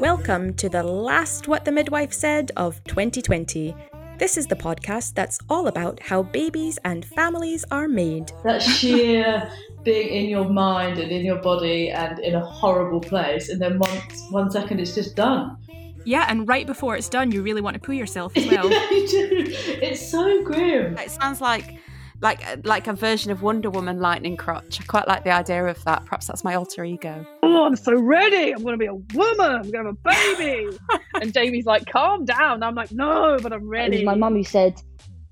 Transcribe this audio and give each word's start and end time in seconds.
Welcome 0.00 0.54
to 0.54 0.70
the 0.70 0.82
last 0.82 1.46
What 1.46 1.66
the 1.66 1.72
Midwife 1.72 2.14
Said 2.14 2.52
of 2.56 2.82
2020. 2.84 3.76
This 4.16 4.38
is 4.38 4.46
the 4.46 4.56
podcast 4.56 5.12
that's 5.12 5.38
all 5.50 5.66
about 5.66 6.00
how 6.00 6.22
babies 6.22 6.78
and 6.86 7.04
families 7.04 7.66
are 7.70 7.86
made. 7.86 8.32
That 8.44 8.62
sheer 8.62 9.52
being 9.82 10.08
in 10.08 10.30
your 10.30 10.48
mind 10.48 11.00
and 11.00 11.12
in 11.12 11.26
your 11.26 11.42
body 11.42 11.90
and 11.90 12.18
in 12.20 12.34
a 12.34 12.40
horrible 12.40 13.00
place, 13.00 13.50
and 13.50 13.60
then 13.60 13.78
one, 13.78 14.00
one 14.30 14.50
second 14.50 14.80
it's 14.80 14.94
just 14.94 15.16
done. 15.16 15.58
Yeah, 16.06 16.24
and 16.30 16.48
right 16.48 16.66
before 16.66 16.96
it's 16.96 17.10
done, 17.10 17.30
you 17.30 17.42
really 17.42 17.60
want 17.60 17.74
to 17.74 17.80
poo 17.80 17.92
yourself 17.92 18.34
as 18.38 18.46
well. 18.46 18.70
yeah, 18.70 18.90
you 18.90 19.06
do. 19.06 19.44
It's 19.82 20.10
so 20.10 20.42
grim. 20.44 20.96
It 20.96 21.10
sounds 21.10 21.42
like 21.42 21.75
like 22.22 22.64
like 22.66 22.86
a 22.86 22.92
version 22.92 23.30
of 23.30 23.42
Wonder 23.42 23.70
Woman 23.70 24.00
lightning 24.00 24.36
crotch. 24.36 24.80
I 24.80 24.84
quite 24.84 25.06
like 25.06 25.24
the 25.24 25.30
idea 25.32 25.64
of 25.66 25.82
that. 25.84 26.04
Perhaps 26.04 26.26
that's 26.26 26.44
my 26.44 26.54
alter 26.54 26.84
ego. 26.84 27.26
Oh, 27.42 27.64
I'm 27.66 27.76
so 27.76 27.94
ready. 28.00 28.52
I'm 28.52 28.62
going 28.62 28.74
to 28.74 28.78
be 28.78 28.86
a 28.86 28.94
woman. 28.94 29.40
I'm 29.40 29.70
going 29.70 29.84
to 29.84 29.96
have 30.08 30.16
a 30.36 30.36
baby. 30.36 30.78
and 31.20 31.32
Jamie's 31.32 31.66
like, 31.66 31.86
calm 31.86 32.24
down. 32.24 32.62
I'm 32.62 32.74
like, 32.74 32.92
no, 32.92 33.38
but 33.42 33.52
I'm 33.52 33.62
It 33.62 33.66
ready. 33.68 33.96
was 33.98 34.04
my 34.04 34.14
mum 34.14 34.34
who 34.34 34.44
said 34.44 34.80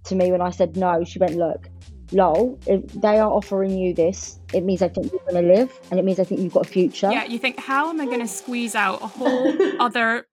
to 0.05 0.15
me 0.15 0.31
when 0.31 0.41
I 0.41 0.51
said 0.51 0.77
no, 0.77 1.03
she 1.05 1.19
went, 1.19 1.37
Look, 1.37 1.69
Lol, 2.13 2.59
if 2.67 2.87
they 2.93 3.19
are 3.19 3.31
offering 3.31 3.71
you 3.77 3.95
this, 3.95 4.39
it 4.53 4.63
means 4.63 4.83
I 4.83 4.89
think 4.89 5.11
you're 5.11 5.21
going 5.29 5.43
to 5.47 5.55
live 5.55 5.73
and 5.91 5.99
it 5.99 6.05
means 6.05 6.21
I 6.21 6.25
think 6.25 6.41
you've 6.43 6.53
got 6.53 6.67
a 6.67 6.69
future. 6.69 7.11
Yeah, 7.11 7.25
you 7.25 7.39
think, 7.39 7.59
how 7.59 7.89
am 7.91 8.01
I 8.01 8.05
going 8.05 8.21
to 8.21 8.29
squeeze 8.29 8.75
out 8.75 9.03
a 9.03 9.07
whole 9.07 9.53
other 9.81 10.27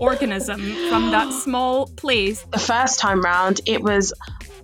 organism 0.00 0.60
from 0.88 1.10
that 1.12 1.32
small 1.32 1.86
place? 1.86 2.42
the 2.52 2.58
first 2.58 2.98
time 3.00 3.20
round, 3.22 3.60
it 3.66 3.82
was 3.82 4.12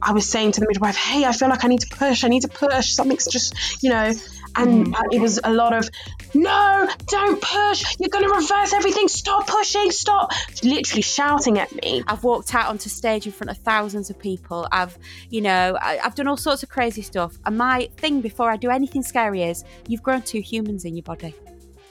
I 0.03 0.13
was 0.13 0.29
saying 0.29 0.53
to 0.53 0.61
the 0.61 0.67
midwife, 0.67 0.97
"Hey, 0.97 1.25
I 1.25 1.33
feel 1.33 1.49
like 1.49 1.65
I 1.65 1.69
need 1.69 1.81
to 1.81 1.97
push. 1.97 2.25
I 2.25 2.29
need 2.29 2.43
to 2.43 2.49
push. 2.49 2.93
Something's 2.93 3.27
just, 3.27 3.83
you 3.83 3.91
know." 3.91 4.13
And 4.57 4.95
uh, 4.97 5.03
it 5.13 5.21
was 5.21 5.39
a 5.45 5.53
lot 5.53 5.73
of, 5.73 5.89
"No, 6.35 6.89
don't 7.07 7.41
push. 7.41 7.97
You're 8.01 8.09
going 8.09 8.25
to 8.25 8.35
reverse 8.35 8.73
everything. 8.73 9.09
Stop 9.09 9.47
pushing. 9.47 9.91
Stop!" 9.91 10.33
Literally 10.63 11.03
shouting 11.03 11.59
at 11.59 11.73
me. 11.83 12.03
I've 12.09 12.25
walked 12.25 12.55
out 12.55 12.67
onto 12.67 12.89
stage 12.89 13.27
in 13.27 13.33
front 13.33 13.51
of 13.51 13.59
thousands 13.59 14.11
of 14.11 14.19
people. 14.19 14.67
I've, 14.73 14.99
you 15.29 15.41
know, 15.41 15.79
I, 15.81 16.01
I've 16.03 16.15
done 16.15 16.27
all 16.27 16.37
sorts 16.37 16.63
of 16.63 16.69
crazy 16.69 17.03
stuff. 17.03 17.39
And 17.47 17.57
my 17.57 17.89
thing 17.99 18.21
before 18.21 18.51
I 18.51 18.57
do 18.57 18.71
anything 18.71 19.03
scary 19.03 19.43
is 19.43 19.65
you've 19.87 20.03
grown 20.03 20.23
two 20.23 20.41
humans 20.41 20.85
in 20.85 20.97
your 20.97 21.05
body. 21.05 21.35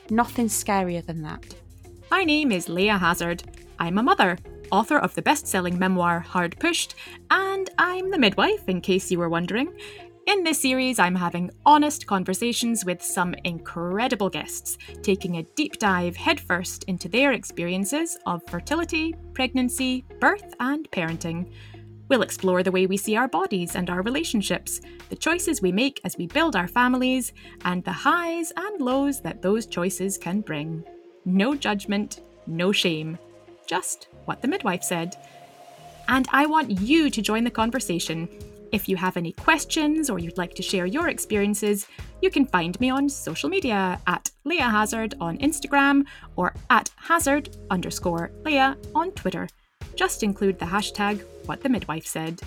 Nothing's 0.10 0.64
scarier 0.64 1.06
than 1.06 1.22
that. 1.22 1.46
My 2.12 2.24
name 2.24 2.52
is 2.52 2.68
Leah 2.68 2.98
Hazard. 2.98 3.44
I'm 3.78 3.98
a 4.00 4.04
mother, 4.04 4.38
author 4.72 4.98
of 4.98 5.16
the 5.16 5.22
best 5.22 5.48
selling 5.48 5.78
memoir 5.78 6.20
Hard 6.20 6.58
Pushed, 6.60 6.96
and 7.32 7.70
I'm 7.78 8.12
the 8.12 8.18
midwife, 8.18 8.68
in 8.68 8.82
case 8.82 9.12
you 9.12 9.20
were 9.20 9.30
wondering. 9.30 9.74
In 10.26 10.44
this 10.44 10.62
series, 10.62 11.00
I'm 11.00 11.16
having 11.16 11.50
honest 11.66 12.06
conversations 12.06 12.86
with 12.86 13.02
some 13.02 13.34
incredible 13.46 14.30
guests, 14.30 14.78
taking 15.02 15.38
a 15.38 15.44
deep 15.56 15.80
dive 15.80 16.16
headfirst 16.16 16.84
into 16.84 17.10
their 17.10 17.32
experiences 17.32 18.18
of 18.28 18.44
fertility, 18.48 19.16
pregnancy, 19.34 20.06
birth, 20.20 20.54
and 20.60 20.90
parenting. 20.92 21.52
We'll 22.10 22.22
explore 22.22 22.64
the 22.64 22.72
way 22.72 22.86
we 22.86 22.98
see 22.98 23.16
our 23.16 23.28
bodies 23.28 23.76
and 23.76 23.90
our 23.90 24.02
relationships, 24.02 24.82
the 25.10 25.16
choices 25.16 25.62
we 25.62 25.72
make 25.72 26.00
as 26.04 26.18
we 26.18 26.28
build 26.28 26.56
our 26.56 26.68
families, 26.68 27.34
and 27.66 27.84
the 27.84 27.92
highs 27.92 28.52
and 28.56 28.82
lows 28.82 29.22
that 29.22 29.42
those 29.42 29.66
choices 29.66 30.18
can 30.18 30.42
bring. 30.42 30.84
No 31.26 31.56
judgment, 31.56 32.22
no 32.46 32.72
shame. 32.72 33.18
Just 33.70 34.08
what 34.26 34.42
the 34.42 34.48
midwife 34.48 34.82
said. 34.82 35.16
And 36.08 36.28
I 36.32 36.48
want 36.48 36.82
you 36.82 37.12
to 37.12 37.22
join 37.22 37.44
the 37.44 37.52
conversation. 37.52 38.28
If 38.72 38.90
you 38.90 38.96
have 38.96 39.16
any 39.16 39.32
questions 39.34 40.10
or 40.10 40.18
you'd 40.18 40.40
like 40.40 40.56
to 40.56 40.64
share 40.64 40.88
your 40.88 41.08
experiences, 41.08 41.86
you 42.24 42.32
can 42.32 42.48
find 42.48 42.80
me 42.80 42.90
on 42.90 43.08
social 43.08 43.48
media 43.48 44.02
at 44.08 44.32
Leah 44.44 44.64
Hazard 44.64 45.14
on 45.22 45.38
Instagram 45.38 46.06
or 46.36 46.56
at 46.72 46.90
Hazard 46.96 47.56
underscore 47.70 48.32
Leah 48.44 48.76
on 48.96 49.12
Twitter. 49.12 49.48
Just 49.96 50.24
include 50.24 50.58
the 50.58 50.66
hashtag 50.66 51.24
what 51.46 51.62
the 51.62 51.70
midwife 51.70 52.08
said. 52.08 52.42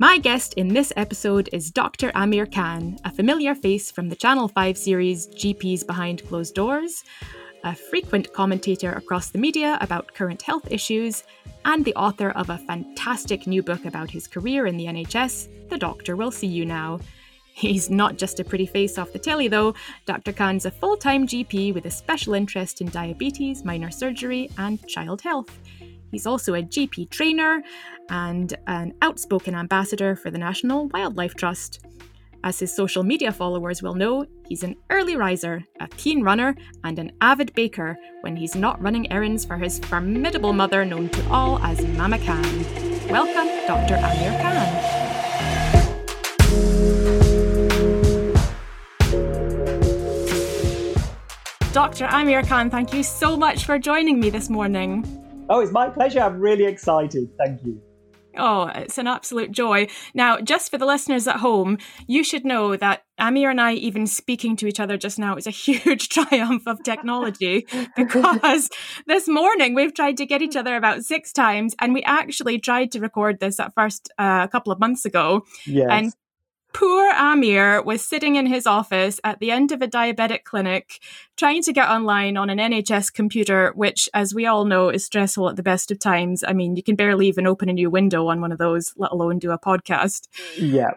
My 0.00 0.18
guest 0.18 0.54
in 0.54 0.66
this 0.66 0.92
episode 0.96 1.48
is 1.52 1.70
Dr. 1.70 2.10
Amir 2.16 2.44
Khan, 2.44 2.98
a 3.04 3.12
familiar 3.12 3.54
face 3.54 3.92
from 3.92 4.08
the 4.08 4.16
Channel 4.16 4.48
5 4.48 4.76
series 4.76 5.28
GPs 5.28 5.86
Behind 5.86 6.26
Closed 6.26 6.56
Doors, 6.56 7.04
a 7.66 7.74
frequent 7.74 8.32
commentator 8.32 8.92
across 8.92 9.30
the 9.30 9.38
media 9.38 9.76
about 9.80 10.14
current 10.14 10.40
health 10.40 10.70
issues, 10.70 11.24
and 11.64 11.84
the 11.84 11.94
author 11.96 12.30
of 12.30 12.48
a 12.48 12.58
fantastic 12.58 13.48
new 13.48 13.60
book 13.60 13.84
about 13.84 14.08
his 14.08 14.28
career 14.28 14.66
in 14.66 14.76
the 14.76 14.86
NHS, 14.86 15.68
The 15.68 15.76
Doctor 15.76 16.14
Will 16.14 16.30
See 16.30 16.46
You 16.46 16.64
Now. 16.64 17.00
He's 17.54 17.90
not 17.90 18.18
just 18.18 18.38
a 18.38 18.44
pretty 18.44 18.66
face 18.66 18.98
off 18.98 19.12
the 19.12 19.18
telly, 19.18 19.48
though. 19.48 19.74
Dr. 20.04 20.32
Khan's 20.32 20.64
a 20.64 20.70
full 20.70 20.96
time 20.96 21.26
GP 21.26 21.74
with 21.74 21.86
a 21.86 21.90
special 21.90 22.34
interest 22.34 22.80
in 22.80 22.88
diabetes, 22.90 23.64
minor 23.64 23.90
surgery, 23.90 24.48
and 24.58 24.86
child 24.86 25.20
health. 25.20 25.58
He's 26.12 26.26
also 26.26 26.54
a 26.54 26.62
GP 26.62 27.10
trainer 27.10 27.64
and 28.10 28.56
an 28.68 28.94
outspoken 29.02 29.56
ambassador 29.56 30.14
for 30.14 30.30
the 30.30 30.38
National 30.38 30.86
Wildlife 30.88 31.34
Trust. 31.34 31.84
As 32.46 32.60
his 32.60 32.72
social 32.72 33.02
media 33.02 33.32
followers 33.32 33.82
will 33.82 33.96
know, 33.96 34.24
he's 34.46 34.62
an 34.62 34.76
early 34.88 35.16
riser, 35.16 35.64
a 35.80 35.88
keen 35.88 36.22
runner, 36.22 36.54
and 36.84 36.96
an 36.96 37.10
avid 37.20 37.52
baker 37.54 37.98
when 38.20 38.36
he's 38.36 38.54
not 38.54 38.80
running 38.80 39.10
errands 39.10 39.44
for 39.44 39.56
his 39.56 39.80
formidable 39.80 40.52
mother 40.52 40.84
known 40.84 41.08
to 41.08 41.28
all 41.28 41.58
as 41.58 41.84
Mama 41.98 42.20
Khan. 42.20 42.44
Welcome, 43.08 43.48
Dr. 43.66 43.96
Amir 43.96 44.30
Khan. 44.40 44.62
Dr. 51.72 52.04
Amir 52.04 52.44
Khan, 52.44 52.70
thank 52.70 52.94
you 52.94 53.02
so 53.02 53.36
much 53.36 53.64
for 53.64 53.76
joining 53.76 54.20
me 54.20 54.30
this 54.30 54.48
morning. 54.48 55.04
Oh, 55.48 55.58
it's 55.58 55.72
my 55.72 55.88
pleasure. 55.88 56.20
I'm 56.20 56.38
really 56.38 56.66
excited. 56.66 57.28
Thank 57.38 57.64
you. 57.64 57.82
Oh, 58.38 58.70
it's 58.74 58.98
an 58.98 59.06
absolute 59.06 59.50
joy. 59.50 59.88
Now, 60.14 60.40
just 60.40 60.70
for 60.70 60.78
the 60.78 60.86
listeners 60.86 61.26
at 61.26 61.36
home, 61.36 61.78
you 62.06 62.22
should 62.24 62.44
know 62.44 62.76
that 62.76 63.04
Amir 63.18 63.50
and 63.50 63.60
I, 63.60 63.72
even 63.72 64.06
speaking 64.06 64.56
to 64.56 64.66
each 64.66 64.80
other 64.80 64.96
just 64.96 65.18
now, 65.18 65.36
is 65.36 65.46
a 65.46 65.50
huge 65.66 66.08
triumph 66.08 66.66
of 66.66 66.82
technology 66.82 67.66
because 67.96 68.70
this 69.06 69.28
morning 69.28 69.74
we've 69.74 69.94
tried 69.94 70.16
to 70.18 70.26
get 70.26 70.42
each 70.42 70.56
other 70.56 70.76
about 70.76 71.04
six 71.04 71.32
times 71.32 71.74
and 71.78 71.94
we 71.94 72.02
actually 72.02 72.58
tried 72.58 72.92
to 72.92 73.00
record 73.00 73.40
this 73.40 73.58
at 73.58 73.74
first 73.74 74.10
uh, 74.18 74.40
a 74.44 74.48
couple 74.48 74.72
of 74.72 74.78
months 74.78 75.04
ago. 75.04 75.44
Yes. 75.66 75.88
And 75.90 76.12
poor 76.76 77.10
Amir 77.12 77.80
was 77.82 78.04
sitting 78.04 78.36
in 78.36 78.44
his 78.44 78.66
office 78.66 79.18
at 79.24 79.40
the 79.40 79.50
end 79.50 79.72
of 79.72 79.80
a 79.80 79.88
diabetic 79.88 80.44
clinic 80.44 81.00
trying 81.34 81.62
to 81.62 81.72
get 81.72 81.88
online 81.88 82.36
on 82.36 82.50
an 82.50 82.58
NHS 82.58 83.14
computer, 83.14 83.72
which, 83.74 84.10
as 84.12 84.34
we 84.34 84.44
all 84.44 84.66
know, 84.66 84.90
is 84.90 85.02
stressful 85.02 85.48
at 85.48 85.56
the 85.56 85.62
best 85.62 85.90
of 85.90 85.98
times. 85.98 86.44
I 86.46 86.52
mean, 86.52 86.76
you 86.76 86.82
can 86.82 86.94
barely 86.94 87.28
even 87.28 87.46
open 87.46 87.70
a 87.70 87.72
new 87.72 87.88
window 87.88 88.26
on 88.26 88.42
one 88.42 88.52
of 88.52 88.58
those, 88.58 88.92
let 88.98 89.10
alone 89.10 89.38
do 89.38 89.52
a 89.52 89.58
podcast. 89.58 90.28
yeah. 90.58 90.90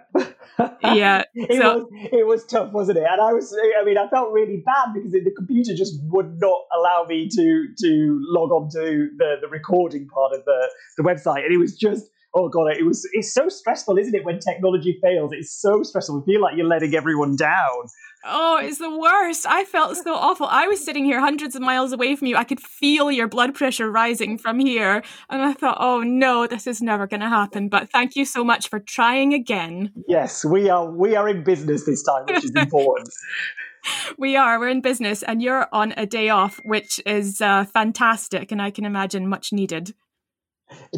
Yeah. 0.83 1.23
it 1.33 1.61
so- 1.61 1.77
was 1.77 2.09
it 2.11 2.27
was 2.27 2.45
tough, 2.45 2.73
wasn't 2.73 2.97
it? 2.97 3.05
And 3.09 3.21
I 3.21 3.31
was 3.31 3.55
I 3.79 3.85
mean, 3.85 3.97
I 3.97 4.09
felt 4.09 4.33
really 4.33 4.61
bad 4.65 4.93
because 4.93 5.13
the 5.13 5.31
computer 5.31 5.73
just 5.73 5.97
would 6.09 6.41
not 6.41 6.59
allow 6.77 7.05
me 7.07 7.29
to 7.29 7.67
to 7.77 8.19
log 8.27 8.51
on 8.51 8.69
to 8.71 9.09
the, 9.17 9.35
the 9.39 9.47
recording 9.47 10.09
part 10.09 10.33
of 10.33 10.43
the, 10.43 10.69
the 10.97 11.03
website. 11.03 11.45
And 11.45 11.53
it 11.53 11.57
was 11.57 11.77
just 11.77 12.09
oh 12.33 12.49
god, 12.49 12.67
it 12.77 12.85
was 12.85 13.07
it's 13.13 13.33
so 13.33 13.49
stressful, 13.49 13.97
isn't 13.97 14.15
it, 14.15 14.25
when 14.25 14.39
technology 14.39 14.99
fails? 15.01 15.31
It's 15.33 15.51
so 15.51 15.83
stressful. 15.83 16.23
You 16.25 16.33
feel 16.33 16.41
like 16.41 16.55
you're 16.57 16.67
letting 16.67 16.95
everyone 16.95 17.35
down. 17.35 17.87
Oh, 18.25 18.59
it's 18.61 18.79
the 18.79 18.97
worst. 18.97 19.45
I 19.47 19.63
felt 19.63 19.95
so 19.95 20.13
awful. 20.13 20.45
I 20.47 20.67
was 20.67 20.83
sitting 20.83 21.05
here 21.05 21.21
hundreds 21.21 21.55
of 21.55 21.61
miles 21.61 21.93
away 21.93 22.15
from 22.17 22.27
you. 22.27 22.35
I 22.35 22.43
could 22.43 22.59
feel 22.59 23.09
your 23.09 23.29
blood 23.29 23.55
pressure 23.55 23.89
rising 23.89 24.37
from 24.37 24.59
here. 24.59 25.03
And 25.29 25.41
I 25.41 25.53
thought, 25.53 25.77
oh 25.79 26.01
no, 26.01 26.45
this 26.45 26.67
is 26.67 26.81
never 26.81 27.07
going 27.07 27.21
to 27.21 27.29
happen. 27.29 27.69
But 27.69 27.89
thank 27.91 28.17
you 28.17 28.25
so 28.25 28.43
much 28.43 28.69
for 28.69 28.79
trying 28.79 29.33
again. 29.33 29.93
Yes, 30.07 30.43
we 30.43 30.69
are 30.69 30.89
we 30.89 31.15
are 31.15 31.29
in 31.29 31.43
business 31.43 31.85
this 31.85 32.03
time, 32.03 32.25
which 32.27 32.43
is 32.43 32.51
important. 32.55 33.09
We 34.17 34.35
are. 34.35 34.59
We're 34.59 34.69
in 34.69 34.81
business, 34.81 35.23
and 35.23 35.41
you're 35.41 35.67
on 35.71 35.93
a 35.97 36.05
day 36.05 36.29
off, 36.29 36.59
which 36.65 36.99
is 37.05 37.41
uh, 37.41 37.65
fantastic, 37.65 38.51
and 38.51 38.61
I 38.61 38.71
can 38.71 38.85
imagine 38.85 39.27
much 39.27 39.53
needed. 39.53 39.93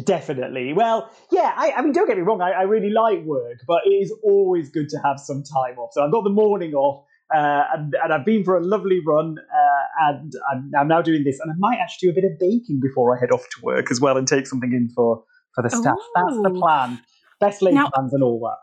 Definitely. 0.04 0.72
Well, 0.72 1.10
yeah, 1.30 1.52
I, 1.56 1.72
I 1.72 1.82
mean, 1.82 1.92
don't 1.92 2.06
get 2.06 2.16
me 2.16 2.22
wrong, 2.22 2.40
I, 2.40 2.50
I 2.50 2.62
really 2.62 2.90
like 2.90 3.22
work, 3.24 3.58
but 3.66 3.82
it 3.86 3.90
is 3.90 4.12
always 4.22 4.70
good 4.70 4.88
to 4.90 4.98
have 4.98 5.18
some 5.18 5.42
time 5.42 5.78
off. 5.78 5.90
So 5.92 6.04
I've 6.04 6.12
got 6.12 6.24
the 6.24 6.30
morning 6.30 6.74
off, 6.74 7.04
uh, 7.34 7.64
and, 7.74 7.94
and 8.02 8.12
I've 8.12 8.24
been 8.24 8.44
for 8.44 8.56
a 8.56 8.62
lovely 8.62 9.00
run, 9.04 9.38
uh, 9.38 10.08
and 10.10 10.32
I'm, 10.50 10.70
I'm 10.78 10.88
now 10.88 11.02
doing 11.02 11.24
this, 11.24 11.38
and 11.40 11.50
I 11.50 11.54
might 11.58 11.78
actually 11.78 12.08
do 12.08 12.12
a 12.12 12.14
bit 12.14 12.24
of 12.30 12.38
baking 12.38 12.80
before 12.80 13.16
I 13.16 13.20
head 13.20 13.30
off 13.30 13.42
to 13.42 13.62
work 13.62 13.90
as 13.90 14.00
well 14.00 14.16
and 14.16 14.26
take 14.26 14.46
something 14.46 14.72
in 14.72 14.88
for, 14.94 15.24
for 15.54 15.62
the 15.62 15.70
staff. 15.70 15.96
That's 16.14 16.42
the 16.42 16.50
plan. 16.50 17.00
Best 17.40 17.62
laid 17.62 17.74
Now- 17.74 17.90
plans 17.94 18.12
and 18.12 18.22
all 18.22 18.40
that. 18.40 18.58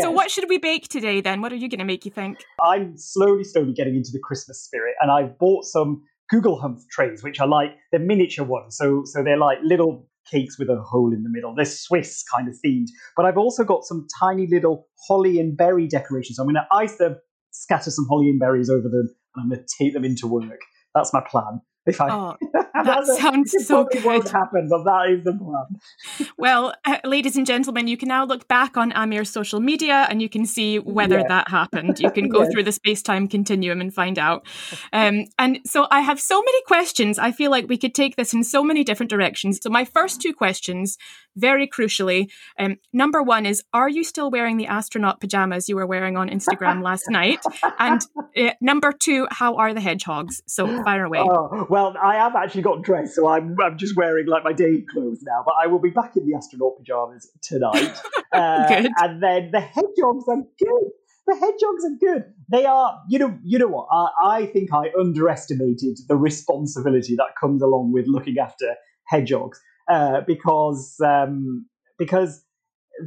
So, 0.00 0.10
what 0.10 0.28
should 0.28 0.48
we 0.48 0.58
bake 0.58 0.88
today 0.88 1.20
then? 1.20 1.40
What 1.40 1.52
are 1.52 1.56
you 1.56 1.68
going 1.68 1.78
to 1.78 1.84
make, 1.84 2.04
you 2.04 2.10
think? 2.10 2.44
I'm 2.60 2.96
slowly, 2.96 3.44
slowly 3.44 3.72
getting 3.72 3.94
into 3.94 4.10
the 4.12 4.18
Christmas 4.18 4.60
spirit, 4.60 4.96
and 5.00 5.08
I've 5.08 5.38
bought 5.38 5.64
some 5.66 6.02
Gugelhupf 6.32 6.88
trays, 6.90 7.22
which 7.22 7.38
are 7.40 7.46
like 7.46 7.76
the 7.92 8.00
miniature 8.00 8.44
ones. 8.44 8.76
So, 8.76 9.02
so 9.04 9.22
they're 9.22 9.38
like 9.38 9.58
little 9.62 10.07
cakes 10.30 10.58
with 10.58 10.68
a 10.68 10.76
hole 10.80 11.12
in 11.12 11.22
the 11.22 11.30
middle. 11.30 11.54
They're 11.54 11.64
Swiss 11.64 12.24
kind 12.34 12.48
of 12.48 12.54
themed. 12.64 12.88
But 13.16 13.26
I've 13.26 13.38
also 13.38 13.64
got 13.64 13.84
some 13.84 14.06
tiny 14.20 14.46
little 14.46 14.86
holly 15.06 15.38
and 15.40 15.56
berry 15.56 15.86
decorations. 15.86 16.36
So 16.36 16.42
I'm 16.42 16.46
going 16.46 16.56
to 16.56 16.66
ice 16.74 16.96
them, 16.96 17.16
scatter 17.50 17.90
some 17.90 18.06
holly 18.08 18.28
and 18.28 18.38
berries 18.38 18.70
over 18.70 18.88
them, 18.88 19.14
and 19.34 19.42
I'm 19.42 19.48
going 19.48 19.60
to 19.60 19.84
take 19.84 19.94
them 19.94 20.04
into 20.04 20.26
work. 20.26 20.60
That's 20.94 21.12
my 21.12 21.20
plan. 21.20 21.60
If 21.86 22.00
I, 22.00 22.08
Oh, 22.10 22.36
that 22.84 23.06
sounds 23.06 23.54
it 23.54 23.66
so 23.66 23.84
probably 23.84 24.00
won't 24.02 24.22
good. 24.24 24.32
happen, 24.32 24.68
but 24.68 24.84
that 24.84 25.10
is 25.10 25.24
the 25.24 25.32
plan. 25.32 26.28
Well, 26.38 26.72
uh, 26.84 26.98
ladies 27.04 27.36
and 27.36 27.46
gentlemen, 27.46 27.88
you 27.88 27.96
can 27.96 28.08
now 28.08 28.24
look 28.24 28.46
back 28.48 28.76
on 28.76 28.92
Amir's 28.92 29.30
social 29.30 29.60
media 29.60 30.06
and 30.08 30.22
you 30.22 30.28
can 30.28 30.46
see 30.46 30.78
whether 30.78 31.18
Yes. 31.18 31.28
that 31.28 31.48
happened. 31.48 31.98
You 32.00 32.10
can 32.10 32.28
go 32.36 32.42
Yes. 32.42 32.52
through 32.52 32.62
the 32.64 32.72
space 32.72 33.02
time 33.02 33.26
continuum 33.28 33.80
and 33.80 33.92
find 33.92 34.18
out. 34.18 34.46
Um, 34.92 35.24
and 35.38 35.58
so 35.64 35.86
I 35.90 36.00
have 36.00 36.20
so 36.20 36.40
many 36.40 36.62
questions. 36.66 37.18
I 37.18 37.32
feel 37.32 37.50
like 37.50 37.68
we 37.68 37.76
could 37.78 37.94
take 37.94 38.16
this 38.16 38.32
in 38.32 38.44
so 38.44 38.62
many 38.62 38.84
different 38.84 39.10
directions. 39.10 39.58
So, 39.62 39.70
my 39.70 39.84
first 39.84 40.20
two 40.20 40.32
questions, 40.32 40.96
very 41.36 41.68
crucially 41.68 42.28
um, 42.58 42.76
number 42.92 43.22
one 43.22 43.46
is 43.46 43.62
Are 43.72 43.88
you 43.88 44.04
still 44.04 44.30
wearing 44.30 44.56
the 44.56 44.66
astronaut 44.66 45.20
pajamas 45.20 45.68
you 45.68 45.76
were 45.76 45.86
wearing 45.86 46.16
on 46.16 46.28
Instagram 46.28 46.82
last 46.90 47.04
night? 47.10 47.40
And 47.78 48.00
uh, 48.36 48.50
number 48.60 48.92
two, 48.92 49.26
how 49.30 49.56
are 49.56 49.74
the 49.74 49.80
hedgehogs? 49.80 50.42
So, 50.46 50.66
fire 50.84 51.04
away. 51.04 51.20
Oh, 51.20 51.66
well, 51.68 51.94
I 52.00 52.14
have 52.16 52.34
actually 52.36 52.62
got 52.68 52.82
dressed, 52.82 53.14
so 53.14 53.28
I'm, 53.28 53.56
I'm 53.62 53.78
just 53.78 53.96
wearing 53.96 54.26
like 54.26 54.44
my 54.44 54.52
day 54.52 54.84
clothes 54.90 55.22
now. 55.22 55.42
But 55.44 55.54
I 55.62 55.66
will 55.66 55.78
be 55.78 55.90
back 55.90 56.16
in 56.16 56.26
the 56.26 56.36
astronaut 56.36 56.76
pajamas 56.78 57.30
tonight. 57.42 57.96
Uh. 58.30 58.84
And 58.98 59.22
then 59.22 59.50
the 59.52 59.60
hedgehogs 59.60 60.24
are 60.28 60.42
good. 60.58 60.90
The 61.26 61.34
hedgehogs 61.34 61.84
are 61.86 61.96
good. 61.98 62.24
They 62.52 62.66
are, 62.66 63.00
you 63.08 63.18
know, 63.18 63.38
you 63.42 63.58
know 63.58 63.68
what? 63.68 63.88
I, 63.90 64.08
I 64.22 64.46
think 64.46 64.68
I 64.72 64.90
underestimated 65.00 65.96
the 66.08 66.14
responsibility 66.14 67.16
that 67.16 67.28
comes 67.40 67.62
along 67.62 67.92
with 67.92 68.04
looking 68.06 68.36
after 68.38 68.74
hedgehogs 69.06 69.58
uh, 69.90 70.20
because 70.26 70.96
um, 71.02 71.66
because 71.98 72.44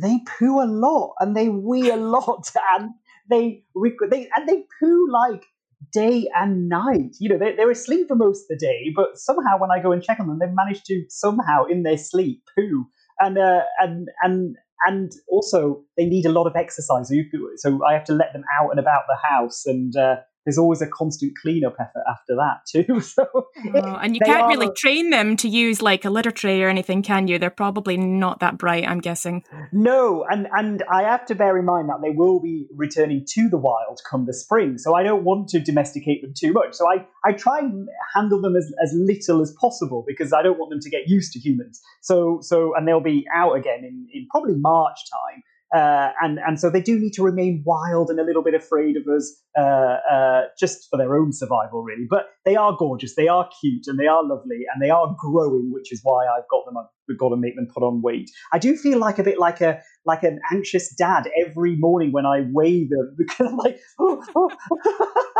they 0.02 0.18
poo 0.40 0.60
a 0.60 0.66
lot 0.66 1.14
and 1.20 1.38
they 1.38 1.50
wee 1.50 1.92
a 1.92 1.98
lot 1.98 2.50
and 2.72 2.90
they, 3.30 3.64
they 4.10 4.28
and 4.36 4.50
they 4.50 4.64
poo 4.80 5.08
like 5.12 5.46
day 5.92 6.28
and 6.36 6.70
night. 6.70 7.16
You 7.20 7.30
know, 7.30 7.38
they, 7.38 7.56
they're 7.56 7.72
asleep 7.72 8.08
for 8.08 8.16
most 8.16 8.44
of 8.44 8.48
the 8.50 8.66
day, 8.66 8.92
but 8.96 9.18
somehow 9.18 9.58
when 9.58 9.72
I 9.72 9.82
go 9.82 9.92
and 9.92 10.04
check 10.04 10.20
on 10.20 10.28
them, 10.28 10.40
they've 10.40 10.50
managed 10.54 10.86
to 10.88 11.06
somehow 11.10 11.66
in 11.66 11.84
their 11.84 11.98
sleep 11.98 12.44
poo. 12.56 12.86
And 13.20 13.38
uh, 13.38 13.62
and 13.80 14.08
and 14.24 14.58
and 14.88 15.12
also 15.30 15.84
they 15.98 16.06
need 16.06 16.26
a 16.26 16.32
lot 16.32 16.48
of 16.48 16.56
exercise. 16.56 17.10
So, 17.10 17.16
so 17.58 17.80
I 17.86 17.94
have 17.94 18.06
to 18.06 18.14
let 18.14 18.34
them 18.34 18.44
out 18.60 18.72
and 18.72 18.80
about 18.80 19.04
the 19.08 19.18
house, 19.28 19.66
and 19.66 19.96
uh, 19.96 20.16
there's 20.46 20.58
always 20.58 20.82
a 20.82 20.88
constant 20.88 21.34
cleanup 21.42 21.76
effort 21.80 22.04
after 22.10 22.36
that 22.36 22.62
too. 22.72 23.02
So 23.02 23.26
Oh, 23.74 23.96
and 24.02 24.16
you 24.16 24.22
can't 24.24 24.48
really 24.48 24.72
train 24.76 25.10
them 25.10 25.38
to 25.38 25.48
use 25.48 25.82
like 25.82 26.06
a 26.06 26.10
litter 26.10 26.32
tray 26.32 26.62
or 26.64 26.70
anything, 26.70 27.02
can 27.02 27.28
you? 27.28 27.38
They're 27.38 27.50
probably 27.50 27.98
not 27.98 28.40
that 28.40 28.58
bright, 28.58 28.88
I'm 28.88 29.00
guessing. 29.00 29.44
No, 29.72 30.26
and 30.30 30.48
and 30.52 30.84
I 30.92 31.04
have 31.04 31.26
to 31.28 31.36
bear 31.36 31.58
in 31.58 31.66
mind 31.66 31.90
that 31.90 32.00
they 32.02 32.12
will 32.12 32.40
be 32.40 32.68
returning 32.76 33.26
to 33.30 33.50
the 33.50 33.58
wild 33.58 34.00
come 34.10 34.26
the 34.26 34.34
spring. 34.34 34.78
So 34.78 34.96
I 34.96 35.04
don't 35.04 35.24
want 35.24 35.50
to 35.50 35.60
domesticate 35.60 36.22
them 36.22 36.34
too 36.38 36.54
much. 36.54 36.74
So 36.74 36.86
I, 36.90 37.06
I 37.26 37.34
try 37.34 37.60
and 37.60 37.88
handle 38.16 38.42
them 38.42 38.56
as, 38.56 38.72
as 38.84 38.92
little 38.94 39.42
as 39.42 39.54
possible 39.60 40.04
because 40.08 40.34
I 40.34 40.42
don't 40.42 40.58
want 40.58 40.70
them 40.72 40.80
to 40.80 40.90
get 40.90 41.08
used 41.08 41.34
to 41.34 41.40
humans. 41.40 41.82
So 42.02 42.40
so 42.42 42.76
and 42.76 42.88
they'll 42.88 43.02
be 43.02 43.26
out 43.34 43.54
again 43.54 43.84
in, 43.84 44.08
in 44.14 44.28
probably 44.32 44.56
March 44.56 44.98
time. 45.12 45.44
Uh, 45.74 46.12
and 46.22 46.40
and 46.46 46.60
so 46.60 46.70
they 46.70 46.82
do 46.82 47.00
need 47.00 47.14
to 47.14 47.24
remain 47.24 47.64
wild 47.66 48.10
and 48.10 48.20
a 48.20 48.24
little 48.24 48.44
bit 48.44 48.54
afraid 48.54 48.98
of 48.98 49.04
us, 49.08 49.42
uh, 49.58 49.98
uh, 50.12 50.42
just 50.60 50.90
for 50.90 50.98
their 50.98 51.16
own 51.16 51.32
survival, 51.32 51.82
really. 51.82 52.06
But 52.10 52.26
they 52.46 52.56
are 52.56 52.76
gorgeous, 52.78 53.16
they 53.16 53.30
are 53.30 53.50
cute, 53.62 53.88
and 53.88 53.98
they 53.98 54.08
are 54.08 54.22
lovely, 54.24 54.66
and 54.74 54.82
they 54.82 54.90
are 54.90 55.16
growing, 55.18 55.72
which 55.72 55.94
is 55.94 56.02
why 56.04 56.26
I've 56.26 56.48
got 56.50 56.66
them. 56.66 56.76
I've 56.78 57.18
got 57.18 57.30
to 57.30 57.38
make 57.38 57.56
them 57.56 57.68
put 57.74 57.84
on 57.84 58.02
weight. 58.02 58.30
I 58.54 58.60
do 58.60 58.76
feel 58.76 59.00
like 59.00 59.20
a 59.20 59.24
bit 59.24 59.40
like 59.40 59.62
a 59.62 59.82
like 60.06 60.24
an 60.24 60.40
anxious 60.52 60.94
dad 60.96 61.30
every 61.46 61.76
morning 61.78 62.12
when 62.12 62.26
I 62.26 62.42
weigh 62.52 62.88
them 62.88 63.16
because 63.18 63.48
I'm 63.48 63.58
like, 63.58 63.80
oh, 64.00 64.24
oh. 64.36 64.50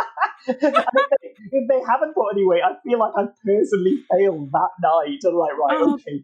If, 1.54 1.68
they, 1.68 1.82
haven't 1.86 2.14
put 2.14 2.30
any 2.34 2.46
weight, 2.46 2.62
I 2.64 2.76
feel 2.84 3.00
like 3.00 3.14
I 3.18 3.26
personally 3.44 4.04
failed 4.12 4.52
that 4.52 4.70
night. 4.82 5.20
I'm 5.26 5.36
like, 5.36 5.58
right, 5.58 5.78
Oh, 5.80 5.94
okay. 5.96 6.24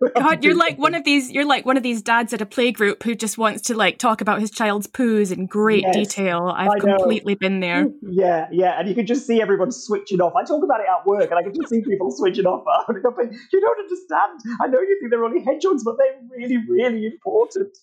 We 0.00 0.10
have 0.14 0.14
to 0.14 0.20
God, 0.20 0.44
you're 0.44 0.56
like 0.56 0.78
one 0.78 0.94
of 0.94 1.02
these. 1.04 1.30
You're 1.30 1.46
like 1.46 1.64
one 1.66 1.76
of 1.76 1.82
these 1.82 2.02
dads 2.02 2.32
at 2.32 2.40
a 2.40 2.46
playgroup 2.46 3.02
who 3.02 3.14
just 3.14 3.38
wants 3.38 3.62
to 3.62 3.74
like 3.74 3.98
talk 3.98 4.20
about 4.20 4.40
his 4.40 4.50
child's 4.50 4.86
poos 4.86 5.32
in 5.32 5.46
great 5.46 5.82
Yes, 5.82 5.96
detail. 5.96 6.52
I've 6.54 6.80
completely 6.80 7.34
been 7.34 7.60
there. 7.60 7.88
Yeah, 8.06 8.48
yeah, 8.52 8.78
and 8.78 8.88
you 8.88 8.94
can 8.94 9.06
just 9.06 9.26
see 9.26 9.40
everyone 9.40 9.72
switching 9.72 10.20
off. 10.20 10.34
I 10.36 10.44
talk 10.44 10.62
about 10.62 10.80
it 10.80 10.86
at 10.88 11.06
work, 11.06 11.30
and 11.30 11.38
I 11.38 11.42
can 11.42 11.54
just 11.54 11.68
see 11.68 11.80
people 11.80 12.10
switching 12.10 12.46
off. 12.46 12.64
Like, 12.88 13.32
you 13.52 13.60
don't 13.60 13.78
understand. 13.78 14.58
I 14.60 14.66
know 14.66 14.80
you 14.80 14.96
think 15.00 15.10
they're 15.10 15.24
only 15.24 15.42
hedgehogs, 15.42 15.84
but 15.84 15.96
they're 15.98 16.20
really, 16.30 16.58
really 16.68 17.06
important. 17.06 17.76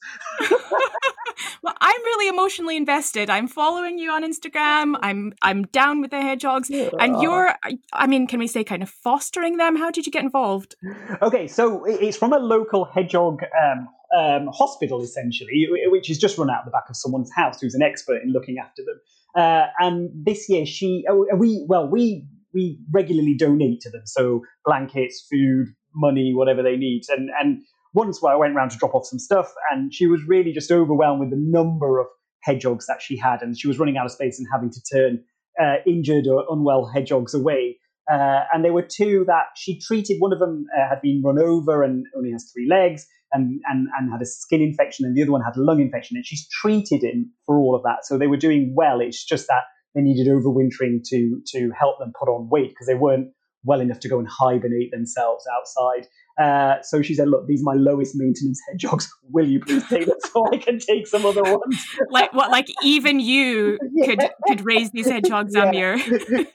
Well, 1.63 1.75
I'm 1.79 2.01
really 2.03 2.27
emotionally 2.27 2.75
invested. 2.75 3.29
I'm 3.29 3.47
following 3.47 3.99
you 3.99 4.11
on 4.11 4.23
Instagram. 4.23 4.97
I'm 5.01 5.33
I'm 5.43 5.50
down 5.71 6.01
with 6.01 6.11
the 6.11 6.21
hedgehogs, 6.21 6.69
and 6.69 7.21
you're. 7.21 7.53
I 7.93 8.07
mean, 8.07 8.27
can 8.27 8.39
we 8.39 8.47
say 8.47 8.63
kind 8.63 8.83
of 8.83 8.89
fostering 8.89 9.57
them? 9.57 9.75
How 9.75 9.91
did 9.91 10.05
you 10.05 10.11
get 10.11 10.23
involved? 10.23 10.75
Okay, 11.21 11.47
so 11.47 11.85
it's 11.85 12.17
from 12.17 12.33
a 12.33 12.39
local 12.39 12.85
hedgehog 12.85 13.41
um, 13.43 13.87
um, 14.17 14.49
hospital, 14.53 15.01
essentially, 15.01 15.67
which 15.87 16.09
is 16.09 16.17
just 16.17 16.37
run 16.37 16.49
out 16.49 16.65
the 16.65 16.71
back 16.71 16.89
of 16.89 16.95
someone's 16.95 17.31
house 17.35 17.61
who's 17.61 17.75
an 17.75 17.81
expert 17.81 18.21
in 18.23 18.31
looking 18.31 18.57
after 18.57 18.81
them. 18.83 18.99
Uh, 19.35 19.67
and 19.79 20.09
this 20.13 20.49
year, 20.49 20.65
she, 20.65 21.05
oh, 21.09 21.25
we, 21.37 21.65
well, 21.67 21.87
we 21.87 22.25
we 22.53 22.79
regularly 22.91 23.33
donate 23.33 23.79
to 23.81 23.89
them, 23.89 24.01
so 24.05 24.41
blankets, 24.65 25.25
food, 25.31 25.67
money, 25.95 26.33
whatever 26.33 26.61
they 26.61 26.75
need. 26.75 27.03
And 27.09 27.29
and 27.39 27.61
once 27.93 28.21
where 28.21 28.33
I 28.33 28.35
went 28.35 28.55
round 28.55 28.71
to 28.71 28.77
drop 28.77 28.95
off 28.95 29.05
some 29.05 29.19
stuff, 29.19 29.53
and 29.71 29.93
she 29.93 30.07
was 30.07 30.21
really 30.27 30.51
just 30.51 30.71
overwhelmed 30.71 31.19
with 31.19 31.29
the 31.29 31.37
number 31.37 31.99
of 31.99 32.07
hedgehogs 32.43 32.87
that 32.87 33.01
she 33.01 33.17
had, 33.17 33.41
and 33.41 33.57
she 33.57 33.67
was 33.67 33.79
running 33.79 33.97
out 33.97 34.05
of 34.05 34.11
space 34.11 34.39
and 34.39 34.47
having 34.51 34.71
to 34.71 34.81
turn 34.91 35.23
uh, 35.59 35.75
injured 35.85 36.27
or 36.27 36.45
unwell 36.49 36.85
hedgehogs 36.93 37.33
away. 37.33 37.77
Uh, 38.11 38.41
and 38.53 38.65
there 38.65 38.73
were 38.73 38.81
two 38.81 39.23
that 39.27 39.45
she 39.55 39.79
treated. 39.79 40.17
One 40.19 40.33
of 40.33 40.39
them 40.39 40.65
uh, 40.77 40.89
had 40.89 41.01
been 41.01 41.21
run 41.23 41.39
over 41.39 41.83
and 41.83 42.05
only 42.15 42.31
has 42.31 42.51
three 42.51 42.67
legs 42.67 43.05
and, 43.31 43.61
and, 43.69 43.87
and 43.97 44.11
had 44.11 44.21
a 44.21 44.25
skin 44.25 44.61
infection, 44.61 45.05
and 45.05 45.15
the 45.15 45.21
other 45.21 45.31
one 45.31 45.41
had 45.41 45.55
a 45.55 45.61
lung 45.61 45.79
infection. 45.79 46.17
And 46.17 46.25
she's 46.25 46.47
treated 46.49 47.03
him 47.03 47.31
for 47.45 47.57
all 47.57 47.75
of 47.75 47.83
that. 47.83 48.05
So 48.05 48.17
they 48.17 48.27
were 48.27 48.37
doing 48.37 48.73
well. 48.75 48.99
It's 48.99 49.23
just 49.23 49.47
that 49.47 49.63
they 49.95 50.01
needed 50.01 50.27
overwintering 50.27 51.03
to, 51.09 51.41
to 51.53 51.71
help 51.77 51.99
them 51.99 52.11
put 52.17 52.29
on 52.29 52.49
weight 52.49 52.69
because 52.69 52.87
they 52.87 52.95
weren't 52.95 53.29
well 53.63 53.79
enough 53.79 53.99
to 54.01 54.09
go 54.09 54.19
and 54.19 54.27
hibernate 54.27 54.91
themselves 54.91 55.45
outside. 55.55 56.07
Uh, 56.41 56.81
so 56.81 57.01
she 57.01 57.13
said, 57.13 57.27
Look, 57.27 57.47
these 57.47 57.61
are 57.61 57.75
my 57.75 57.79
lowest 57.79 58.13
maintenance 58.15 58.59
hedgehogs. 58.69 59.09
Will 59.33 59.47
you 59.47 59.59
please 59.59 59.87
take 59.87 60.05
them 60.07 60.17
so 60.33 60.45
I 60.51 60.57
can 60.57 60.79
take 60.79 61.07
some 61.07 61.25
other 61.25 61.43
ones? 61.43 61.85
Like 62.09 62.33
what? 62.33 62.49
Like 62.51 62.67
even 62.83 63.19
you 63.19 63.77
could 64.05 64.19
could 64.47 64.65
raise 64.65 64.91
these 64.91 65.07
hedgehogs, 65.07 65.53
Yeah. 65.55 65.69
Amir. 65.69 65.93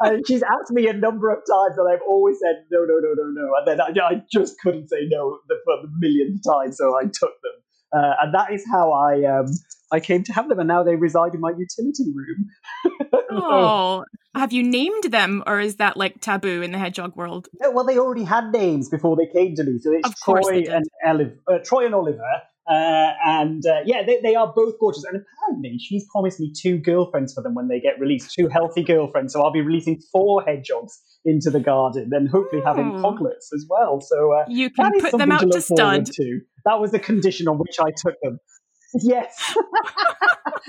and 0.01 0.27
she's 0.27 0.43
asked 0.43 0.71
me 0.71 0.89
a 0.89 0.93
number 0.93 1.31
of 1.31 1.39
times, 1.39 1.79
and 1.79 1.89
I've 1.93 2.03
always 2.07 2.37
said 2.43 2.65
no, 2.71 2.81
no, 2.85 2.99
no, 3.01 3.13
no, 3.17 3.31
no. 3.31 3.53
And 3.59 3.67
then 3.67 3.81
I, 3.81 4.15
I 4.15 4.23
just 4.33 4.59
couldn't 4.61 4.89
say 4.89 5.07
no 5.09 5.39
the, 5.49 5.57
for 5.65 5.77
the 5.83 5.89
millionth 5.99 6.43
time, 6.45 6.73
so 6.73 6.97
I 6.99 7.05
took 7.05 7.33
them. 7.43 7.53
Uh, 7.95 8.13
and 8.23 8.35
that 8.35 8.53
is 8.53 8.65
how 8.71 8.93
I 8.93 9.25
um, 9.25 9.47
I 9.93 10.01
came 10.01 10.23
to 10.25 10.33
have 10.33 10.49
them, 10.49 10.59
and 10.59 10.69
now 10.69 10.83
they 10.83 10.97
reside 10.97 11.35
in 11.35 11.41
my 11.41 11.51
utility 11.51 12.13
room. 12.15 12.49
Oh, 13.31 14.05
have 14.35 14.53
you 14.53 14.63
named 14.63 15.05
them, 15.05 15.43
or 15.47 15.61
is 15.61 15.77
that 15.77 15.97
like 15.97 16.21
taboo 16.21 16.63
in 16.63 16.73
the 16.73 16.79
hedgehog 16.79 17.17
world? 17.17 17.49
No, 17.61 17.71
well, 17.71 17.85
they 17.85 17.99
already 17.99 18.25
had 18.25 18.51
names 18.53 18.89
before 18.89 19.17
they 19.17 19.27
came 19.27 19.55
to 19.57 19.65
me, 19.65 19.79
so 19.79 19.93
it's 19.93 20.09
Of 20.09 20.15
course 20.25 20.47
they 20.47 20.65
Troy 20.65 20.75
and 20.75 20.85
Olive, 21.05 21.33
uh, 21.51 21.59
Troy 21.65 21.87
and 21.87 21.95
Oliver. 21.95 22.23
Uh, 22.69 23.13
and 23.25 23.65
uh, 23.65 23.81
yeah, 23.85 24.03
they, 24.05 24.19
they 24.23 24.35
are 24.35 24.53
both 24.53 24.75
gorgeous. 24.81 25.05
And 25.05 25.23
apparently, 25.23 25.79
she's 25.79 26.05
promised 26.11 26.41
me 26.41 26.53
two 26.53 26.79
girlfriends 26.79 27.33
for 27.35 27.43
them 27.43 27.55
when 27.55 27.69
they 27.69 27.79
get 27.79 28.01
released, 28.01 28.33
two 28.37 28.49
healthy 28.49 28.83
girlfriends. 28.83 29.33
So 29.33 29.43
I'll 29.43 29.53
be 29.53 29.61
releasing 29.61 30.01
four 30.13 30.43
hedgehogs 30.43 31.01
into 31.25 31.51
the 31.51 31.61
garden, 31.61 32.11
and 32.13 32.29
hopefully 32.29 32.63
having 32.65 32.93
Oh. 32.97 33.03
hoglets 33.03 33.53
as 33.55 33.67
well. 33.69 34.01
So 34.01 34.33
uh, 34.33 34.45
You 34.49 34.71
can 34.71 34.93
put 35.01 35.13
them 35.17 35.31
out 35.31 35.41
to 35.41 35.47
to 35.47 35.55
look 35.55 35.65
forward 35.65 36.07
stud. 36.09 36.15
to. 36.17 36.41
That 36.67 36.81
was 36.81 36.91
the 36.91 36.99
condition 36.99 37.49
on 37.49 37.59
which 37.59 37.77
I 37.81 37.91
took 37.97 38.15
them. 38.23 38.39
Yes. 39.01 39.57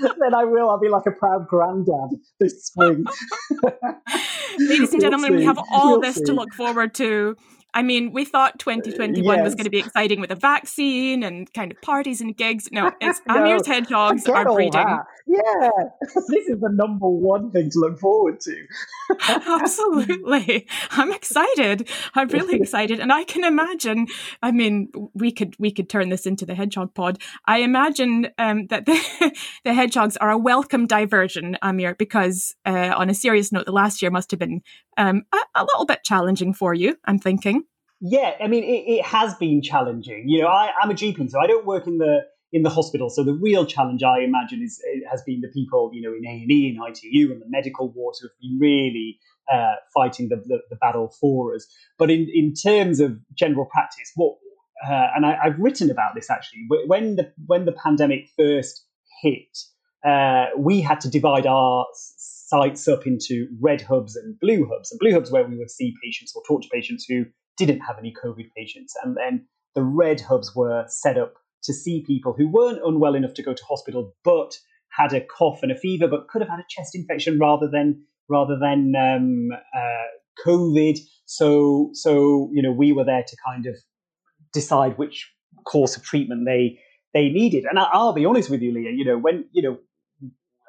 then 0.00 0.34
I 0.34 0.44
will. 0.44 0.70
I'll 0.70 0.80
be 0.80 0.88
like 0.88 1.06
a 1.06 1.10
proud 1.12 1.46
granddad 1.48 2.18
this 2.40 2.66
spring. 2.66 3.04
Ladies 4.58 4.92
and 4.92 5.00
We'll 5.00 5.00
gentlemen, 5.00 5.36
we 5.36 5.44
have 5.44 5.58
all 5.72 5.92
We'll 5.92 6.00
this 6.00 6.16
see. 6.16 6.24
to 6.24 6.32
look 6.32 6.52
forward 6.54 6.94
to. 6.94 7.36
I 7.74 7.82
mean, 7.82 8.12
we 8.12 8.24
thought 8.24 8.58
2021 8.58 9.42
was 9.42 9.50
Yes. 9.52 9.54
going 9.54 9.64
to 9.64 9.70
be 9.70 9.78
exciting 9.78 10.20
with 10.20 10.30
a 10.30 10.34
vaccine 10.34 11.22
and 11.22 11.52
kind 11.52 11.70
of 11.70 11.80
parties 11.82 12.20
and 12.20 12.36
gigs. 12.36 12.68
No, 12.72 12.90
it's 13.00 13.20
No, 13.28 13.36
Amir's 13.36 13.66
hedgehogs 13.66 14.26
are 14.26 14.44
breeding. 14.44 14.72
that. 14.72 15.04
Yeah, 15.26 15.70
this 16.28 16.48
is 16.48 16.58
the 16.60 16.70
number 16.72 17.06
one 17.08 17.50
thing 17.50 17.70
to 17.70 17.78
look 17.78 17.98
forward 17.98 18.40
to. 18.40 18.66
Absolutely. 19.46 20.66
I'm 20.90 21.12
excited. 21.12 21.88
I'm 22.14 22.28
really 22.28 22.58
excited. 22.58 23.00
And 23.00 23.12
I 23.12 23.24
can 23.24 23.44
imagine, 23.44 24.06
I 24.42 24.50
mean, 24.52 24.88
we 25.14 25.30
could 25.30 25.54
we 25.58 25.70
could 25.70 25.88
turn 25.88 26.08
this 26.08 26.26
into 26.26 26.46
the 26.46 26.54
hedgehog 26.54 26.94
pod. 26.94 27.18
I 27.46 27.58
imagine 27.58 28.28
um, 28.38 28.66
that 28.68 28.86
the, 28.86 29.36
the 29.64 29.74
hedgehogs 29.74 30.16
are 30.16 30.30
a 30.30 30.38
welcome 30.38 30.86
diversion, 30.86 31.56
Amir, 31.62 31.94
because 31.94 32.54
uh, 32.64 32.94
on 32.96 33.10
a 33.10 33.14
serious 33.14 33.52
note, 33.52 33.66
the 33.66 33.72
last 33.72 34.00
year 34.00 34.10
must 34.10 34.30
have 34.30 34.40
been 34.40 34.62
um, 34.96 35.24
a, 35.32 35.38
a 35.56 35.64
little 35.64 35.84
bit 35.84 36.00
challenging 36.04 36.54
for 36.54 36.72
you, 36.74 36.96
I'm 37.04 37.18
thinking. 37.18 37.64
Yeah, 38.00 38.34
I 38.40 38.46
mean, 38.46 38.64
it, 38.64 38.98
it 38.98 39.04
has 39.04 39.34
been 39.34 39.60
challenging. 39.62 40.24
You 40.28 40.42
know, 40.42 40.48
I, 40.48 40.70
I'm 40.80 40.90
a 40.90 40.94
GP, 40.94 41.30
so 41.30 41.40
I 41.40 41.46
don't 41.46 41.66
work 41.66 41.86
in 41.86 41.98
the 41.98 42.20
in 42.52 42.62
the 42.62 42.70
hospital. 42.70 43.10
So 43.10 43.24
the 43.24 43.34
real 43.34 43.66
challenge, 43.66 44.02
I 44.02 44.20
imagine, 44.20 44.62
is 44.62 44.80
has 45.10 45.22
been 45.22 45.40
the 45.40 45.48
people, 45.48 45.90
you 45.92 46.02
know, 46.02 46.14
in 46.16 46.24
A 46.24 46.42
and 46.42 46.50
E, 46.50 46.68
in 46.68 46.82
ITU, 46.82 47.32
and 47.32 47.40
the 47.40 47.46
medical 47.48 47.92
wards 47.92 48.20
who 48.20 48.28
have 48.28 48.38
been 48.40 48.58
really 48.60 49.18
uh, 49.52 49.74
fighting 49.94 50.28
the, 50.28 50.36
the, 50.36 50.58
the, 50.70 50.76
battle 50.76 51.12
for 51.20 51.54
us. 51.54 51.66
But 51.98 52.10
in, 52.10 52.28
in 52.32 52.54
terms 52.54 53.00
of 53.00 53.18
general 53.34 53.64
practice, 53.64 54.12
what 54.14 54.36
uh, 54.86 55.08
and 55.16 55.26
I, 55.26 55.36
have 55.42 55.58
written 55.58 55.90
about 55.90 56.14
this 56.14 56.30
actually 56.30 56.66
when 56.86 57.16
the 57.16 57.32
when 57.46 57.64
the 57.64 57.72
pandemic 57.72 58.28
first 58.36 58.84
hit, 59.22 59.58
uh, 60.06 60.46
we 60.56 60.80
had 60.80 61.00
to 61.00 61.10
divide 61.10 61.46
our 61.46 61.86
sites 61.94 62.88
up 62.88 63.06
into 63.06 63.48
red 63.60 63.82
hubs 63.82 64.16
and 64.16 64.38
blue 64.40 64.68
hubs. 64.72 64.90
And 64.90 65.00
blue 65.00 65.12
hubs 65.12 65.30
where 65.30 65.46
we 65.46 65.56
would 65.58 65.70
see 65.70 65.94
patients 66.02 66.32
or 66.34 66.42
talk 66.46 66.62
to 66.62 66.68
patients 66.72 67.04
who 67.08 67.24
didn't 67.58 67.80
have 67.80 67.98
any 67.98 68.14
COVID 68.14 68.50
patients, 68.56 68.94
and 69.02 69.16
then 69.16 69.46
the 69.74 69.82
red 69.82 70.20
hubs 70.20 70.54
were 70.54 70.84
set 70.88 71.18
up 71.18 71.34
to 71.64 71.72
see 71.72 72.04
people 72.06 72.34
who 72.36 72.48
weren't 72.48 72.80
unwell 72.84 73.14
enough 73.14 73.34
to 73.34 73.42
go 73.42 73.52
to 73.52 73.64
hospital 73.64 74.14
but 74.24 74.56
had 74.90 75.12
a 75.12 75.20
cough 75.20 75.60
and 75.62 75.72
a 75.72 75.76
fever 75.76 76.08
but 76.08 76.28
could 76.28 76.40
have 76.40 76.48
had 76.48 76.60
a 76.60 76.66
chest 76.68 76.94
infection 76.94 77.38
rather 77.38 77.68
than 77.70 78.02
rather 78.28 78.58
than 78.58 78.92
um, 78.96 79.48
uh, 79.74 80.46
COVID. 80.46 80.98
So 81.26 81.90
so 81.92 82.50
you 82.52 82.62
know 82.62 82.72
we 82.72 82.92
were 82.92 83.04
there 83.04 83.24
to 83.26 83.36
kind 83.46 83.66
of 83.66 83.76
decide 84.52 84.96
which 84.98 85.30
course 85.64 85.96
of 85.96 86.02
treatment 86.02 86.46
they 86.46 86.78
they 87.14 87.28
needed. 87.28 87.64
And 87.64 87.78
I, 87.78 87.88
will 87.98 88.12
be 88.12 88.24
honest 88.24 88.50
with 88.50 88.62
you, 88.62 88.72
Leah. 88.72 88.92
You 88.92 89.04
know 89.04 89.18
when 89.18 89.44
you 89.52 89.62
know 89.62 89.78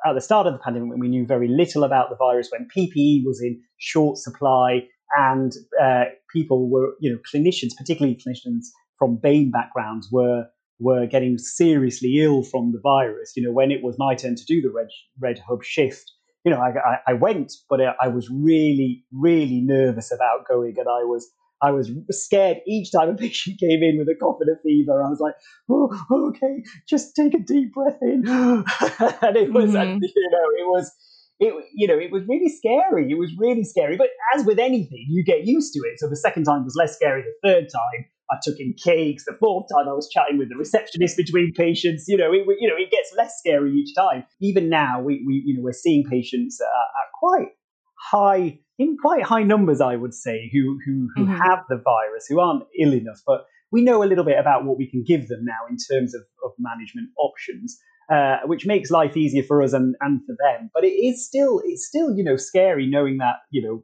at 0.05 0.13
the 0.13 0.21
start 0.21 0.47
of 0.47 0.53
the 0.53 0.59
pandemic 0.59 0.89
when 0.89 0.99
we 0.99 1.09
knew 1.09 1.25
very 1.25 1.47
little 1.47 1.83
about 1.83 2.09
the 2.09 2.15
virus, 2.15 2.49
when 2.51 2.67
PPE 2.75 3.25
was 3.25 3.41
in 3.41 3.61
short 3.77 4.17
supply, 4.17 4.87
and 5.17 5.53
uh, 5.81 6.05
people 6.33 6.69
were 6.69 6.93
you 6.99 7.11
know 7.11 7.19
clinicians, 7.33 7.71
particularly 7.77 8.15
clinicians 8.15 8.65
from 8.97 9.17
BAME 9.17 9.51
backgrounds, 9.51 10.09
were 10.11 10.45
were 10.79 11.05
getting 11.05 11.37
seriously 11.37 12.19
ill 12.19 12.43
from 12.43 12.71
the 12.71 12.79
virus. 12.81 13.33
You 13.35 13.43
know, 13.43 13.51
when 13.51 13.71
it 13.71 13.83
was 13.83 13.95
my 13.97 14.15
turn 14.15 14.35
to 14.35 14.45
do 14.45 14.61
the 14.61 14.71
red 14.71 14.89
red 15.19 15.41
hub 15.47 15.63
shift, 15.63 16.11
you 16.45 16.51
know, 16.51 16.59
I, 16.59 16.69
I, 16.69 16.97
I 17.07 17.13
went, 17.13 17.53
but 17.69 17.81
I, 17.81 17.93
I 18.01 18.07
was 18.07 18.29
really, 18.29 19.03
really 19.11 19.61
nervous 19.61 20.11
about 20.11 20.47
going, 20.47 20.75
and 20.77 20.87
I 20.87 21.03
was 21.03 21.29
I 21.61 21.71
was 21.71 21.91
scared 22.11 22.57
each 22.65 22.91
time 22.91 23.09
a 23.09 23.15
patient 23.15 23.59
came 23.59 23.83
in 23.83 23.97
with 23.97 24.07
a 24.07 24.15
cough 24.15 24.37
and 24.39 24.55
a 24.55 24.61
fever. 24.61 25.03
I 25.03 25.09
was 25.09 25.19
like, 25.19 25.35
oh, 25.69 25.89
okay, 26.29 26.63
just 26.87 27.15
take 27.15 27.33
a 27.33 27.39
deep 27.39 27.73
breath 27.73 27.97
in. 28.01 28.23
and 28.27 29.37
it 29.37 29.51
was, 29.51 29.71
mm-hmm. 29.71 29.99
you 30.01 30.29
know, 30.31 30.47
it 30.57 30.67
was, 30.67 30.91
it, 31.39 31.53
you 31.73 31.87
know, 31.87 31.97
it 31.97 32.11
was 32.11 32.23
really 32.27 32.49
scary. 32.49 33.09
It 33.09 33.17
was 33.17 33.31
really 33.37 33.63
scary. 33.63 33.95
But 33.95 34.09
as 34.35 34.45
with 34.45 34.59
anything, 34.59 35.05
you 35.09 35.23
get 35.23 35.45
used 35.45 35.73
to 35.73 35.79
it. 35.79 35.99
So 35.99 36.09
the 36.09 36.17
second 36.17 36.43
time 36.43 36.65
was 36.65 36.75
less 36.75 36.95
scary. 36.95 37.23
The 37.23 37.49
third 37.49 37.67
time, 37.71 38.05
I 38.31 38.35
took 38.43 38.59
in 38.59 38.73
cakes. 38.73 39.23
The 39.25 39.37
fourth 39.39 39.67
time, 39.73 39.87
I 39.87 39.93
was 39.93 40.09
chatting 40.09 40.37
with 40.37 40.49
the 40.49 40.57
receptionist 40.57 41.17
between 41.17 41.53
patients. 41.53 42.05
You 42.07 42.17
know, 42.17 42.31
it, 42.33 42.45
you 42.59 42.67
know, 42.67 42.75
it 42.77 42.91
gets 42.91 43.13
less 43.17 43.39
scary 43.39 43.73
each 43.73 43.95
time. 43.95 44.25
Even 44.41 44.69
now, 44.69 45.01
we, 45.01 45.23
we 45.25 45.41
you 45.45 45.55
know, 45.55 45.63
we're 45.63 45.71
seeing 45.71 46.03
patients 46.03 46.59
uh, 46.61 46.65
at 46.65 47.11
quite 47.17 47.53
high, 47.97 48.59
in 48.77 48.97
quite 49.01 49.23
high 49.23 49.43
numbers, 49.43 49.81
I 49.81 49.95
would 49.95 50.13
say, 50.13 50.49
who 50.53 50.77
who 50.85 51.07
who 51.15 51.25
mm-hmm. 51.25 51.37
have 51.37 51.63
the 51.69 51.77
virus, 51.77 52.25
who 52.27 52.39
aren't 52.39 52.63
ill 52.79 52.93
enough, 52.93 53.21
but 53.25 53.45
we 53.71 53.81
know 53.81 54.03
a 54.03 54.05
little 54.05 54.23
bit 54.25 54.39
about 54.39 54.65
what 54.65 54.77
we 54.77 54.89
can 54.89 55.03
give 55.03 55.27
them 55.27 55.45
now 55.45 55.67
in 55.69 55.77
terms 55.77 56.13
of, 56.15 56.21
of 56.43 56.51
management 56.59 57.09
options. 57.17 57.79
Uh, 58.09 58.37
which 58.45 58.65
makes 58.65 58.89
life 58.89 59.15
easier 59.15 59.43
for 59.43 59.61
us 59.61 59.71
and, 59.71 59.95
and 60.01 60.21
for 60.25 60.35
them. 60.39 60.71
But 60.73 60.83
it 60.83 60.93
is 60.93 61.23
still 61.23 61.61
it's 61.63 61.85
still 61.85 62.15
you 62.15 62.23
know 62.23 62.37
scary 62.37 62.87
knowing 62.87 63.17
that 63.19 63.35
you 63.51 63.61
know 63.61 63.83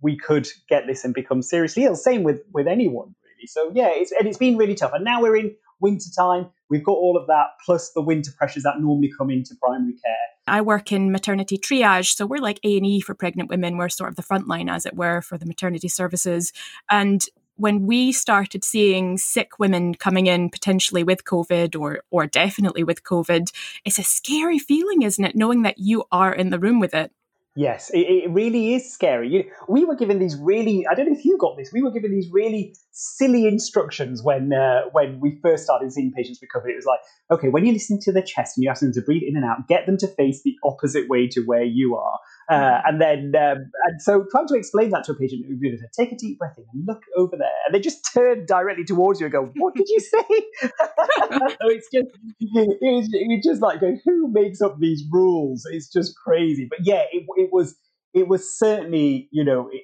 we 0.00 0.16
could 0.16 0.46
get 0.68 0.86
this 0.86 1.04
and 1.04 1.12
become 1.12 1.42
seriously 1.42 1.84
ill. 1.84 1.96
Same 1.96 2.22
with 2.22 2.42
with 2.52 2.68
anyone 2.68 3.16
really. 3.24 3.46
So 3.46 3.72
yeah, 3.74 3.90
it's 3.90 4.12
and 4.12 4.28
it's 4.28 4.38
been 4.38 4.56
really 4.56 4.76
tough. 4.76 4.92
And 4.94 5.04
now 5.04 5.20
we're 5.20 5.36
in 5.36 5.54
winter 5.80 6.10
time. 6.16 6.50
We've 6.70 6.84
got 6.84 6.92
all 6.92 7.16
of 7.16 7.26
that 7.28 7.46
plus 7.64 7.92
the 7.92 8.02
winter 8.02 8.30
pressures 8.36 8.62
that 8.64 8.74
normally 8.78 9.10
come 9.16 9.30
into 9.30 9.54
primary 9.60 9.94
care. 9.94 10.14
I 10.46 10.60
work 10.60 10.92
in 10.92 11.12
maternity 11.12 11.58
triage, 11.58 12.14
so 12.14 12.26
we're 12.26 12.40
like 12.40 12.60
A 12.64 12.76
and 12.76 12.86
E 12.86 13.00
for 13.00 13.14
pregnant 13.14 13.48
women. 13.48 13.76
We're 13.76 13.88
sort 13.88 14.10
of 14.10 14.16
the 14.16 14.22
front 14.22 14.48
line, 14.48 14.68
as 14.68 14.86
it 14.86 14.96
were, 14.96 15.22
for 15.22 15.38
the 15.38 15.46
maternity 15.46 15.88
services. 15.88 16.52
And 16.90 17.24
when 17.58 17.86
we 17.86 18.12
started 18.12 18.64
seeing 18.64 19.18
sick 19.18 19.58
women 19.58 19.94
coming 19.94 20.26
in 20.26 20.48
potentially 20.50 21.04
with 21.04 21.24
COVID 21.24 21.78
or 21.78 22.00
or 22.10 22.26
definitely 22.26 22.84
with 22.84 23.02
COVID, 23.02 23.52
it's 23.84 23.98
a 23.98 24.02
scary 24.02 24.58
feeling, 24.58 25.02
isn't 25.02 25.24
it? 25.24 25.36
Knowing 25.36 25.62
that 25.62 25.78
you 25.78 26.04
are 26.10 26.34
in 26.34 26.50
the 26.50 26.58
room 26.58 26.80
with 26.80 26.94
it. 26.94 27.12
Yes, 27.58 27.90
it, 27.90 28.06
it 28.06 28.30
really 28.30 28.74
is 28.74 28.88
scary. 28.92 29.28
You, 29.30 29.50
we 29.68 29.84
were 29.84 29.96
given 29.96 30.20
these 30.20 30.36
really, 30.36 30.86
I 30.88 30.94
don't 30.94 31.06
know 31.06 31.18
if 31.18 31.24
you 31.24 31.36
got 31.38 31.56
this, 31.56 31.72
we 31.72 31.82
were 31.82 31.90
given 31.90 32.12
these 32.12 32.28
really 32.30 32.76
silly 32.92 33.48
instructions 33.48 34.22
when 34.22 34.52
uh, 34.52 34.82
when 34.92 35.18
we 35.18 35.40
first 35.42 35.64
started 35.64 35.92
seeing 35.92 36.12
patients 36.12 36.40
with 36.40 36.50
COVID. 36.54 36.70
It 36.70 36.76
was 36.76 36.86
like, 36.86 37.00
okay, 37.32 37.48
when 37.48 37.66
you 37.66 37.72
listen 37.72 37.98
to 38.02 38.12
the 38.12 38.22
chest 38.22 38.56
and 38.56 38.62
you 38.62 38.70
ask 38.70 38.80
them 38.80 38.92
to 38.92 39.00
breathe 39.00 39.24
in 39.26 39.36
and 39.36 39.44
out, 39.44 39.66
get 39.66 39.86
them 39.86 39.96
to 39.98 40.06
face 40.06 40.42
the 40.44 40.54
opposite 40.62 41.08
way 41.08 41.26
to 41.28 41.40
where 41.40 41.64
you 41.64 41.96
are. 41.96 42.20
Uh, 42.50 42.80
and 42.86 43.00
then, 43.00 43.32
um, 43.36 43.70
and 43.86 44.00
so 44.00 44.24
trying 44.30 44.46
to 44.46 44.54
explain 44.54 44.88
that 44.88 45.04
to 45.04 45.12
a 45.12 45.14
patient 45.14 45.44
you 45.46 45.70
know, 45.70 45.76
take 45.98 46.12
a 46.12 46.16
deep 46.16 46.38
breath 46.38 46.56
in 46.56 46.64
and 46.72 46.86
look 46.86 47.02
over 47.16 47.36
there, 47.36 47.50
and 47.66 47.74
they 47.74 47.80
just 47.80 48.08
turn 48.14 48.46
directly 48.46 48.84
towards 48.84 49.20
you 49.20 49.26
and 49.26 49.32
go, 49.32 49.50
"What 49.56 49.74
did 49.74 49.86
you 49.88 50.00
say?" 50.00 50.24
so 50.62 51.68
it's 51.68 51.88
just, 51.92 52.08
it's, 52.40 53.08
it's 53.12 53.46
just 53.46 53.60
like, 53.60 53.80
who 54.04 54.32
makes 54.32 54.62
up 54.62 54.78
these 54.80 55.04
rules? 55.12 55.66
It's 55.70 55.92
just 55.92 56.14
crazy. 56.16 56.66
But 56.70 56.80
yeah, 56.84 57.02
it, 57.12 57.26
it 57.36 57.50
was, 57.52 57.76
it 58.14 58.28
was 58.28 58.56
certainly, 58.58 59.28
you 59.30 59.44
know, 59.44 59.68
it, 59.70 59.82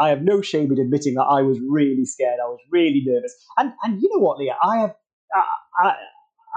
I, 0.00 0.06
I 0.06 0.08
have 0.08 0.22
no 0.22 0.42
shame 0.42 0.72
in 0.72 0.80
admitting 0.80 1.14
that 1.14 1.26
I 1.30 1.42
was 1.42 1.60
really 1.68 2.06
scared. 2.06 2.40
I 2.42 2.48
was 2.48 2.60
really 2.72 3.04
nervous, 3.06 3.34
and 3.56 3.72
and 3.84 4.02
you 4.02 4.08
know 4.12 4.20
what, 4.20 4.38
Leah, 4.38 4.56
I 4.64 4.78
have. 4.78 4.94
I, 5.80 5.94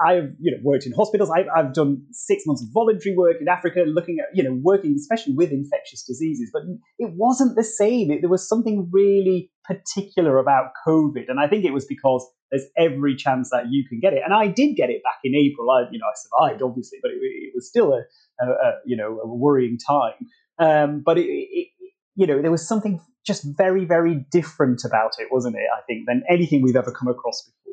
I've 0.04 0.32
you 0.38 0.52
know 0.52 0.58
worked 0.62 0.86
in 0.86 0.92
hospitals. 0.92 1.30
I've, 1.30 1.46
I've 1.56 1.72
done 1.72 2.04
six 2.12 2.44
months 2.46 2.62
of 2.62 2.68
voluntary 2.72 3.16
work 3.16 3.36
in 3.40 3.48
Africa, 3.48 3.84
looking 3.86 4.18
at 4.20 4.26
you 4.36 4.42
know 4.42 4.58
working 4.62 4.94
especially 4.94 5.34
with 5.34 5.50
infectious 5.50 6.04
diseases. 6.04 6.50
But 6.52 6.62
it 6.98 7.12
wasn't 7.14 7.56
the 7.56 7.64
same. 7.64 8.10
It, 8.10 8.20
there 8.20 8.30
was 8.30 8.48
something 8.48 8.88
really 8.92 9.50
particular 9.64 10.38
about 10.38 10.70
COVID, 10.86 11.24
and 11.28 11.40
I 11.40 11.48
think 11.48 11.64
it 11.64 11.72
was 11.72 11.84
because 11.84 12.26
there's 12.50 12.64
every 12.76 13.14
chance 13.16 13.50
that 13.50 13.64
you 13.70 13.84
can 13.88 14.00
get 14.00 14.12
it. 14.12 14.22
And 14.24 14.32
I 14.32 14.46
did 14.46 14.76
get 14.76 14.88
it 14.90 15.02
back 15.02 15.18
in 15.24 15.34
April. 15.34 15.70
I 15.70 15.84
you 15.90 15.98
know 15.98 16.06
I 16.06 16.14
survived 16.16 16.62
obviously, 16.62 16.98
but 17.02 17.10
it, 17.10 17.18
it 17.20 17.52
was 17.54 17.68
still 17.68 17.92
a, 17.92 18.02
a, 18.44 18.50
a, 18.50 18.72
you 18.86 18.96
know 18.96 19.18
a 19.18 19.26
worrying 19.26 19.78
time. 19.78 20.14
Um, 20.58 21.02
but 21.04 21.18
it, 21.18 21.26
it, 21.26 21.68
you 22.14 22.26
know 22.26 22.40
there 22.40 22.50
was 22.50 22.66
something 22.66 23.00
just 23.26 23.44
very 23.56 23.84
very 23.84 24.24
different 24.30 24.82
about 24.84 25.12
it, 25.18 25.28
wasn't 25.30 25.56
it? 25.56 25.66
I 25.76 25.82
think 25.86 26.06
than 26.06 26.22
anything 26.30 26.62
we've 26.62 26.76
ever 26.76 26.92
come 26.92 27.08
across 27.08 27.42
before. 27.42 27.67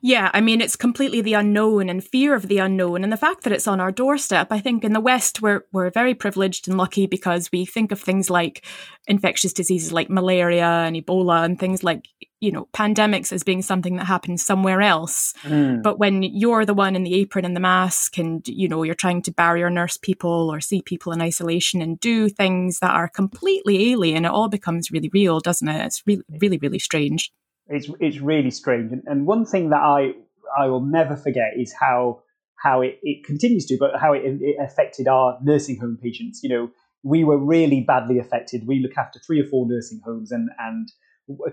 Yeah, 0.00 0.30
I 0.32 0.40
mean, 0.40 0.60
it's 0.60 0.76
completely 0.76 1.22
the 1.22 1.34
unknown 1.34 1.88
and 1.88 2.04
fear 2.04 2.34
of 2.34 2.46
the 2.46 2.58
unknown, 2.58 3.02
and 3.02 3.12
the 3.12 3.16
fact 3.16 3.42
that 3.42 3.52
it's 3.52 3.66
on 3.66 3.80
our 3.80 3.90
doorstep. 3.90 4.52
I 4.52 4.60
think 4.60 4.84
in 4.84 4.92
the 4.92 5.00
West, 5.00 5.42
we're 5.42 5.64
we're 5.72 5.90
very 5.90 6.14
privileged 6.14 6.68
and 6.68 6.78
lucky 6.78 7.06
because 7.06 7.50
we 7.50 7.64
think 7.66 7.90
of 7.90 8.00
things 8.00 8.30
like 8.30 8.64
infectious 9.08 9.52
diseases 9.52 9.92
like 9.92 10.08
malaria 10.08 10.66
and 10.66 10.94
Ebola 10.94 11.44
and 11.44 11.58
things 11.58 11.82
like 11.82 12.06
you 12.38 12.52
know 12.52 12.68
pandemics 12.72 13.32
as 13.32 13.42
being 13.42 13.60
something 13.60 13.96
that 13.96 14.04
happens 14.04 14.40
somewhere 14.40 14.80
else. 14.80 15.34
Mm. 15.42 15.82
But 15.82 15.98
when 15.98 16.22
you're 16.22 16.64
the 16.64 16.74
one 16.74 16.94
in 16.94 17.02
the 17.02 17.14
apron 17.14 17.44
and 17.44 17.56
the 17.56 17.60
mask, 17.60 18.18
and 18.18 18.46
you 18.46 18.68
know 18.68 18.84
you're 18.84 18.94
trying 18.94 19.22
to 19.22 19.32
barrier 19.32 19.68
nurse 19.68 19.96
people 19.96 20.48
or 20.52 20.60
see 20.60 20.80
people 20.80 21.12
in 21.12 21.20
isolation 21.20 21.82
and 21.82 21.98
do 21.98 22.28
things 22.28 22.78
that 22.78 22.92
are 22.92 23.08
completely 23.08 23.90
alien, 23.90 24.24
it 24.24 24.30
all 24.30 24.48
becomes 24.48 24.92
really 24.92 25.10
real, 25.12 25.40
doesn't 25.40 25.66
it? 25.66 25.84
It's 25.86 26.04
really, 26.06 26.22
really, 26.40 26.58
really 26.58 26.78
strange. 26.78 27.32
It's 27.68 27.90
it's 28.00 28.20
really 28.20 28.50
strange. 28.50 28.92
And, 28.92 29.02
and 29.06 29.26
one 29.26 29.44
thing 29.44 29.70
that 29.70 29.80
I 29.80 30.12
I 30.58 30.66
will 30.66 30.84
never 30.84 31.16
forget 31.16 31.52
is 31.56 31.72
how 31.78 32.22
how 32.62 32.80
it, 32.80 32.98
it 33.02 33.24
continues 33.24 33.66
to, 33.66 33.76
but 33.78 34.00
how 34.00 34.12
it, 34.12 34.22
it 34.24 34.56
affected 34.60 35.06
our 35.06 35.38
nursing 35.42 35.78
home 35.78 35.98
patients. 36.02 36.40
You 36.42 36.48
know, 36.48 36.70
we 37.02 37.24
were 37.24 37.38
really 37.38 37.82
badly 37.86 38.18
affected. 38.18 38.66
We 38.66 38.80
look 38.80 38.96
after 38.96 39.20
three 39.24 39.40
or 39.40 39.44
four 39.44 39.66
nursing 39.68 40.00
homes, 40.04 40.32
and 40.32 40.48
and 40.58 40.88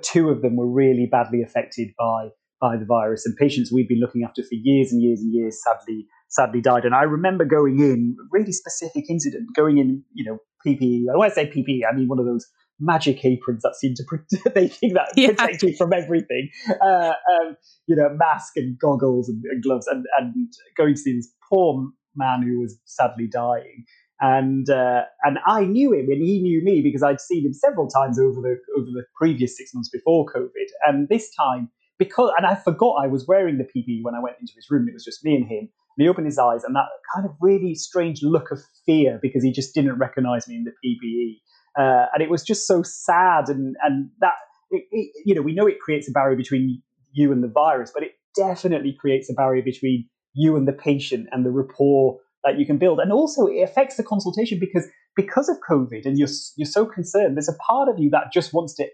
two 0.01 0.29
of 0.29 0.41
them 0.41 0.55
were 0.55 0.67
really 0.67 1.07
badly 1.10 1.41
affected 1.43 1.89
by 1.98 2.29
by 2.62 2.77
the 2.77 2.86
virus. 2.86 3.25
And 3.25 3.36
patients 3.36 3.72
we'd 3.72 3.88
been 3.88 4.00
looking 4.00 4.24
after 4.24 4.41
for 4.41 4.55
years 4.55 4.91
and 4.91 5.01
years 5.01 5.19
and 5.19 5.34
years 5.34 5.62
sadly 5.63 6.07
sadly 6.29 6.62
died. 6.62 6.86
And 6.86 6.95
I 6.95 7.03
remember 7.03 7.45
going 7.45 7.79
in 7.79 8.15
really 8.31 8.51
specific 8.51 9.10
incident, 9.10 9.50
going 9.55 9.77
in, 9.77 10.03
you 10.13 10.25
know, 10.25 10.39
PPE. 10.65 11.03
I 11.13 11.17
when 11.17 11.29
I 11.29 11.34
say 11.34 11.50
PPE, 11.50 11.81
I 11.89 11.95
mean 11.95 12.07
one 12.07 12.19
of 12.19 12.25
those 12.25 12.48
magic 12.79 13.24
aprons 13.24 13.63
that 13.63 13.75
seem 13.75 13.94
to 13.96 14.03
protect, 14.03 14.44
they 14.55 14.67
think 14.67 14.94
that 14.94 15.12
yeah. 15.15 15.29
protect 15.29 15.63
you 15.63 15.75
from 15.75 15.94
everything. 15.94 16.50
Uh, 16.82 17.13
um, 17.32 17.58
you 17.88 17.96
know, 17.96 18.10
mask 18.17 18.53
and 18.58 18.77
goggles 18.79 19.29
and, 19.29 19.44
and, 19.46 19.63
gloves, 19.63 19.88
and, 19.88 20.05
and 20.20 20.53
going 20.77 20.94
to 20.94 21.00
see 21.00 21.15
this 21.15 21.32
poor 21.50 21.88
man 22.15 22.44
who 22.44 22.62
was 22.62 22.77
sadly 22.86 23.27
dying. 23.27 23.86
And 24.22 24.70
uh, 24.70 25.03
and 25.24 25.39
I 25.46 25.65
knew 25.65 25.91
him, 25.91 26.08
and 26.10 26.24
he 26.24 26.41
knew 26.41 26.63
me 26.63 26.82
because 26.82 27.03
I'd 27.03 27.20
seen 27.20 27.46
him 27.46 27.53
several 27.53 27.89
times 27.89 28.17
over 28.17 28.39
the 28.39 28.55
over 28.77 28.86
the 28.86 29.03
previous 29.17 29.58
six 29.58 29.74
months 29.74 29.89
before 29.89 30.25
COVID. 30.25 30.67
And 30.88 31.10
this 31.10 31.29
time, 31.36 31.70
because 32.00 32.32
and 32.38 32.48
I 32.48 32.55
forgot 32.55 32.96
I 33.01 33.08
was 33.08 33.27
wearing 33.27 33.58
the 33.58 33.65
PPE 33.65 34.03
when 34.03 34.15
I 34.15 34.22
went 34.22 34.38
into 34.39 34.53
his 34.55 34.67
room. 34.70 34.88
It 34.88 34.94
was 34.94 35.03
just 35.03 35.25
me 35.25 35.36
and 35.36 35.46
him. 35.46 35.67
And 35.98 36.03
he 36.03 36.08
opened 36.08 36.27
his 36.27 36.39
eyes, 36.39 36.63
and 36.63 36.74
that 36.77 36.86
kind 37.13 37.25
of 37.25 37.36
really 37.41 37.75
strange 37.75 38.24
look 38.24 38.51
of 38.51 38.60
fear 38.86 39.20
because 39.22 39.44
he 39.44 39.51
just 39.51 39.75
didn't 39.75 39.98
recognize 40.00 40.48
me 40.48 40.55
in 40.55 40.63
the 40.63 40.72
PPE. 40.72 41.39
Uh, 41.77 42.05
and 42.13 42.24
it 42.24 42.29
was 42.29 42.44
just 42.44 42.67
so 42.67 42.84
sad, 42.84 43.50
and 43.50 43.75
and 43.84 44.10
that 44.20 44.34
it, 44.72 44.86
it, 44.91 45.12
you 45.25 45.36
know, 45.36 45.41
we 45.41 45.53
know 45.53 45.67
it 45.67 45.79
creates 45.79 46.08
a 46.08 46.12
barrier 46.12 46.38
between 46.38 46.82
you 47.12 47.32
and 47.32 47.44
the 47.44 47.48
virus, 47.48 47.91
but 47.94 48.03
it 48.03 48.12
definitely 48.36 48.96
creates 49.00 49.29
a 49.29 49.34
barrier 49.34 49.63
between 49.63 50.08
you 50.34 50.55
and 50.55 50.67
the 50.67 50.74
patient 50.74 51.27
and 51.32 51.46
the 51.46 51.51
rapport 51.51 52.17
that 52.44 52.60
you 52.60 52.65
can 52.65 52.77
build. 52.77 53.00
And 53.00 53.12
also, 53.12 53.48
it 53.48 53.62
affects 53.62 53.98
the 53.98 54.03
consultation 54.03 54.60
because 54.60 54.88
because 55.15 55.50
of 55.50 55.58
COVID 55.70 56.05
and 56.05 56.17
you're 56.17 56.29
you're 56.58 56.65
so 56.65 56.86
concerned. 56.86 57.36
There's 57.36 57.50
a 57.50 57.58
part 57.65 57.89
of 57.89 58.00
you 58.00 58.10
that 58.12 58.32
just 58.34 58.53
wants 58.53 58.75
to 58.75 58.88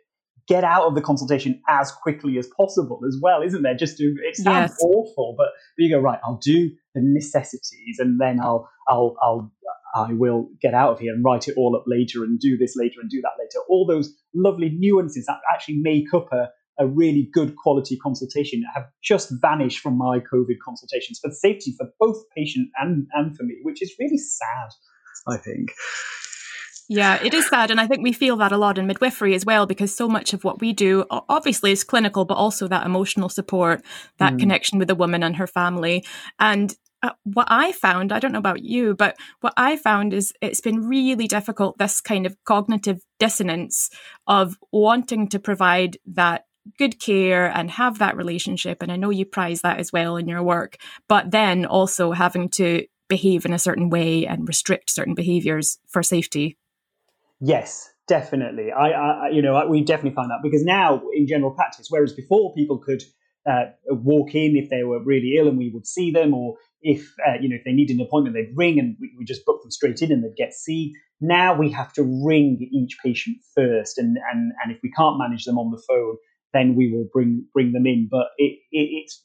get 0.48 0.64
out 0.64 0.84
of 0.84 0.96
the 0.96 1.02
consultation 1.02 1.62
as 1.70 1.92
quickly 1.92 2.38
as 2.38 2.48
possible 2.58 3.00
as 3.08 3.18
well, 3.22 3.42
isn't 3.42 3.62
there? 3.62 3.76
Just 3.76 3.98
to 3.98 4.16
it 4.24 4.36
sounds 4.36 4.72
yes. 4.72 4.84
awful, 4.84 5.36
but, 5.38 5.48
but 5.78 5.84
you 5.84 5.90
go 5.90 6.00
right. 6.00 6.20
I'll 6.24 6.40
do 6.44 6.70
the 6.94 7.02
necessities, 7.04 8.00
and 8.00 8.20
then 8.20 8.40
I'll 8.40 8.70
I'll 8.88 9.16
I'll 9.22 9.52
I 9.96 10.14
will 10.14 10.50
get 10.62 10.74
out 10.74 10.94
of 10.94 11.00
here 11.00 11.14
and 11.14 11.24
write 11.24 11.48
it 11.48 11.56
all 11.58 11.76
up 11.76 11.84
later 11.88 12.24
and 12.24 12.40
do 12.40 12.58
this 12.58 12.76
later 12.76 13.00
and 13.02 13.10
do 13.10 13.22
that 13.22 13.34
later. 13.40 13.64
All 13.70 13.86
those 13.86 14.14
lovely 14.34 14.70
nuances 14.78 15.26
that 15.26 15.40
actually 15.54 15.78
make 15.78 16.14
up 16.14 16.28
a, 16.32 16.50
a 16.80 16.88
really 16.88 17.30
good 17.34 17.56
quality 17.56 17.98
consultation 17.98 18.64
have 18.74 18.86
just 19.04 19.34
vanished 19.42 19.80
from 19.80 19.98
my 19.98 20.20
COVID 20.20 20.58
consultations 20.64 21.20
for 21.22 21.32
safety 21.32 21.76
for 21.78 21.88
both 22.00 22.18
patient 22.36 22.70
and, 22.80 23.08
and 23.14 23.36
for 23.36 23.44
me, 23.44 23.56
which 23.64 23.82
is 23.82 23.94
really 24.00 24.18
sad, 24.18 24.70
I 25.28 25.38
think. 25.38 25.74
Yeah, 26.90 27.24
it 27.24 27.34
is 27.34 27.48
sad. 27.48 27.72
And 27.72 27.80
I 27.80 27.88
think 27.88 28.04
we 28.04 28.12
feel 28.12 28.36
that 28.38 28.52
a 28.52 28.58
lot 28.58 28.78
in 28.78 28.86
midwifery 28.86 29.34
as 29.34 29.46
well, 29.46 29.66
because 29.66 29.96
so 29.96 30.10
much 30.10 30.34
of 30.34 30.44
what 30.44 30.60
we 30.60 30.74
do 30.74 31.06
obviously 31.10 31.72
is 31.72 31.86
clinical, 31.86 32.26
but 32.26 32.36
also 32.36 32.68
that 32.68 32.86
emotional 32.86 33.30
support, 33.30 33.82
that 34.18 34.34
mm. 34.34 34.40
connection 34.40 34.78
with 34.78 34.90
the 34.90 34.96
woman 34.96 35.24
and 35.24 35.38
her 35.38 35.48
family. 35.48 36.04
And 36.38 36.76
uh, 37.04 37.12
what 37.24 37.48
I 37.50 37.72
found, 37.72 38.12
I 38.12 38.20
don't 38.20 38.32
know 38.32 38.40
about 38.40 38.64
you, 38.64 38.96
but 38.96 39.18
what 39.42 39.54
I 39.58 39.76
found 39.78 40.14
is 40.14 40.34
it's 40.42 40.62
been 40.62 40.88
really 40.88 41.28
difficult, 41.28 41.78
this 41.78 42.00
kind 42.02 42.26
of 42.26 42.36
cognitive 42.46 43.02
dissonance 43.20 43.90
of 44.28 44.58
wanting 44.72 45.28
to 45.30 45.40
provide 45.40 45.98
that 46.06 46.46
good 46.78 47.00
care 47.00 47.48
and 47.48 47.72
have 47.72 47.98
that 48.00 48.16
relationship. 48.16 48.84
And 48.84 48.92
I 48.92 48.96
know 48.96 49.10
you 49.10 49.26
prize 49.26 49.62
that 49.62 49.80
as 49.80 49.92
well 49.92 50.16
in 50.16 50.28
your 50.28 50.44
work, 50.44 50.78
but 51.08 51.32
then 51.32 51.66
also 51.66 52.12
having 52.12 52.50
to 52.50 52.86
behave 53.08 53.46
in 53.46 53.54
a 53.54 53.60
certain 53.60 53.90
way 53.90 54.26
and 54.26 54.48
restrict 54.48 54.90
certain 54.90 55.16
behaviors 55.16 55.80
for 55.88 56.04
safety. 56.04 56.58
Yes, 57.40 57.90
definitely. 58.08 58.72
I, 58.72 58.90
I 58.92 59.30
you 59.30 59.42
know, 59.42 59.66
we 59.68 59.84
definitely 59.84 60.16
find 60.16 60.30
that 60.30 60.42
because 60.44 60.64
now 60.64 61.02
in 61.14 61.28
general 61.28 61.52
practice, 61.52 61.88
whereas 61.90 62.14
before 62.14 62.54
people 62.54 62.78
could 62.78 63.04
uh, 63.50 63.66
walk 63.88 64.36
in 64.36 64.56
if 64.56 64.70
they 64.70 64.84
were 64.84 65.04
really 65.04 65.36
ill 65.38 65.48
and 65.48 65.58
we 65.58 65.72
would 65.74 65.88
see 65.88 66.12
them, 66.12 66.34
or 66.34 66.56
if 66.82 67.14
uh, 67.28 67.34
you 67.40 67.50
know 67.50 67.56
if 67.56 67.64
they 67.66 67.72
needed 67.72 67.96
an 67.96 68.06
appointment, 68.06 68.36
they'd 68.36 68.56
ring 68.56 68.80
and 68.80 68.96
we, 69.00 69.12
we 69.18 69.26
just 69.26 69.46
book 69.46 69.62
them 69.62 69.72
straight 69.72 70.02
in 70.02 70.12
and 70.12 70.24
they'd 70.24 70.36
get 70.36 70.54
seen. 70.54 70.94
Now 71.20 71.58
we 71.58 71.72
have 71.72 71.94
to 71.94 72.04
ring 72.04 72.58
each 72.72 72.98
patient 73.04 73.38
first, 73.56 73.98
and 73.98 74.18
and 74.32 74.52
and 74.64 74.72
if 74.72 74.80
we 74.84 74.92
can't 74.92 75.18
manage 75.18 75.46
them 75.46 75.58
on 75.58 75.72
the 75.72 75.82
phone, 75.88 76.18
then 76.54 76.76
we 76.76 76.92
will 76.92 77.08
bring 77.12 77.46
bring 77.54 77.72
them 77.72 77.86
in. 77.86 78.08
But 78.10 78.28
it, 78.38 78.60
it 78.72 78.90
it's 79.04 79.24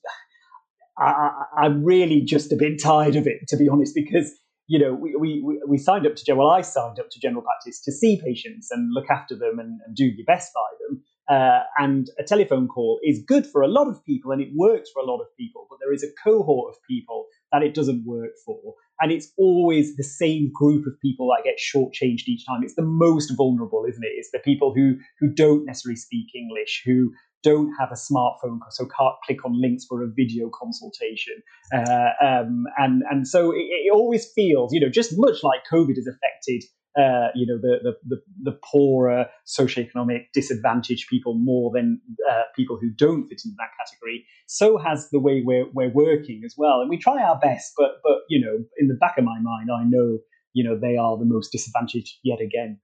I, 0.98 1.30
I'm 1.58 1.84
really 1.84 2.22
just 2.22 2.52
a 2.52 2.56
bit 2.56 2.82
tired 2.82 3.16
of 3.16 3.26
it, 3.26 3.46
to 3.48 3.56
be 3.56 3.68
honest, 3.68 3.94
because 3.94 4.32
you 4.68 4.78
know, 4.78 4.94
we, 4.94 5.14
we, 5.14 5.60
we 5.68 5.78
signed 5.78 6.06
up 6.06 6.16
to, 6.16 6.34
well, 6.34 6.50
I 6.50 6.60
signed 6.60 6.98
up 6.98 7.06
to 7.10 7.20
general 7.20 7.42
practice 7.42 7.80
to 7.82 7.92
see 7.92 8.20
patients 8.20 8.68
and 8.70 8.92
look 8.92 9.08
after 9.10 9.36
them 9.36 9.58
and, 9.58 9.80
and 9.86 9.94
do 9.94 10.04
your 10.04 10.24
best 10.26 10.52
by 10.54 10.60
them. 10.80 11.02
Uh, 11.28 11.60
and 11.78 12.08
a 12.18 12.22
telephone 12.22 12.68
call 12.68 13.00
is 13.02 13.22
good 13.26 13.46
for 13.46 13.62
a 13.62 13.68
lot 13.68 13.88
of 13.88 14.04
people 14.04 14.30
and 14.30 14.40
it 14.40 14.48
works 14.54 14.90
for 14.92 15.00
a 15.00 15.04
lot 15.04 15.20
of 15.20 15.26
people, 15.36 15.66
but 15.68 15.78
there 15.80 15.92
is 15.92 16.04
a 16.04 16.08
cohort 16.22 16.72
of 16.72 16.80
people 16.88 17.26
that 17.52 17.62
it 17.62 17.74
doesn't 17.74 18.04
work 18.06 18.32
for. 18.44 18.74
And 19.00 19.12
it's 19.12 19.32
always 19.36 19.96
the 19.96 20.04
same 20.04 20.50
group 20.54 20.86
of 20.86 20.98
people 21.00 21.28
that 21.28 21.44
get 21.44 21.58
shortchanged 21.58 22.28
each 22.28 22.46
time. 22.46 22.62
It's 22.62 22.76
the 22.76 22.82
most 22.82 23.32
vulnerable, 23.36 23.84
isn't 23.88 24.04
it? 24.04 24.12
It's 24.16 24.30
the 24.30 24.38
people 24.38 24.72
who 24.74 24.96
who 25.20 25.28
don't 25.28 25.66
necessarily 25.66 25.96
speak 25.96 26.28
English, 26.34 26.82
who 26.86 27.12
don't 27.42 27.72
have 27.78 27.90
a 27.92 27.94
smartphone, 27.94 28.58
so 28.70 28.86
can't 28.86 29.14
click 29.24 29.44
on 29.44 29.60
links 29.60 29.84
for 29.84 30.02
a 30.02 30.08
video 30.08 30.50
consultation. 30.50 31.34
Uh, 31.72 32.10
um, 32.24 32.64
and 32.78 33.02
and 33.10 33.28
so 33.28 33.52
it, 33.52 33.66
it, 33.86 33.92
always 33.92 34.26
feels, 34.34 34.72
you 34.72 34.80
know, 34.80 34.88
just 34.88 35.12
much 35.16 35.42
like 35.42 35.60
COVID 35.72 35.96
has 35.96 36.06
affected. 36.06 36.64
Uh, 36.96 37.28
you 37.34 37.46
know 37.46 37.58
the, 37.58 37.76
the, 37.82 37.92
the 38.08 38.22
the 38.50 38.58
poorer 38.64 39.26
socioeconomic 39.46 40.28
disadvantaged 40.32 41.08
people 41.10 41.34
more 41.34 41.70
than 41.70 42.00
uh, 42.30 42.44
people 42.54 42.78
who 42.80 42.88
don't 42.88 43.24
fit 43.28 43.42
into 43.44 43.54
that 43.58 43.68
category. 43.78 44.24
So 44.46 44.78
has 44.78 45.10
the 45.10 45.20
way 45.20 45.42
we're 45.44 45.66
we're 45.74 45.92
working 45.92 46.40
as 46.46 46.54
well, 46.56 46.80
and 46.80 46.88
we 46.88 46.96
try 46.96 47.22
our 47.22 47.38
best. 47.38 47.72
But 47.76 48.00
but 48.02 48.20
you 48.30 48.40
know, 48.40 48.64
in 48.78 48.88
the 48.88 48.94
back 48.94 49.18
of 49.18 49.24
my 49.24 49.38
mind, 49.38 49.68
I 49.70 49.84
know 49.84 50.18
you 50.54 50.64
know 50.64 50.78
they 50.78 50.96
are 50.96 51.18
the 51.18 51.26
most 51.26 51.52
disadvantaged 51.52 52.16
yet 52.24 52.40
again. 52.40 52.78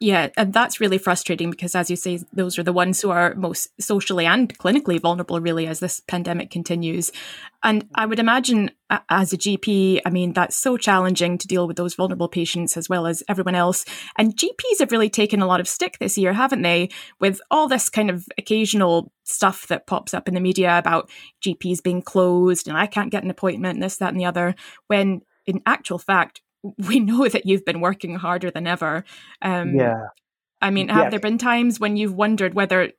Yeah, 0.00 0.28
and 0.36 0.52
that's 0.52 0.78
really 0.78 0.98
frustrating 0.98 1.50
because, 1.50 1.74
as 1.74 1.90
you 1.90 1.96
say, 1.96 2.20
those 2.32 2.56
are 2.56 2.62
the 2.62 2.72
ones 2.72 3.00
who 3.00 3.10
are 3.10 3.34
most 3.34 3.68
socially 3.82 4.26
and 4.26 4.56
clinically 4.56 5.00
vulnerable, 5.00 5.40
really, 5.40 5.66
as 5.66 5.80
this 5.80 5.98
pandemic 5.98 6.52
continues. 6.52 7.10
And 7.64 7.88
I 7.96 8.06
would 8.06 8.20
imagine, 8.20 8.70
as 9.10 9.32
a 9.32 9.36
GP, 9.36 10.02
I 10.06 10.10
mean, 10.10 10.34
that's 10.34 10.54
so 10.54 10.76
challenging 10.76 11.36
to 11.38 11.48
deal 11.48 11.66
with 11.66 11.76
those 11.76 11.96
vulnerable 11.96 12.28
patients 12.28 12.76
as 12.76 12.88
well 12.88 13.08
as 13.08 13.24
everyone 13.28 13.56
else. 13.56 13.84
And 14.16 14.36
GPs 14.36 14.78
have 14.78 14.92
really 14.92 15.10
taken 15.10 15.42
a 15.42 15.46
lot 15.46 15.58
of 15.58 15.66
stick 15.66 15.98
this 15.98 16.16
year, 16.16 16.32
haven't 16.32 16.62
they? 16.62 16.90
With 17.18 17.40
all 17.50 17.66
this 17.66 17.88
kind 17.88 18.08
of 18.08 18.24
occasional 18.38 19.10
stuff 19.24 19.66
that 19.66 19.88
pops 19.88 20.14
up 20.14 20.28
in 20.28 20.34
the 20.34 20.40
media 20.40 20.78
about 20.78 21.10
GPs 21.44 21.82
being 21.82 22.02
closed 22.02 22.68
and 22.68 22.78
I 22.78 22.86
can't 22.86 23.10
get 23.10 23.24
an 23.24 23.30
appointment, 23.30 23.80
this, 23.80 23.96
that, 23.96 24.12
and 24.12 24.20
the 24.20 24.26
other, 24.26 24.54
when 24.86 25.22
in 25.44 25.60
actual 25.66 25.98
fact, 25.98 26.40
we 26.62 27.00
know 27.00 27.28
that 27.28 27.46
you've 27.46 27.64
been 27.64 27.80
working 27.80 28.16
harder 28.16 28.50
than 28.50 28.66
ever. 28.66 29.04
Um, 29.42 29.74
yeah. 29.74 30.06
I 30.60 30.70
mean, 30.70 30.88
have 30.88 31.10
there 31.10 31.20
been 31.20 31.38
times 31.38 31.78
when 31.78 31.96
you've 31.96 32.14
wondered 32.14 32.54
whether, 32.54 32.90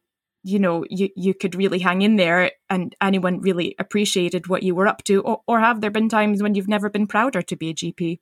you 0.43 0.59
know, 0.59 0.85
you, 0.89 1.09
you 1.15 1.33
could 1.33 1.55
really 1.55 1.79
hang 1.79 2.01
in 2.01 2.15
there 2.15 2.51
and 2.69 2.95
anyone 3.01 3.41
really 3.41 3.75
appreciated 3.79 4.47
what 4.47 4.63
you 4.63 4.75
were 4.75 4.87
up 4.87 5.03
to? 5.05 5.21
Or, 5.21 5.41
or 5.45 5.59
have 5.59 5.81
there 5.81 5.91
been 5.91 6.07
times 6.07 6.41
when 6.41 6.55
you've 6.55 6.69
never 6.69 6.89
been 6.89 7.05
prouder 7.05 7.41
to 7.41 7.55
be 7.57 7.69
a 7.69 7.73
GP? 7.73 8.19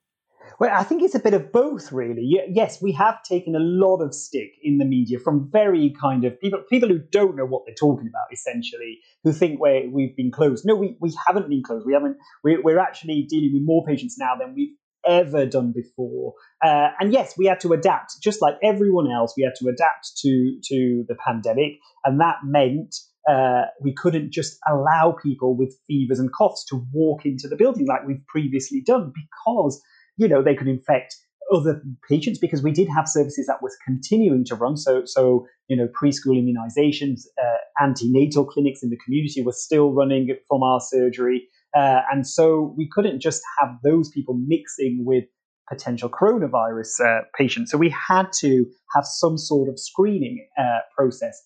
Well, 0.59 0.71
I 0.73 0.83
think 0.83 1.03
it's 1.03 1.13
a 1.13 1.19
bit 1.19 1.35
of 1.35 1.51
both, 1.51 1.91
really. 1.91 2.27
Yes, 2.49 2.81
we 2.81 2.91
have 2.93 3.21
taken 3.21 3.55
a 3.55 3.59
lot 3.59 4.01
of 4.01 4.15
stick 4.15 4.53
in 4.63 4.79
the 4.79 4.85
media 4.85 5.19
from 5.19 5.49
very 5.51 5.93
kind 6.01 6.25
of 6.25 6.39
people, 6.39 6.63
people 6.69 6.89
who 6.89 6.99
don't 6.99 7.35
know 7.35 7.45
what 7.45 7.63
they're 7.65 7.75
talking 7.75 8.07
about, 8.07 8.25
essentially, 8.31 8.99
who 9.23 9.33
think 9.33 9.59
we 9.59 9.87
we've 9.93 10.15
been 10.15 10.31
closed. 10.31 10.65
No, 10.65 10.75
we, 10.75 10.97
we 10.99 11.13
haven't 11.27 11.49
been 11.49 11.61
closed. 11.61 11.85
We 11.85 11.93
haven't. 11.93 12.17
We're, 12.43 12.61
we're 12.63 12.79
actually 12.79 13.27
dealing 13.29 13.53
with 13.53 13.63
more 13.63 13.85
patients 13.85 14.17
now 14.17 14.35
than 14.35 14.55
we've 14.55 14.75
ever 15.07 15.45
done 15.45 15.71
before. 15.71 16.33
Uh, 16.63 16.89
and 16.99 17.13
yes, 17.13 17.35
we 17.37 17.45
had 17.45 17.59
to 17.61 17.73
adapt, 17.73 18.21
just 18.21 18.41
like 18.41 18.55
everyone 18.63 19.11
else. 19.11 19.33
We 19.37 19.43
had 19.43 19.55
to 19.59 19.69
adapt 19.69 20.17
to 20.17 20.59
to 20.63 21.05
the 21.07 21.15
pandemic, 21.15 21.79
and 22.05 22.19
that 22.19 22.37
meant 22.43 22.95
uh, 23.29 23.63
we 23.81 23.93
couldn't 23.93 24.31
just 24.31 24.57
allow 24.69 25.15
people 25.21 25.55
with 25.55 25.77
fevers 25.87 26.19
and 26.19 26.31
coughs 26.31 26.65
to 26.65 26.85
walk 26.93 27.25
into 27.25 27.47
the 27.47 27.55
building 27.55 27.87
like 27.87 28.05
we've 28.07 28.25
previously 28.27 28.81
done, 28.81 29.13
because 29.13 29.81
you 30.17 30.27
know 30.27 30.41
they 30.41 30.55
could 30.55 30.67
infect 30.67 31.15
other 31.53 31.81
patients 32.07 32.39
because 32.39 32.61
we 32.61 32.71
did 32.71 32.87
have 32.89 33.07
services 33.07 33.47
that 33.47 33.61
was 33.61 33.75
continuing 33.85 34.43
to 34.45 34.55
run. 34.55 34.77
So, 34.77 35.03
so 35.05 35.47
you 35.67 35.77
know, 35.77 35.87
preschool 35.87 36.35
immunizations, 36.35 37.21
uh, 37.41 37.83
antenatal 37.83 38.45
clinics 38.45 38.83
in 38.83 38.89
the 38.89 38.97
community 38.97 39.41
were 39.41 39.53
still 39.53 39.93
running 39.93 40.29
from 40.47 40.63
our 40.63 40.79
surgery. 40.79 41.47
Uh, 41.77 42.01
and 42.11 42.25
so 42.25 42.73
we 42.75 42.89
couldn't 42.91 43.19
just 43.19 43.41
have 43.59 43.69
those 43.83 44.09
people 44.09 44.33
mixing 44.47 45.03
with 45.05 45.25
potential 45.69 46.09
coronavirus 46.09 47.01
uh, 47.05 47.21
patients. 47.37 47.71
So 47.71 47.77
we 47.77 47.89
had 47.89 48.31
to 48.39 48.65
have 48.95 49.05
some 49.05 49.37
sort 49.37 49.69
of 49.69 49.77
screening 49.79 50.47
uh, 50.57 50.79
process. 50.95 51.39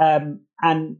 Um, 0.00 0.40
and 0.62 0.96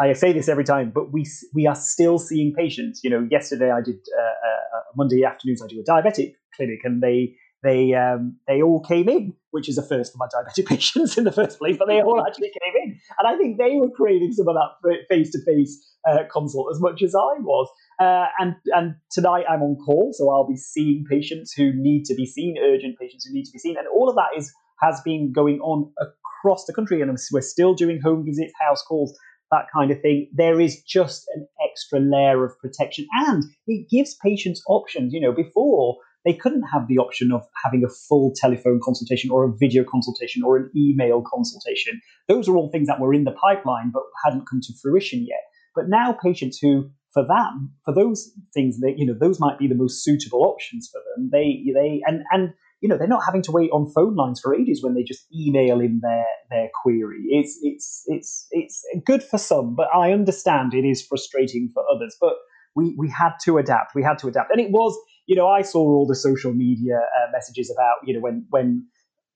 I 0.00 0.12
say 0.12 0.32
this 0.32 0.48
every 0.48 0.64
time, 0.64 0.92
but 0.94 1.12
we 1.12 1.26
we 1.54 1.66
are 1.66 1.74
still 1.74 2.18
seeing 2.18 2.54
patients. 2.54 3.00
You 3.02 3.10
know, 3.10 3.26
yesterday 3.30 3.70
I 3.70 3.80
did 3.80 3.96
uh, 3.96 4.22
uh, 4.22 4.80
Monday 4.96 5.24
afternoons 5.24 5.62
I 5.62 5.66
do 5.66 5.80
a 5.80 5.90
diabetic 5.90 6.34
clinic, 6.54 6.80
and 6.84 7.02
they 7.02 7.34
they 7.64 7.94
um, 7.94 8.36
they 8.46 8.62
all 8.62 8.80
came 8.80 9.08
in, 9.08 9.34
which 9.50 9.68
is 9.68 9.76
a 9.76 9.82
first 9.82 10.12
for 10.12 10.18
my 10.18 10.26
diabetic 10.26 10.66
patients 10.68 11.18
in 11.18 11.24
the 11.24 11.32
first 11.32 11.58
place, 11.58 11.76
but 11.76 11.88
they 11.88 12.00
all 12.00 12.24
actually 12.24 12.50
came 12.50 12.74
in, 12.84 13.00
and 13.18 13.26
I 13.26 13.36
think 13.36 13.58
they 13.58 13.76
were 13.76 13.90
craving 13.90 14.32
some 14.32 14.46
of 14.48 14.54
that 14.54 15.04
face 15.08 15.30
to 15.32 15.38
face 15.44 15.90
consult 16.32 16.68
as 16.72 16.80
much 16.80 17.02
as 17.02 17.14
I 17.14 17.40
was. 17.40 17.68
Uh, 18.00 18.26
and 18.38 18.54
and 18.66 18.96
tonight 19.10 19.44
I'm 19.48 19.62
on 19.62 19.76
call, 19.84 20.12
so 20.12 20.30
I'll 20.30 20.48
be 20.48 20.56
seeing 20.56 21.04
patients 21.08 21.52
who 21.52 21.72
need 21.74 22.04
to 22.06 22.14
be 22.14 22.26
seen, 22.26 22.56
urgent 22.60 22.98
patients 22.98 23.24
who 23.24 23.32
need 23.32 23.44
to 23.44 23.52
be 23.52 23.58
seen, 23.58 23.76
and 23.78 23.86
all 23.88 24.08
of 24.08 24.16
that 24.16 24.36
is 24.36 24.52
has 24.80 25.00
been 25.04 25.32
going 25.32 25.60
on 25.60 25.92
across 26.00 26.64
the 26.64 26.72
country, 26.72 27.00
and 27.00 27.16
we're 27.32 27.40
still 27.40 27.74
doing 27.74 28.00
home 28.00 28.24
visits, 28.24 28.52
house 28.60 28.82
calls, 28.82 29.16
that 29.50 29.66
kind 29.72 29.90
of 29.90 30.00
thing. 30.00 30.28
There 30.34 30.60
is 30.60 30.82
just 30.82 31.26
an 31.34 31.46
extra 31.68 32.00
layer 32.00 32.44
of 32.44 32.58
protection, 32.58 33.06
and 33.26 33.44
it 33.66 33.88
gives 33.88 34.16
patients 34.16 34.62
options. 34.66 35.12
You 35.12 35.20
know, 35.20 35.32
before 35.32 35.96
they 36.24 36.32
couldn't 36.32 36.64
have 36.72 36.88
the 36.88 36.98
option 36.98 37.32
of 37.32 37.42
having 37.62 37.84
a 37.84 37.92
full 38.08 38.32
telephone 38.34 38.80
consultation 38.82 39.30
or 39.30 39.44
a 39.44 39.52
video 39.56 39.84
consultation 39.84 40.42
or 40.42 40.56
an 40.56 40.70
email 40.74 41.22
consultation. 41.22 42.00
Those 42.28 42.48
are 42.48 42.56
all 42.56 42.70
things 42.70 42.88
that 42.88 42.98
were 42.98 43.12
in 43.12 43.24
the 43.24 43.32
pipeline 43.32 43.90
but 43.92 44.02
hadn't 44.24 44.48
come 44.48 44.60
to 44.62 44.72
fruition 44.80 45.26
yet. 45.26 45.42
But 45.74 45.88
now 45.88 46.12
patients 46.12 46.58
who 46.58 46.90
for 47.14 47.24
that, 47.26 47.50
for 47.84 47.94
those 47.94 48.32
things 48.52 48.80
that 48.80 48.94
you 48.98 49.06
know, 49.06 49.14
those 49.18 49.40
might 49.40 49.58
be 49.58 49.68
the 49.68 49.74
most 49.74 50.02
suitable 50.04 50.42
options 50.42 50.90
for 50.92 51.00
them. 51.14 51.30
They 51.32 51.64
they 51.72 52.02
and 52.04 52.24
and 52.32 52.52
you 52.80 52.88
know 52.88 52.98
they're 52.98 53.08
not 53.08 53.24
having 53.24 53.42
to 53.42 53.52
wait 53.52 53.70
on 53.70 53.88
phone 53.88 54.16
lines 54.16 54.40
for 54.40 54.54
ages 54.54 54.82
when 54.82 54.94
they 54.94 55.04
just 55.04 55.24
email 55.32 55.80
in 55.80 56.00
their 56.02 56.26
their 56.50 56.68
query. 56.82 57.22
It's 57.28 57.58
it's 57.62 58.02
it's 58.06 58.46
it's 58.50 58.84
good 59.06 59.22
for 59.22 59.38
some, 59.38 59.76
but 59.76 59.86
I 59.94 60.12
understand 60.12 60.74
it 60.74 60.84
is 60.84 61.06
frustrating 61.06 61.70
for 61.72 61.84
others. 61.88 62.16
But 62.20 62.34
we 62.74 62.94
we 62.98 63.08
had 63.08 63.32
to 63.44 63.58
adapt. 63.58 63.94
We 63.94 64.02
had 64.02 64.18
to 64.18 64.28
adapt, 64.28 64.50
and 64.50 64.60
it 64.60 64.72
was 64.72 64.98
you 65.26 65.36
know 65.36 65.48
I 65.48 65.62
saw 65.62 65.80
all 65.80 66.06
the 66.06 66.16
social 66.16 66.52
media 66.52 66.96
uh, 66.96 67.30
messages 67.32 67.72
about 67.74 67.96
you 68.04 68.14
know 68.14 68.20
when 68.20 68.44
when 68.50 68.86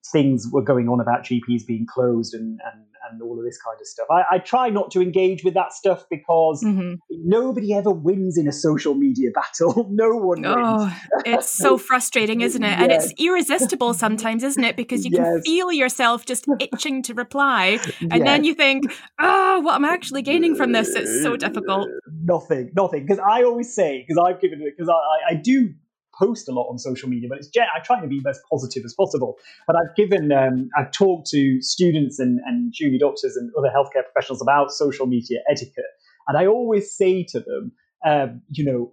things 0.07 0.47
were 0.51 0.63
going 0.63 0.89
on 0.89 1.01
about 1.01 1.25
GPs 1.25 1.67
being 1.67 1.87
closed 1.87 2.35
and, 2.35 2.59
and, 2.65 2.85
and 3.11 3.23
all 3.23 3.39
of 3.39 3.45
this 3.45 3.61
kind 3.61 3.77
of 3.81 3.87
stuff. 3.87 4.07
I, 4.11 4.37
I 4.37 4.39
try 4.39 4.71
not 4.71 4.91
to 4.93 5.01
engage 5.01 5.45
with 5.45 5.55
that 5.55 5.73
stuff 5.73 6.05
because 6.11 6.63
mm-hmm. 6.65 6.95
nobody 7.11 7.75
ever 7.75 7.91
wins 7.91 8.39
in 8.39 8.49
a 8.49 8.53
social 8.53 8.95
media 8.95 9.31
battle. 9.35 9.89
no 9.91 10.11
one 10.11 10.43
wins. 10.43 10.57
Oh, 10.57 11.01
it's 11.27 11.51
so 11.51 11.77
frustrating, 11.79 12.41
isn't 12.41 12.63
it? 12.63 12.67
Yes. 12.67 12.81
And 12.81 12.93
it's 12.93 13.13
irresistible 13.19 13.95
sometimes, 13.95 14.43
isn't 14.43 14.63
it? 14.63 14.77
Because 14.77 15.05
you 15.05 15.11
yes. 15.13 15.23
can 15.23 15.43
feel 15.43 15.73
yourself 15.73 16.25
just 16.25 16.47
itching 16.61 17.03
to 17.05 17.15
reply. 17.15 17.79
And 18.01 18.13
yes. 18.13 18.25
then 18.25 18.45
you 18.45 18.55
think, 18.55 18.85
oh, 19.19 19.61
what 19.61 19.75
am 19.75 19.85
I 19.85 19.91
actually 19.91 20.23
gaining 20.23 20.55
from 20.55 20.73
this? 20.73 20.89
It's 20.95 21.23
so 21.23 21.37
difficult. 21.37 21.89
Nothing, 22.23 22.71
nothing. 22.75 23.07
Because 23.07 23.19
I 23.19 23.43
always 23.43 23.75
say, 23.75 24.05
because 24.07 24.23
I've 24.23 24.41
given 24.41 24.61
it, 24.63 24.75
because 24.77 24.89
I, 24.89 25.33
I 25.33 25.35
do 25.35 25.75
post 26.19 26.49
a 26.49 26.53
lot 26.53 26.69
on 26.69 26.79
social 26.79 27.09
media, 27.09 27.29
but 27.29 27.39
it's 27.39 27.51
I 27.57 27.81
try 27.81 28.01
to 28.01 28.07
be 28.07 28.21
as 28.29 28.41
positive 28.51 28.83
as 28.85 28.95
possible. 28.95 29.37
But 29.67 29.77
I've 29.77 29.95
given, 29.97 30.33
um, 30.33 30.69
I've 30.77 30.91
talked 30.93 31.29
to 31.31 31.61
students 31.63 32.19
and, 32.19 32.41
and 32.47 32.73
junior 32.75 32.99
doctors 32.99 33.37
and 33.37 33.51
other 33.57 33.69
healthcare 33.69 34.05
professionals 34.05 34.43
about 34.43 34.71
social 34.71 35.07
media 35.07 35.39
etiquette, 35.51 35.93
and 36.27 36.37
I 36.37 36.47
always 36.47 36.93
say 36.95 37.25
to 37.31 37.41
them, 37.41 37.73
um, 38.05 38.43
you 38.51 38.65
know, 38.65 38.93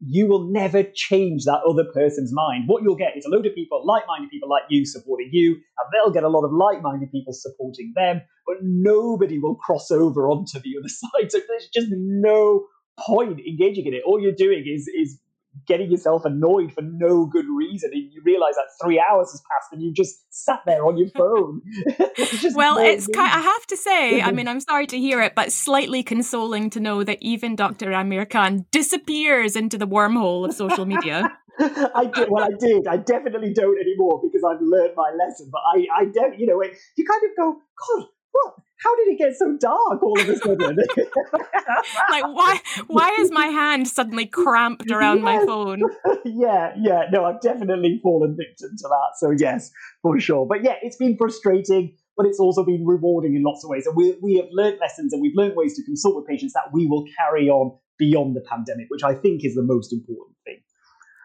you 0.00 0.26
will 0.26 0.50
never 0.50 0.82
change 0.94 1.44
that 1.44 1.60
other 1.68 1.84
person's 1.92 2.32
mind. 2.32 2.64
What 2.66 2.82
you'll 2.82 2.96
get 2.96 3.16
is 3.16 3.24
a 3.24 3.28
load 3.28 3.46
of 3.46 3.54
people, 3.54 3.84
like-minded 3.84 4.30
people 4.30 4.48
like 4.48 4.62
you, 4.68 4.86
supporting 4.86 5.28
you, 5.32 5.52
and 5.52 5.92
they'll 5.92 6.12
get 6.12 6.24
a 6.24 6.28
lot 6.28 6.44
of 6.44 6.52
like-minded 6.52 7.10
people 7.12 7.32
supporting 7.32 7.92
them, 7.96 8.22
but 8.46 8.56
nobody 8.62 9.38
will 9.38 9.56
cross 9.56 9.90
over 9.90 10.28
onto 10.28 10.58
the 10.58 10.74
other 10.78 10.88
side. 10.88 11.30
So 11.30 11.38
there's 11.48 11.68
just 11.72 11.88
no 11.90 12.66
point 12.98 13.40
engaging 13.40 13.86
in 13.86 13.94
it. 13.94 14.02
All 14.06 14.20
you're 14.20 14.32
doing 14.32 14.64
is 14.66 14.88
is 14.88 15.18
getting 15.66 15.90
yourself 15.90 16.24
annoyed 16.24 16.72
for 16.72 16.82
no 16.82 17.26
good 17.26 17.46
reason 17.48 17.90
and 17.92 18.12
you 18.12 18.22
realize 18.24 18.54
that 18.54 18.66
three 18.82 19.00
hours 19.00 19.30
has 19.30 19.42
passed 19.50 19.72
and 19.72 19.82
you 19.82 19.92
just 19.92 20.16
sat 20.30 20.60
there 20.66 20.84
on 20.84 20.96
your 20.96 21.08
phone 21.10 21.60
well 22.54 22.78
it's 22.78 23.06
kind, 23.06 23.32
i 23.32 23.40
have 23.40 23.66
to 23.66 23.76
say 23.76 24.20
i 24.20 24.30
mean 24.32 24.48
i'm 24.48 24.60
sorry 24.60 24.86
to 24.86 24.98
hear 24.98 25.20
it 25.20 25.34
but 25.34 25.52
slightly 25.52 26.02
consoling 26.02 26.68
to 26.70 26.80
know 26.80 27.02
that 27.02 27.18
even 27.20 27.56
dr 27.56 27.90
amir 27.90 28.26
khan 28.26 28.66
disappears 28.70 29.56
into 29.56 29.78
the 29.78 29.86
wormhole 29.86 30.46
of 30.46 30.52
social 30.54 30.86
media 30.86 31.30
I 31.58 32.10
did. 32.14 32.28
Well, 32.30 32.44
I 32.44 32.50
did. 32.58 32.86
I 32.86 32.98
definitely 32.98 33.54
don't 33.54 33.80
anymore 33.80 34.20
because 34.22 34.44
I've 34.44 34.60
learned 34.60 34.92
my 34.94 35.10
lesson. 35.16 35.48
But 35.50 35.62
I, 35.64 35.86
I, 36.00 36.04
de- 36.04 36.36
you 36.38 36.46
know, 36.46 36.62
you 36.62 37.04
kind 37.06 37.22
of 37.24 37.30
go, 37.34 37.52
God, 37.54 38.06
what? 38.32 38.54
How 38.82 38.94
did 38.96 39.08
it 39.08 39.18
get 39.18 39.34
so 39.36 39.56
dark 39.58 40.02
all 40.02 40.18
of 40.20 40.28
a 40.28 40.36
sudden? 40.36 40.76
like 42.10 42.24
why 42.24 42.60
why 42.88 43.16
is 43.18 43.30
my 43.30 43.46
hand 43.46 43.88
suddenly 43.88 44.26
cramped 44.26 44.90
around 44.90 45.18
yes. 45.18 45.24
my 45.24 45.46
phone? 45.46 45.82
yeah, 46.24 46.74
yeah. 46.78 47.04
No, 47.10 47.24
I've 47.24 47.40
definitely 47.40 48.00
fallen 48.02 48.36
victim 48.36 48.70
to 48.76 48.88
that. 48.88 49.10
So 49.16 49.30
yes, 49.30 49.70
for 50.02 50.18
sure. 50.20 50.46
But 50.46 50.62
yeah, 50.62 50.74
it's 50.82 50.96
been 50.96 51.16
frustrating, 51.16 51.94
but 52.16 52.26
it's 52.26 52.40
also 52.40 52.64
been 52.64 52.84
rewarding 52.84 53.34
in 53.34 53.42
lots 53.42 53.64
of 53.64 53.70
ways. 53.70 53.86
And 53.86 53.96
we 53.96 54.16
we 54.22 54.36
have 54.36 54.48
learned 54.50 54.78
lessons 54.80 55.12
and 55.12 55.22
we've 55.22 55.36
learned 55.36 55.54
ways 55.56 55.74
to 55.76 55.84
consult 55.84 56.16
with 56.16 56.26
patients 56.26 56.52
that 56.52 56.70
we 56.72 56.86
will 56.86 57.04
carry 57.18 57.48
on 57.48 57.76
beyond 57.98 58.36
the 58.36 58.42
pandemic, 58.42 58.86
which 58.90 59.02
I 59.02 59.14
think 59.14 59.44
is 59.44 59.54
the 59.54 59.62
most 59.62 59.92
important 59.92 60.36
thing. 60.44 60.58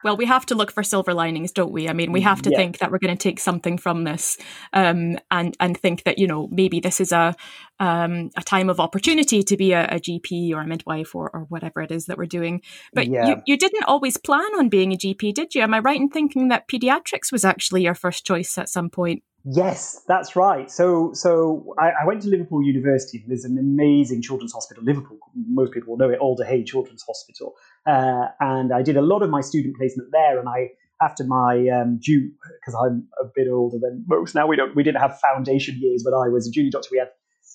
Well, 0.04 0.18
we 0.18 0.26
have 0.26 0.46
to 0.48 0.56
look 0.56 0.72
for 0.72 0.84
silver 0.84 1.14
linings, 1.14 1.52
don't 1.52 1.72
we? 1.72 1.88
I 1.88 1.94
mean, 1.94 2.12
we 2.12 2.22
have 2.22 2.42
to 2.44 2.50
yeah. 2.50 2.58
think 2.58 2.80
that 2.80 2.92
we're 2.92 3.00
going 3.00 3.16
to 3.16 3.22
take 3.22 3.40
something 3.40 3.78
from 3.78 4.04
this, 4.04 4.38
um, 4.74 5.18
and 5.30 5.56
and 5.60 5.78
think 5.78 6.04
that 6.04 6.18
you 6.18 6.28
know 6.28 6.48
maybe 6.52 6.80
this 6.80 7.00
is 7.00 7.12
a 7.12 7.36
um, 7.80 8.30
a 8.38 8.42
time 8.42 8.70
of 8.70 8.80
opportunity 8.80 9.42
to 9.42 9.58
be 9.58 9.74
a, 9.74 9.86
a, 9.86 10.00
GP 10.00 10.54
or 10.54 10.62
a 10.62 10.68
midwife 10.68 11.16
or, 11.16 11.32
or 11.34 11.46
whatever 11.50 11.82
it 11.82 11.92
is 11.92 12.06
that 12.06 12.18
we're 12.18 12.28
doing. 12.28 12.62
But 12.94 13.08
yeah. 13.08 13.28
you, 13.28 13.36
you 13.48 13.58
didn't 13.58 13.86
always 13.86 14.18
plan 14.18 14.56
on 14.60 14.70
being 14.70 14.94
a 14.94 14.98
GP, 14.98 15.34
did 15.34 15.56
you? 15.56 15.64
Am 15.64 15.74
I 15.74 15.80
right 15.80 16.00
in 16.00 16.08
thinking 16.08 16.50
that 16.50 16.68
pediatrics 16.68 17.32
was 17.32 17.44
actually 17.44 17.82
your 17.82 17.96
first 17.96 18.24
choice 18.24 18.60
at 18.60 18.70
some 18.70 18.92
point? 18.92 19.24
Yes, 19.44 20.04
that's 20.08 20.36
right. 20.36 20.70
So, 20.70 21.14
so 21.14 21.74
I, 21.80 21.90
I, 22.02 22.06
went 22.06 22.22
to 22.22 22.30
Liverpool 22.30 22.62
University. 22.62 23.24
There's 23.26 23.44
an 23.44 23.58
amazing 23.58 24.22
children's 24.22 24.54
hospital, 24.54 24.84
Liverpool. 24.84 25.18
Most 25.34 25.74
people 25.74 25.92
will 25.92 25.98
know 25.98 26.14
it, 26.14 26.20
Alder 26.20 26.46
Hey 26.46 26.64
Children's 26.64 27.02
Hospital. 27.02 27.56
Uh, 27.88 28.28
and 28.40 28.74
I 28.74 28.82
did 28.82 28.98
a 28.98 29.02
lot 29.02 29.24
of 29.24 29.30
my 29.30 29.42
student 29.42 29.76
placement 29.78 30.10
there. 30.12 30.40
And 30.40 30.48
I, 30.48 30.70
after 31.02 31.24
my 31.24 31.68
um, 31.70 32.00
due, 32.04 32.32
because 32.60 32.76
I'm 32.76 33.08
a 33.20 33.26
bit 33.34 33.48
older 33.52 33.78
than 33.82 34.06
most 34.08 34.36
now, 34.36 34.48
we 34.48 34.56
don't, 34.56 34.76
we 34.76 34.84
didn't 34.84 35.02
have 35.02 35.20
foundation 35.20 35.78
years 35.80 36.04
when 36.06 36.14
I 36.14 36.30
was 36.30 36.48
a 36.48 36.52
junior 36.52 36.72
doctor. 36.72 36.90
We 36.92 37.00
had 37.00 37.10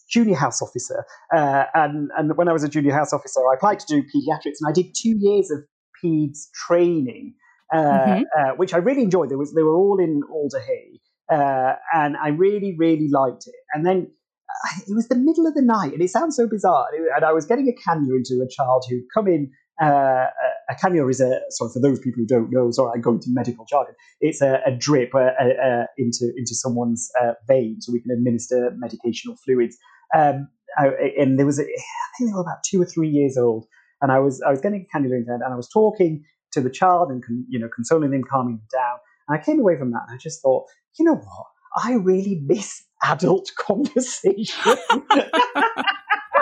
junior 0.08 0.36
house 0.36 0.62
officer. 0.62 1.04
Uh, 1.34 1.64
and 1.74 2.10
and 2.16 2.36
when 2.36 2.48
I 2.48 2.52
was 2.52 2.64
a 2.64 2.68
junior 2.68 2.92
house 2.92 3.12
officer, 3.12 3.40
I 3.40 3.54
applied 3.54 3.80
to 3.80 3.86
do 3.86 4.02
pediatrics, 4.02 4.58
and 4.60 4.68
I 4.68 4.72
did 4.72 4.94
two 4.94 5.14
years 5.18 5.50
of 5.50 5.60
peds 6.02 6.50
training. 6.66 7.34
Uh, 7.72 7.78
mm-hmm. 7.78 8.22
Uh, 8.38 8.54
which 8.54 8.72
I 8.72 8.76
really 8.76 9.02
enjoyed. 9.02 9.28
There 9.28 9.38
was 9.38 9.52
they 9.52 9.62
were 9.64 9.74
all 9.74 9.98
in 9.98 10.20
Alder 10.30 10.60
Hey, 10.60 11.00
uh, 11.28 11.72
and 11.92 12.16
I 12.16 12.28
really, 12.28 12.76
really 12.78 13.08
liked 13.10 13.48
it. 13.48 13.54
And 13.74 13.84
then 13.84 14.06
uh, 14.48 14.80
it 14.86 14.94
was 14.94 15.08
the 15.08 15.16
middle 15.16 15.48
of 15.48 15.54
the 15.54 15.62
night, 15.62 15.92
and 15.92 16.00
it 16.00 16.10
sounds 16.10 16.36
so 16.36 16.46
bizarre. 16.46 16.86
And 17.16 17.24
I 17.24 17.32
was 17.32 17.44
getting 17.44 17.66
a 17.68 17.72
cannula 17.72 18.18
into 18.18 18.40
a 18.40 18.48
child 18.48 18.84
who'd 18.88 19.02
come 19.12 19.26
in. 19.26 19.50
Uh, 19.80 20.26
a 20.68 20.74
cannula 20.74 21.10
is 21.10 21.20
a 21.20 21.40
sorry 21.50 21.70
for 21.72 21.80
those 21.80 21.98
people 22.00 22.20
who 22.20 22.26
don't 22.26 22.50
know. 22.50 22.70
Sorry, 22.70 22.92
I'm 22.94 23.02
going 23.02 23.20
to 23.20 23.28
medical 23.30 23.66
jargon. 23.66 23.94
It's 24.20 24.40
a, 24.40 24.60
a 24.66 24.72
drip 24.72 25.14
uh, 25.14 25.18
uh, 25.18 25.86
into 25.98 26.32
into 26.36 26.54
someone's 26.54 27.10
uh, 27.22 27.32
vein, 27.46 27.80
so 27.80 27.92
we 27.92 28.00
can 28.00 28.10
administer 28.10 28.72
medication 28.76 29.30
or 29.30 29.36
fluids. 29.36 29.76
Um, 30.14 30.48
I, 30.78 30.88
and 31.18 31.38
there 31.38 31.46
was, 31.46 31.58
a, 31.58 31.62
I 31.62 32.18
think 32.18 32.30
they 32.30 32.34
were 32.34 32.42
about 32.42 32.62
two 32.68 32.80
or 32.80 32.84
three 32.84 33.08
years 33.08 33.36
old, 33.38 33.66
and 34.00 34.12
I 34.12 34.18
was 34.18 34.42
I 34.42 34.50
was 34.50 34.60
getting 34.60 34.86
a 34.86 34.96
cannula 34.96 35.16
into 35.16 35.32
and 35.32 35.44
I 35.44 35.56
was 35.56 35.68
talking 35.68 36.24
to 36.52 36.60
the 36.60 36.70
child 36.70 37.10
and 37.10 37.22
you 37.48 37.58
know 37.58 37.68
consoling 37.74 38.10
them, 38.10 38.22
calming 38.28 38.56
them 38.56 38.68
down. 38.72 38.98
And 39.28 39.38
I 39.38 39.42
came 39.42 39.60
away 39.60 39.76
from 39.76 39.90
that 39.92 40.02
and 40.08 40.14
I 40.14 40.18
just 40.18 40.42
thought, 40.42 40.66
you 40.98 41.04
know 41.04 41.16
what? 41.16 41.46
I 41.76 41.94
really 41.94 42.40
miss 42.44 42.82
adult 43.04 43.50
conversation. 43.58 44.76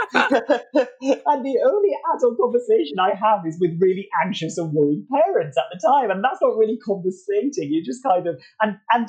and 0.14 1.44
the 1.44 1.58
only 1.64 1.90
adult 2.14 2.38
conversation 2.38 2.98
I 2.98 3.14
have 3.14 3.46
is 3.46 3.58
with 3.60 3.76
really 3.80 4.08
anxious 4.24 4.58
and 4.58 4.72
worried 4.72 5.06
parents 5.12 5.56
at 5.56 5.64
the 5.72 5.80
time, 5.86 6.10
and 6.10 6.22
that's 6.22 6.40
not 6.42 6.56
really 6.56 6.78
conversating. 6.84 7.72
You 7.72 7.82
just 7.84 8.02
kind 8.02 8.26
of 8.26 8.40
and 8.60 8.76
and. 8.92 9.08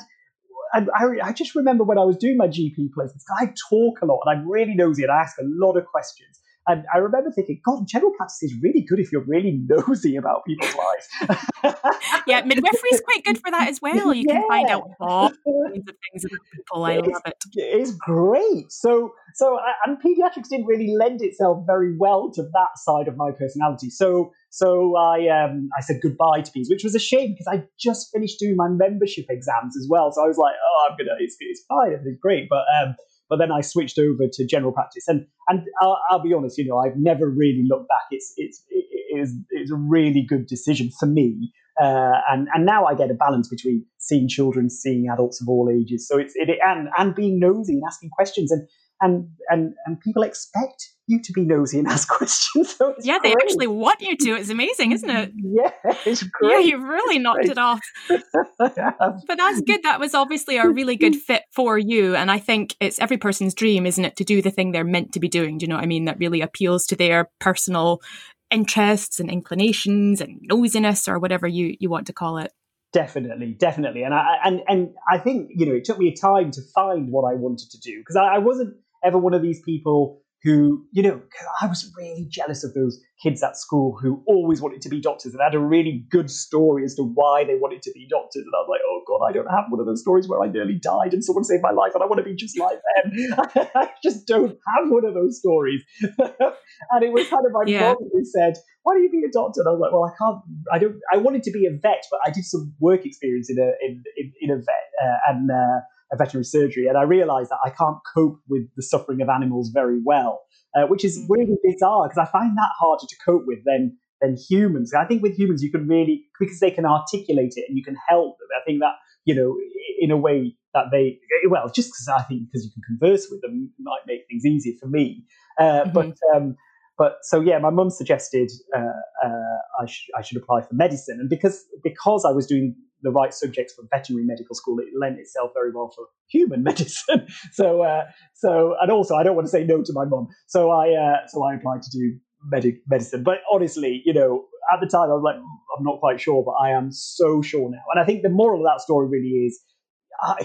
And 0.74 0.90
I, 0.98 1.28
I 1.28 1.32
just 1.32 1.54
remember 1.54 1.84
when 1.84 1.96
I 1.96 2.02
was 2.02 2.16
doing 2.16 2.36
my 2.36 2.48
GP 2.48 2.88
placements, 2.90 3.22
I 3.40 3.54
talk 3.70 4.02
a 4.02 4.04
lot 4.04 4.20
and 4.24 4.36
I'm 4.36 4.50
really 4.50 4.74
nosy 4.74 5.04
and 5.04 5.12
I 5.12 5.20
ask 5.20 5.38
a 5.38 5.44
lot 5.44 5.76
of 5.76 5.86
questions. 5.86 6.40
And 6.68 6.84
I 6.92 6.98
remember 6.98 7.30
thinking, 7.30 7.60
God, 7.64 7.86
general 7.86 8.12
practice 8.16 8.42
is 8.42 8.54
really 8.60 8.80
good 8.80 8.98
if 8.98 9.12
you're 9.12 9.24
really 9.24 9.60
nosy 9.68 10.16
about 10.16 10.44
people's 10.44 10.74
lives. 10.74 11.76
yeah, 12.26 12.42
midwifery 12.42 12.90
is 12.92 13.00
quite 13.00 13.24
good 13.24 13.38
for 13.38 13.52
that 13.52 13.68
as 13.68 13.80
well. 13.80 14.12
You 14.12 14.24
yeah. 14.26 14.40
can 14.40 14.48
find 14.48 14.68
out 14.68 14.90
all 15.00 15.28
kinds 15.28 15.88
of 15.88 15.94
things 16.10 16.24
about 16.24 16.40
people. 16.52 16.84
I 16.84 16.92
it's, 16.94 17.08
love 17.08 17.22
it. 17.26 17.44
It's 17.54 17.92
great. 17.92 18.72
So, 18.72 19.12
so 19.34 19.58
and 19.86 19.98
pediatrics 20.02 20.48
didn't 20.48 20.66
really 20.66 20.92
lend 20.96 21.22
itself 21.22 21.64
very 21.66 21.96
well 21.96 22.32
to 22.32 22.42
that 22.42 22.76
side 22.76 23.06
of 23.06 23.16
my 23.16 23.30
personality. 23.30 23.90
So, 23.90 24.32
so 24.50 24.96
I 24.96 25.28
um, 25.28 25.68
I 25.78 25.82
said 25.82 26.00
goodbye 26.02 26.40
to 26.40 26.50
peds, 26.50 26.68
which 26.68 26.82
was 26.82 26.96
a 26.96 27.00
shame 27.00 27.32
because 27.32 27.46
I 27.46 27.64
just 27.78 28.10
finished 28.12 28.40
doing 28.40 28.56
my 28.56 28.68
membership 28.68 29.26
exams 29.28 29.76
as 29.76 29.86
well. 29.88 30.10
So 30.10 30.24
I 30.24 30.26
was 30.26 30.38
like, 30.38 30.54
oh, 30.54 30.88
I'm 30.90 30.96
gonna, 30.96 31.16
it's, 31.20 31.36
it's 31.38 31.62
fine, 31.68 31.92
everything's 31.92 32.18
great, 32.20 32.48
but 32.48 32.64
um, 32.82 32.96
but 33.28 33.38
then 33.38 33.50
I 33.52 33.60
switched 33.60 33.98
over 33.98 34.24
to 34.32 34.46
general 34.46 34.72
practice, 34.72 35.04
and 35.08 35.26
and 35.48 35.62
I'll, 35.80 35.98
I'll 36.10 36.22
be 36.22 36.32
honest, 36.32 36.58
you 36.58 36.66
know, 36.66 36.78
I've 36.78 36.96
never 36.96 37.28
really 37.28 37.64
looked 37.68 37.88
back. 37.88 38.06
It's 38.10 38.32
it's 38.36 38.62
it 38.70 39.18
is 39.18 39.34
it's 39.50 39.70
a 39.70 39.76
really 39.76 40.24
good 40.26 40.46
decision 40.46 40.90
for 40.98 41.06
me, 41.06 41.52
uh, 41.80 42.20
and 42.30 42.48
and 42.54 42.66
now 42.66 42.86
I 42.86 42.94
get 42.94 43.10
a 43.10 43.14
balance 43.14 43.48
between 43.48 43.84
seeing 43.98 44.28
children, 44.28 44.70
seeing 44.70 45.08
adults 45.12 45.40
of 45.40 45.48
all 45.48 45.70
ages. 45.70 46.06
So 46.06 46.18
it's 46.18 46.34
it 46.36 46.48
and 46.64 46.88
and 46.96 47.14
being 47.14 47.38
nosy 47.38 47.74
and 47.74 47.82
asking 47.86 48.10
questions, 48.10 48.50
and 48.52 48.68
and 49.00 49.28
and 49.48 49.74
and 49.86 50.00
people 50.00 50.22
expect 50.22 50.92
you 51.06 51.20
to 51.22 51.32
be 51.32 51.44
nosy 51.44 51.78
and 51.78 51.88
ask 51.96 52.08
questions. 52.08 52.76
So 52.76 52.94
yeah, 53.00 53.18
great. 53.18 53.22
they 53.22 53.44
actually 53.44 53.66
want 53.66 54.00
you 54.00 54.16
to. 54.16 54.30
It's 54.36 54.50
amazing, 54.50 54.92
isn't 54.92 55.10
it? 55.10 55.32
Yeah, 55.56 55.70
it's 56.04 56.22
great. 56.22 56.50
Yeah, 56.50 56.58
you've 56.58 56.82
really 56.82 57.18
knocked 57.18 57.46
it 57.46 57.56
off. 57.56 57.80
but 58.08 58.74
that's 58.74 59.60
good. 59.62 59.82
That 59.84 60.00
was 60.00 60.12
obviously 60.14 60.58
a 60.58 60.68
really 60.68 60.96
good 60.96 61.16
fit 61.16 61.44
for 61.52 61.78
you. 61.78 62.14
And 62.14 62.30
I 62.30 62.38
think 62.38 62.76
it's 62.80 62.98
every 62.98 63.16
person's 63.16 63.54
dream, 63.54 63.86
isn't 63.86 64.04
it, 64.04 64.16
to 64.16 64.24
do 64.24 64.42
the 64.42 64.50
thing 64.50 64.72
they're 64.72 64.84
meant 64.84 65.12
to 65.12 65.20
be 65.20 65.28
doing. 65.28 65.56
Do 65.56 65.64
you 65.64 65.68
know 65.68 65.76
what 65.76 65.84
I 65.84 65.86
mean? 65.86 66.04
That 66.04 66.18
really 66.18 66.42
appeals 66.42 66.84
to 66.86 66.96
their 66.96 67.30
personal 67.38 68.02
interests 68.50 69.18
and 69.18 69.30
inclinations 69.30 70.20
and 70.20 70.40
nosiness 70.50 71.08
or 71.08 71.18
whatever 71.18 71.46
you, 71.46 71.76
you 71.80 71.88
want 71.88 72.06
to 72.08 72.12
call 72.12 72.38
it. 72.38 72.52
Definitely, 72.92 73.52
definitely, 73.52 74.04
and 74.04 74.14
I 74.14 74.36
and 74.44 74.62
and 74.68 74.94
I 75.10 75.18
think 75.18 75.50
you 75.54 75.66
know 75.66 75.74
it 75.74 75.84
took 75.84 75.98
me 75.98 76.08
a 76.08 76.16
time 76.16 76.50
to 76.52 76.62
find 76.74 77.10
what 77.10 77.30
I 77.30 77.34
wanted 77.34 77.70
to 77.72 77.80
do 77.80 77.98
because 77.98 78.16
I, 78.16 78.36
I 78.36 78.38
wasn't 78.38 78.74
ever 79.04 79.18
one 79.18 79.34
of 79.34 79.42
these 79.42 79.60
people 79.60 80.22
who, 80.46 80.86
you 80.92 81.02
know, 81.02 81.20
I 81.60 81.66
was 81.66 81.92
really 81.98 82.24
jealous 82.30 82.62
of 82.62 82.72
those 82.72 83.00
kids 83.20 83.42
at 83.42 83.56
school 83.56 83.98
who 84.00 84.22
always 84.28 84.62
wanted 84.62 84.80
to 84.82 84.88
be 84.88 85.00
doctors 85.00 85.34
and 85.34 85.42
had 85.42 85.56
a 85.56 85.58
really 85.58 86.06
good 86.08 86.30
story 86.30 86.84
as 86.84 86.94
to 86.94 87.02
why 87.02 87.42
they 87.42 87.56
wanted 87.56 87.82
to 87.82 87.90
be 87.92 88.06
doctors. 88.08 88.44
And 88.44 88.52
I 88.54 88.58
was 88.62 88.68
like, 88.70 88.80
oh 88.86 89.02
God, 89.08 89.26
I 89.28 89.32
don't 89.32 89.50
have 89.50 89.64
one 89.70 89.80
of 89.80 89.86
those 89.86 90.02
stories 90.02 90.28
where 90.28 90.40
I 90.40 90.46
nearly 90.46 90.78
died 90.80 91.14
and 91.14 91.24
someone 91.24 91.42
saved 91.42 91.64
my 91.64 91.72
life 91.72 91.92
and 91.94 92.02
I 92.04 92.06
want 92.06 92.18
to 92.18 92.22
be 92.22 92.36
just 92.36 92.56
like 92.60 92.78
them. 92.78 93.68
I 93.74 93.90
just 94.04 94.28
don't 94.28 94.56
have 94.76 94.88
one 94.88 95.04
of 95.04 95.14
those 95.14 95.40
stories. 95.40 95.82
and 96.00 97.02
it 97.02 97.12
was 97.12 97.28
kind 97.28 97.44
of 97.44 97.50
my 97.50 97.64
Yeah. 97.66 97.80
mom 97.80 97.96
who 98.12 98.24
said, 98.24 98.54
why 98.84 98.94
do 98.94 99.00
you 99.02 99.10
be 99.10 99.24
a 99.28 99.32
doctor? 99.32 99.62
And 99.62 99.68
I 99.68 99.72
was 99.72 99.80
like, 99.80 99.92
well, 99.92 100.04
I 100.04 100.14
can't, 100.16 100.38
I 100.70 100.78
don't, 100.78 101.00
I 101.12 101.16
wanted 101.16 101.42
to 101.42 101.50
be 101.50 101.66
a 101.66 101.72
vet, 101.72 102.04
but 102.08 102.20
I 102.24 102.30
did 102.30 102.44
some 102.44 102.72
work 102.78 103.04
experience 103.04 103.50
in 103.50 103.58
a, 103.58 103.70
in, 103.84 104.04
in, 104.16 104.32
in 104.42 104.50
a 104.52 104.58
vet 104.58 104.86
uh, 105.02 105.16
and, 105.26 105.50
uh, 105.50 105.80
a 106.12 106.16
veterinary 106.16 106.44
surgery, 106.44 106.86
and 106.86 106.96
I 106.96 107.02
realised 107.02 107.50
that 107.50 107.58
I 107.64 107.70
can't 107.70 107.98
cope 108.14 108.40
with 108.48 108.68
the 108.76 108.82
suffering 108.82 109.20
of 109.22 109.28
animals 109.28 109.70
very 109.70 110.00
well, 110.04 110.42
uh, 110.76 110.86
which 110.86 111.04
is 111.04 111.24
really 111.28 111.56
bizarre 111.64 112.08
because 112.08 112.18
I 112.18 112.30
find 112.30 112.56
that 112.56 112.70
harder 112.78 113.04
to 113.08 113.16
cope 113.24 113.44
with 113.46 113.60
than 113.64 113.96
than 114.20 114.36
humans. 114.48 114.92
I 114.94 115.04
think 115.04 115.22
with 115.22 115.36
humans 115.36 115.62
you 115.62 115.70
can 115.70 115.86
really 115.86 116.24
because 116.40 116.60
they 116.60 116.70
can 116.70 116.86
articulate 116.86 117.54
it 117.56 117.64
and 117.68 117.76
you 117.76 117.84
can 117.84 117.96
help 118.08 118.38
them. 118.38 118.48
I 118.60 118.64
think 118.64 118.80
that 118.80 118.94
you 119.24 119.34
know 119.34 119.56
in 119.98 120.10
a 120.10 120.16
way 120.16 120.54
that 120.74 120.86
they 120.92 121.18
well 121.48 121.68
just 121.74 121.88
because 121.90 122.08
I 122.08 122.22
think 122.22 122.42
because 122.46 122.64
you 122.64 122.70
can 122.72 122.82
converse 122.82 123.28
with 123.30 123.40
them 123.42 123.70
might 123.80 124.06
make 124.06 124.26
things 124.28 124.44
easier 124.44 124.74
for 124.80 124.86
me. 124.88 125.24
Uh, 125.58 125.84
Mhm. 125.84 125.92
But 125.92 126.16
um, 126.34 126.56
but 126.98 127.18
so 127.22 127.40
yeah, 127.40 127.58
my 127.58 127.70
mum 127.70 127.90
suggested 127.90 128.50
uh, 128.74 128.80
uh, 129.24 129.82
I, 129.82 129.86
sh- 129.86 130.08
I 130.16 130.22
should 130.22 130.38
apply 130.38 130.62
for 130.62 130.74
medicine, 130.74 131.18
and 131.20 131.28
because 131.28 131.64
because 131.82 132.24
I 132.24 132.32
was 132.32 132.46
doing 132.46 132.74
the 133.02 133.10
right 133.10 133.34
subjects 133.34 133.74
for 133.74 133.84
veterinary 133.92 134.24
medical 134.24 134.54
school, 134.54 134.78
it 134.78 134.88
lent 134.98 135.18
itself 135.18 135.50
very 135.54 135.70
well 135.74 135.92
for 135.94 136.06
human 136.28 136.62
medicine. 136.70 137.26
so 137.52 137.82
uh, 137.82 138.04
so 138.34 138.76
and 138.80 138.90
also 138.90 139.14
I 139.14 139.22
don't 139.22 139.36
want 139.36 139.46
to 139.46 139.50
say 139.50 139.64
no 139.64 139.82
to 139.82 139.92
my 139.92 140.04
mum, 140.04 140.28
so 140.46 140.70
I 140.70 140.90
uh, 140.90 141.26
so 141.28 141.44
I 141.44 141.54
applied 141.54 141.82
to 141.82 141.90
do 141.90 142.18
medic 142.44 142.80
medicine. 142.88 143.22
But 143.22 143.38
honestly, 143.52 144.02
you 144.04 144.14
know, 144.14 144.44
at 144.72 144.80
the 144.80 144.86
time 144.86 145.10
I 145.10 145.14
was 145.14 145.22
like, 145.24 145.36
I'm 145.36 145.84
not 145.84 146.00
quite 146.00 146.20
sure, 146.20 146.42
but 146.44 146.52
I 146.52 146.70
am 146.70 146.90
so 146.92 147.42
sure 147.42 147.70
now. 147.70 147.82
And 147.92 148.02
I 148.02 148.06
think 148.06 148.22
the 148.22 148.30
moral 148.30 148.60
of 148.60 148.66
that 148.66 148.80
story 148.80 149.08
really 149.08 149.46
is. 149.46 149.60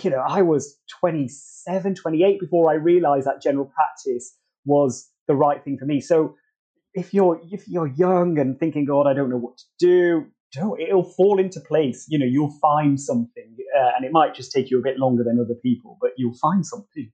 You 0.03 0.09
know, 0.09 0.21
I 0.27 0.41
was 0.41 0.77
27, 0.99 1.95
28 1.95 2.41
before 2.41 2.69
I 2.69 2.73
realized 2.73 3.25
that 3.25 3.41
general 3.41 3.71
practice 3.73 4.35
was 4.65 5.09
the 5.29 5.35
right 5.35 5.63
thing 5.63 5.77
for 5.77 5.85
me. 5.85 6.01
So 6.01 6.35
if 6.93 7.13
you're 7.13 7.39
if 7.51 7.67
you're 7.67 7.87
young 7.87 8.37
and 8.39 8.59
thinking, 8.59 8.85
God, 8.85 9.07
I 9.07 9.13
don't 9.13 9.29
know 9.29 9.37
what 9.37 9.57
to 9.57 9.65
do, 9.79 10.25
don't. 10.53 10.79
It'll 10.79 11.03
fall 11.03 11.39
into 11.39 11.59
place. 11.59 12.05
You 12.09 12.19
know, 12.19 12.25
you'll 12.25 12.57
find 12.61 12.99
something, 12.99 13.55
uh, 13.77 13.91
and 13.95 14.05
it 14.05 14.11
might 14.11 14.33
just 14.35 14.51
take 14.51 14.69
you 14.71 14.79
a 14.79 14.81
bit 14.81 14.97
longer 14.97 15.23
than 15.23 15.39
other 15.39 15.55
people, 15.61 15.97
but 16.01 16.11
you'll 16.17 16.37
find 16.41 16.65
something. 16.65 17.11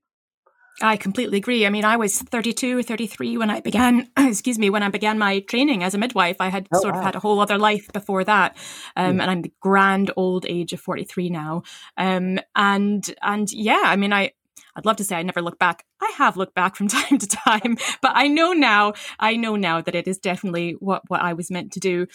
I 0.80 0.96
completely 0.96 1.38
agree. 1.38 1.66
I 1.66 1.70
mean, 1.70 1.84
I 1.84 1.96
was 1.96 2.22
32 2.22 2.78
or 2.78 2.82
33 2.84 3.36
when 3.36 3.50
I 3.50 3.60
began, 3.60 4.08
excuse 4.16 4.60
me, 4.60 4.70
when 4.70 4.84
I 4.84 4.88
began 4.88 5.18
my 5.18 5.40
training 5.40 5.82
as 5.82 5.94
a 5.94 5.98
midwife. 5.98 6.36
I 6.38 6.48
had 6.50 6.68
Oh, 6.72 6.80
sort 6.80 6.94
of 6.94 7.02
had 7.02 7.16
a 7.16 7.18
whole 7.18 7.40
other 7.40 7.58
life 7.58 7.88
before 7.92 8.22
that. 8.22 8.56
Um, 8.94 9.16
Yeah. 9.16 9.22
and 9.22 9.30
I'm 9.30 9.42
the 9.42 9.52
grand 9.60 10.12
old 10.16 10.46
age 10.46 10.72
of 10.72 10.80
43 10.80 11.30
now. 11.30 11.62
Um, 11.96 12.38
and, 12.54 13.04
and 13.22 13.50
yeah, 13.52 13.82
I 13.86 13.96
mean, 13.96 14.12
I, 14.12 14.30
I'd 14.78 14.86
love 14.86 14.96
to 14.96 15.04
say 15.04 15.16
I 15.16 15.22
never 15.22 15.42
look 15.42 15.58
back. 15.58 15.84
I 16.00 16.12
have 16.16 16.36
looked 16.36 16.54
back 16.54 16.76
from 16.76 16.86
time 16.98 17.18
to 17.18 17.26
time, 17.26 17.76
but 18.00 18.12
I 18.14 18.28
know 18.28 18.52
now, 18.52 18.92
I 19.18 19.34
know 19.36 19.56
now 19.56 19.80
that 19.80 19.94
it 19.96 20.06
is 20.06 20.18
definitely 20.18 20.76
what, 20.78 21.02
what 21.08 21.20
I 21.20 21.32
was 21.32 21.50
meant 21.50 21.72
to 21.72 21.80
do. 21.80 22.06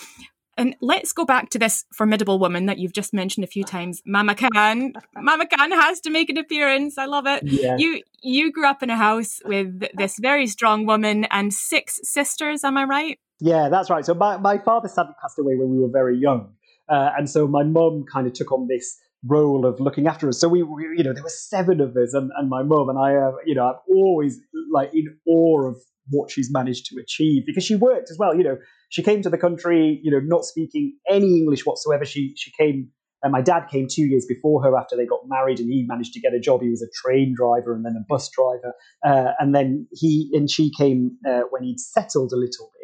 And 0.55 0.75
let's 0.81 1.13
go 1.13 1.25
back 1.25 1.49
to 1.49 1.59
this 1.59 1.83
formidable 1.93 2.37
woman 2.39 2.67
that 2.67 2.77
you've 2.77 2.93
just 2.93 3.11
mentioned 3.11 3.43
a 3.43 3.47
few 3.47 3.63
times, 3.63 4.01
Mama 4.05 4.35
Khan. 4.35 4.93
Mama 5.15 5.47
Khan 5.47 5.71
has 5.71 5.99
to 6.01 6.11
make 6.11 6.29
an 6.29 6.37
appearance. 6.37 6.97
I 6.97 7.05
love 7.05 7.25
it 7.27 7.41
Yeah. 7.43 7.75
you 7.77 8.01
you 8.21 8.51
grew 8.51 8.67
up 8.67 8.81
in 8.83 8.89
a 8.89 8.95
house 8.95 9.39
with 9.43 9.81
this 9.95 10.17
very 10.21 10.47
strong 10.47 10.85
woman 10.85 11.25
and 11.25 11.53
six 11.53 11.99
sisters 12.03 12.63
am 12.63 12.77
i 12.77 12.85
right 12.85 13.19
Yeah, 13.41 13.67
that's 13.67 13.89
right. 13.89 14.05
So 14.05 14.13
my, 14.13 14.37
my 14.37 14.57
father 14.59 14.87
sadly 14.87 15.15
passed 15.21 15.37
away 15.37 15.55
when 15.55 15.69
we 15.69 15.79
were 15.79 15.89
very 15.89 16.17
young. 16.17 16.53
Uh, 16.87 17.09
and 17.17 17.29
so 17.29 17.47
my 17.47 17.63
mum 17.63 18.05
kind 18.05 18.27
of 18.27 18.33
took 18.33 18.51
on 18.51 18.67
this 18.67 18.99
role 19.25 19.65
of 19.65 19.79
looking 19.79 20.07
after 20.07 20.27
us. 20.27 20.39
So 20.39 20.47
we, 20.47 20.63
we 20.63 20.83
you 20.97 21.03
know, 21.03 21.13
there 21.13 21.23
were 21.23 21.29
seven 21.29 21.79
of 21.81 21.95
us 21.95 22.13
and, 22.13 22.31
and 22.37 22.49
my 22.49 22.63
mum 22.63 22.89
and 22.89 22.99
I, 22.99 23.15
uh, 23.15 23.31
you 23.45 23.55
know, 23.55 23.67
I'm 23.67 23.79
always 23.89 24.39
like 24.71 24.91
in 24.93 25.17
awe 25.27 25.67
of 25.67 25.77
what 26.09 26.29
she's 26.29 26.51
managed 26.51 26.87
to 26.87 26.99
achieve 26.99 27.43
because 27.45 27.63
she 27.63 27.75
worked 27.75 28.11
as 28.11 28.17
well. 28.17 28.35
You 28.35 28.43
know, 28.43 28.57
she 28.89 29.01
came 29.01 29.21
to 29.21 29.29
the 29.29 29.37
country, 29.37 29.99
you 30.03 30.11
know, 30.11 30.19
not 30.23 30.43
speaking 30.43 30.97
any 31.09 31.37
English 31.37 31.65
whatsoever. 31.65 32.05
She, 32.05 32.33
she 32.35 32.51
came, 32.51 32.89
and 33.21 33.31
my 33.31 33.41
dad 33.41 33.67
came 33.71 33.87
two 33.89 34.03
years 34.03 34.25
before 34.27 34.61
her 34.63 34.77
after 34.77 34.97
they 34.97 35.05
got 35.05 35.21
married 35.27 35.59
and 35.59 35.69
he 35.71 35.85
managed 35.87 36.13
to 36.13 36.19
get 36.19 36.33
a 36.33 36.39
job. 36.39 36.61
He 36.61 36.69
was 36.69 36.81
a 36.81 36.89
train 36.93 37.33
driver 37.35 37.73
and 37.73 37.85
then 37.85 37.95
a 37.95 38.05
bus 38.09 38.29
driver. 38.29 38.73
Uh, 39.05 39.31
and 39.39 39.55
then 39.55 39.87
he 39.93 40.29
and 40.33 40.49
she 40.49 40.71
came 40.77 41.17
uh, 41.27 41.43
when 41.49 41.63
he'd 41.63 41.79
settled 41.79 42.33
a 42.33 42.37
little 42.37 42.69
bit 42.73 42.83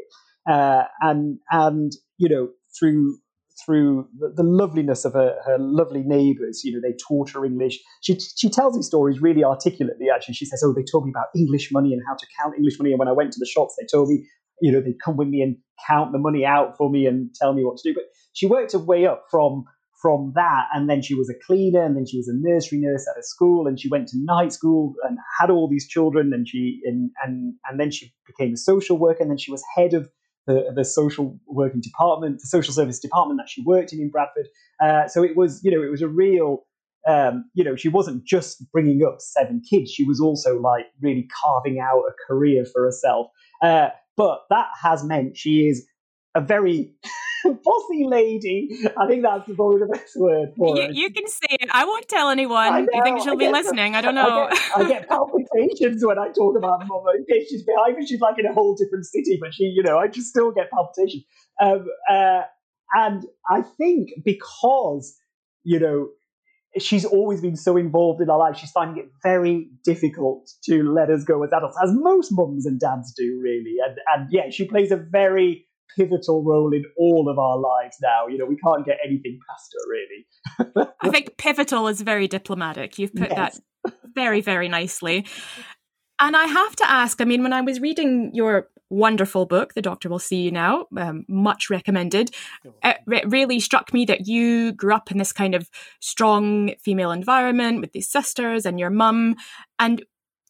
uh, 0.49 0.83
and 1.01 1.39
and 1.51 1.93
you 2.17 2.27
know 2.27 2.49
through 2.77 3.17
through 3.65 4.07
the, 4.17 4.33
the 4.35 4.43
loveliness 4.43 5.05
of 5.05 5.13
her, 5.13 5.37
her 5.45 5.57
lovely 5.59 6.03
neighbours, 6.03 6.63
you 6.63 6.73
know, 6.73 6.79
they 6.81 6.95
taught 7.07 7.29
her 7.31 7.45
English. 7.45 7.79
She 8.01 8.17
she 8.19 8.49
tells 8.49 8.75
these 8.75 8.87
stories 8.87 9.21
really 9.21 9.43
articulately. 9.43 10.07
Actually, 10.13 10.35
she 10.35 10.45
says, 10.45 10.61
"Oh, 10.63 10.73
they 10.73 10.83
told 10.83 11.05
me 11.05 11.11
about 11.11 11.27
English 11.35 11.71
money 11.71 11.93
and 11.93 12.01
how 12.07 12.15
to 12.15 12.25
count 12.41 12.55
English 12.57 12.79
money. 12.79 12.91
And 12.91 12.99
when 12.99 13.07
I 13.07 13.13
went 13.13 13.31
to 13.33 13.39
the 13.39 13.45
shops, 13.45 13.75
they 13.79 13.85
told 13.85 14.09
me, 14.09 14.25
you 14.61 14.71
know, 14.71 14.81
they'd 14.81 15.01
come 15.03 15.17
with 15.17 15.27
me 15.27 15.41
and 15.41 15.57
count 15.87 16.11
the 16.11 16.19
money 16.19 16.45
out 16.45 16.77
for 16.77 16.89
me 16.89 17.05
and 17.05 17.33
tell 17.35 17.53
me 17.53 17.63
what 17.63 17.77
to 17.77 17.89
do." 17.89 17.93
But 17.93 18.05
she 18.33 18.45
worked 18.45 18.73
her 18.73 18.79
way 18.79 19.05
up 19.05 19.25
from 19.31 19.65
from 20.01 20.31
that, 20.33 20.67
and 20.73 20.89
then 20.89 21.01
she 21.01 21.13
was 21.13 21.29
a 21.29 21.33
cleaner, 21.45 21.83
and 21.83 21.97
then 21.97 22.05
she 22.05 22.17
was 22.17 22.29
a 22.29 22.33
nursery 22.33 22.79
nurse 22.79 23.05
at 23.13 23.19
a 23.19 23.23
school, 23.23 23.67
and 23.67 23.79
she 23.79 23.89
went 23.89 24.07
to 24.07 24.17
night 24.23 24.53
school 24.53 24.93
and 25.03 25.17
had 25.39 25.49
all 25.49 25.67
these 25.67 25.87
children, 25.87 26.31
and 26.33 26.47
she 26.47 26.79
and 26.85 27.11
and 27.23 27.53
and 27.69 27.79
then 27.79 27.91
she 27.91 28.13
became 28.25 28.53
a 28.53 28.57
social 28.57 28.97
worker, 28.97 29.21
and 29.21 29.29
then 29.29 29.37
she 29.37 29.51
was 29.51 29.63
head 29.75 29.93
of 29.93 30.09
the, 30.47 30.71
the 30.75 30.85
social 30.85 31.39
working 31.47 31.81
department, 31.81 32.39
the 32.39 32.47
social 32.47 32.73
service 32.73 32.99
department 32.99 33.39
that 33.39 33.49
she 33.49 33.61
worked 33.61 33.93
in 33.93 33.99
in 33.99 34.09
Bradford. 34.09 34.47
Uh, 34.81 35.07
so 35.07 35.23
it 35.23 35.35
was, 35.35 35.61
you 35.63 35.71
know, 35.71 35.83
it 35.83 35.91
was 35.91 36.01
a 36.01 36.07
real, 36.07 36.65
um, 37.07 37.45
you 37.53 37.63
know, 37.63 37.75
she 37.75 37.89
wasn't 37.89 38.25
just 38.25 38.69
bringing 38.71 39.03
up 39.05 39.17
seven 39.19 39.61
kids; 39.69 39.91
she 39.91 40.03
was 40.03 40.19
also 40.19 40.59
like 40.59 40.85
really 41.01 41.27
carving 41.41 41.79
out 41.79 42.01
a 42.07 42.13
career 42.27 42.65
for 42.65 42.83
herself. 42.85 43.27
Uh, 43.61 43.89
but 44.17 44.41
that 44.49 44.67
has 44.81 45.03
meant 45.03 45.37
she 45.37 45.67
is 45.67 45.85
a 46.35 46.41
very 46.41 46.93
bossy 47.63 48.05
lady. 48.05 48.69
I 48.97 49.07
think 49.07 49.23
that's 49.23 49.49
probably 49.55 49.79
the 49.79 49.87
best 49.91 50.15
word 50.15 50.49
for 50.57 50.75
you, 50.75 50.83
it. 50.83 50.95
you 50.95 51.11
can 51.11 51.27
say 51.27 51.57
it 51.61 51.69
i 51.71 51.85
won't 51.85 52.07
tell 52.07 52.29
anyone 52.29 52.73
I 52.73 52.79
you 52.79 53.03
think 53.03 53.21
she'll 53.21 53.33
I 53.33 53.35
be 53.35 53.49
listening 53.49 53.95
i 53.95 54.01
don't 54.01 54.15
know 54.15 54.47
I 54.47 54.53
get, 54.53 54.77
I 54.77 54.87
get 54.87 55.09
palpitations 55.09 56.05
when 56.05 56.19
I 56.19 56.29
talk 56.29 56.57
about. 56.57 56.81
In 57.15 57.25
case 57.29 57.49
she's 57.49 57.63
behind 57.63 57.97
me, 57.97 58.05
she's 58.05 58.19
like 58.19 58.37
in 58.39 58.45
a 58.45 58.53
whole 58.53 58.75
different 58.75 59.05
city, 59.05 59.37
but 59.41 59.53
she, 59.53 59.65
you 59.65 59.83
know, 59.83 59.97
I 59.97 60.07
just 60.07 60.27
still 60.27 60.51
get 60.51 60.69
palpitations. 60.71 61.23
Um, 61.61 61.87
uh, 62.09 62.41
and 62.93 63.25
I 63.49 63.61
think 63.77 64.09
because, 64.23 65.17
you 65.63 65.79
know, 65.79 66.09
she's 66.77 67.05
always 67.05 67.41
been 67.41 67.55
so 67.55 67.77
involved 67.77 68.21
in 68.21 68.29
our 68.29 68.37
life, 68.37 68.57
she's 68.57 68.71
finding 68.71 69.03
it 69.03 69.11
very 69.23 69.69
difficult 69.83 70.49
to 70.65 70.83
let 70.91 71.09
us 71.09 71.23
go 71.23 71.43
as 71.43 71.51
adults, 71.51 71.77
as 71.83 71.91
most 71.93 72.31
mums 72.31 72.65
and 72.65 72.79
dads 72.79 73.13
do, 73.13 73.39
really. 73.41 73.75
And, 73.85 73.97
and 74.13 74.27
yeah, 74.31 74.49
she 74.49 74.65
plays 74.65 74.91
a 74.91 74.97
very 74.97 75.65
pivotal 75.95 76.43
role 76.43 76.73
in 76.73 76.83
all 76.97 77.29
of 77.29 77.37
our 77.39 77.57
lives 77.57 77.97
now. 78.01 78.27
You 78.27 78.37
know, 78.37 78.45
we 78.45 78.57
can't 78.57 78.85
get 78.85 78.97
anything 79.05 79.39
past 79.49 79.73
her, 79.73 79.89
really. 79.89 80.87
i 81.01 81.09
think 81.09 81.37
pivotal 81.37 81.87
is 81.87 82.01
very 82.01 82.27
diplomatic 82.27 82.97
you've 82.99 83.13
put 83.15 83.29
Yes. 83.29 83.61
that 83.85 83.93
very 84.15 84.41
very 84.41 84.67
nicely 84.67 85.25
and 86.19 86.35
i 86.35 86.45
have 86.45 86.75
to 86.75 86.89
ask 86.89 87.21
i 87.21 87.25
mean 87.25 87.43
when 87.43 87.53
i 87.53 87.61
was 87.61 87.79
reading 87.79 88.31
your 88.33 88.67
wonderful 88.89 89.45
book 89.45 89.73
the 89.73 89.81
doctor 89.81 90.09
will 90.09 90.19
see 90.19 90.41
you 90.41 90.51
now 90.51 90.85
um, 90.97 91.23
much 91.27 91.69
recommended 91.69 92.31
it 92.83 92.97
re- 93.05 93.23
really 93.27 93.59
struck 93.59 93.93
me 93.93 94.05
that 94.05 94.27
you 94.27 94.71
grew 94.73 94.93
up 94.93 95.11
in 95.11 95.17
this 95.17 95.31
kind 95.31 95.55
of 95.55 95.69
strong 95.99 96.73
female 96.81 97.11
environment 97.11 97.81
with 97.81 97.91
these 97.93 98.09
sisters 98.09 98.65
and 98.65 98.79
your 98.79 98.89
mum. 98.89 99.35
And 99.77 100.03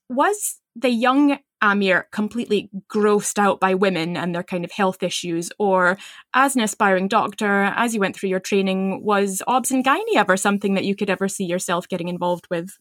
was 0.10 0.60
the 0.76 0.90
young 0.90 1.40
Amir 1.62 2.08
completely 2.12 2.70
grossed 2.90 3.38
out 3.38 3.60
by 3.60 3.74
women 3.74 4.16
and 4.16 4.34
their 4.34 4.44
kind 4.44 4.64
of 4.64 4.72
health 4.72 5.04
issues? 5.04 5.52
Or, 5.60 5.98
as 6.34 6.56
an 6.56 6.62
aspiring 6.62 7.08
doctor, 7.08 7.64
as 7.76 7.94
you 7.94 8.00
went 8.00 8.16
through 8.16 8.30
your 8.30 8.40
training, 8.40 9.04
was 9.04 9.42
obs 9.48 9.72
and 9.72 9.84
gynae 9.84 10.16
ever 10.16 10.38
something 10.38 10.74
that 10.76 10.86
you 10.86 10.96
could 10.96 11.10
ever 11.10 11.28
see 11.28 11.46
yourself 11.46 11.88
getting 11.88 12.08
involved 12.08 12.48
with? 12.50 12.78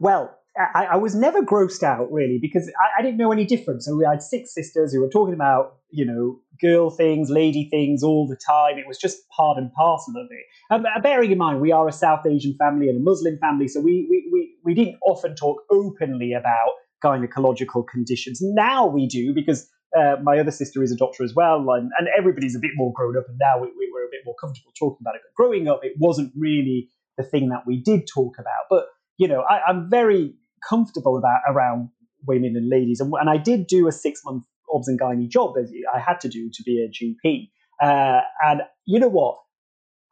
Well, 0.00 0.36
I, 0.56 0.86
I 0.92 0.96
was 0.96 1.14
never 1.14 1.42
grossed 1.42 1.82
out 1.82 2.10
really 2.10 2.38
because 2.40 2.68
I, 2.68 3.00
I 3.00 3.02
didn't 3.02 3.18
know 3.18 3.32
any 3.32 3.44
difference. 3.44 3.84
So 3.84 3.94
we 3.94 4.04
had 4.04 4.22
six 4.22 4.54
sisters 4.54 4.92
who 4.92 5.00
were 5.00 5.08
talking 5.08 5.34
about, 5.34 5.76
you 5.90 6.06
know, 6.06 6.40
girl 6.60 6.90
things, 6.90 7.28
lady 7.28 7.68
things 7.70 8.02
all 8.02 8.26
the 8.26 8.36
time. 8.36 8.78
It 8.78 8.86
was 8.88 8.96
just 8.96 9.28
part 9.28 9.58
and 9.58 9.70
parcel 9.72 10.14
of 10.16 10.28
it. 10.30 10.46
Um, 10.70 10.86
bearing 11.02 11.30
in 11.30 11.38
mind, 11.38 11.60
we 11.60 11.72
are 11.72 11.86
a 11.86 11.92
South 11.92 12.26
Asian 12.26 12.54
family 12.58 12.88
and 12.88 12.96
a 12.98 13.02
Muslim 13.02 13.36
family, 13.38 13.68
so 13.68 13.80
we, 13.80 14.06
we, 14.08 14.28
we, 14.32 14.54
we 14.64 14.74
didn't 14.74 14.96
often 15.06 15.34
talk 15.34 15.62
openly 15.70 16.32
about 16.32 16.70
gynecological 17.04 17.86
conditions. 17.86 18.40
Now 18.42 18.86
we 18.86 19.06
do 19.06 19.34
because 19.34 19.68
uh, 19.96 20.16
my 20.22 20.38
other 20.38 20.50
sister 20.50 20.82
is 20.82 20.92
a 20.92 20.96
doctor 20.96 21.24
as 21.24 21.34
well, 21.34 21.58
and, 21.70 21.90
and 21.98 22.08
everybody's 22.16 22.56
a 22.56 22.58
bit 22.58 22.72
more 22.74 22.92
grown 22.94 23.16
up, 23.16 23.24
and 23.28 23.38
now 23.40 23.58
we, 23.58 23.68
we, 23.78 23.90
we're 23.92 24.04
a 24.04 24.10
bit 24.10 24.20
more 24.24 24.34
comfortable 24.40 24.72
talking 24.78 24.98
about 25.00 25.14
it. 25.14 25.22
But 25.24 25.34
growing 25.42 25.68
up, 25.68 25.80
it 25.82 25.92
wasn't 25.98 26.32
really 26.36 26.88
the 27.16 27.24
thing 27.24 27.48
that 27.48 27.66
we 27.66 27.80
did 27.80 28.06
talk 28.12 28.34
about. 28.38 28.66
But 28.68 28.86
you 29.18 29.28
know, 29.28 29.42
I, 29.42 29.60
I'm 29.68 29.88
very 29.88 30.34
comfortable 30.68 31.16
about 31.16 31.40
around 31.48 31.90
women 32.26 32.56
and 32.56 32.68
ladies. 32.68 33.00
And, 33.00 33.12
and 33.20 33.30
I 33.30 33.36
did 33.36 33.66
do 33.66 33.88
a 33.88 33.92
six 33.92 34.22
month 34.24 34.44
obs 34.72 34.88
and 34.88 35.00
gynae 35.00 35.28
job 35.28 35.54
as 35.58 35.72
I 35.94 36.00
had 36.00 36.20
to 36.20 36.28
do 36.28 36.50
to 36.52 36.62
be 36.64 36.84
a 36.84 36.88
GP. 36.90 37.50
Uh, 37.80 38.20
and 38.44 38.62
you 38.84 38.98
know 38.98 39.08
what? 39.08 39.38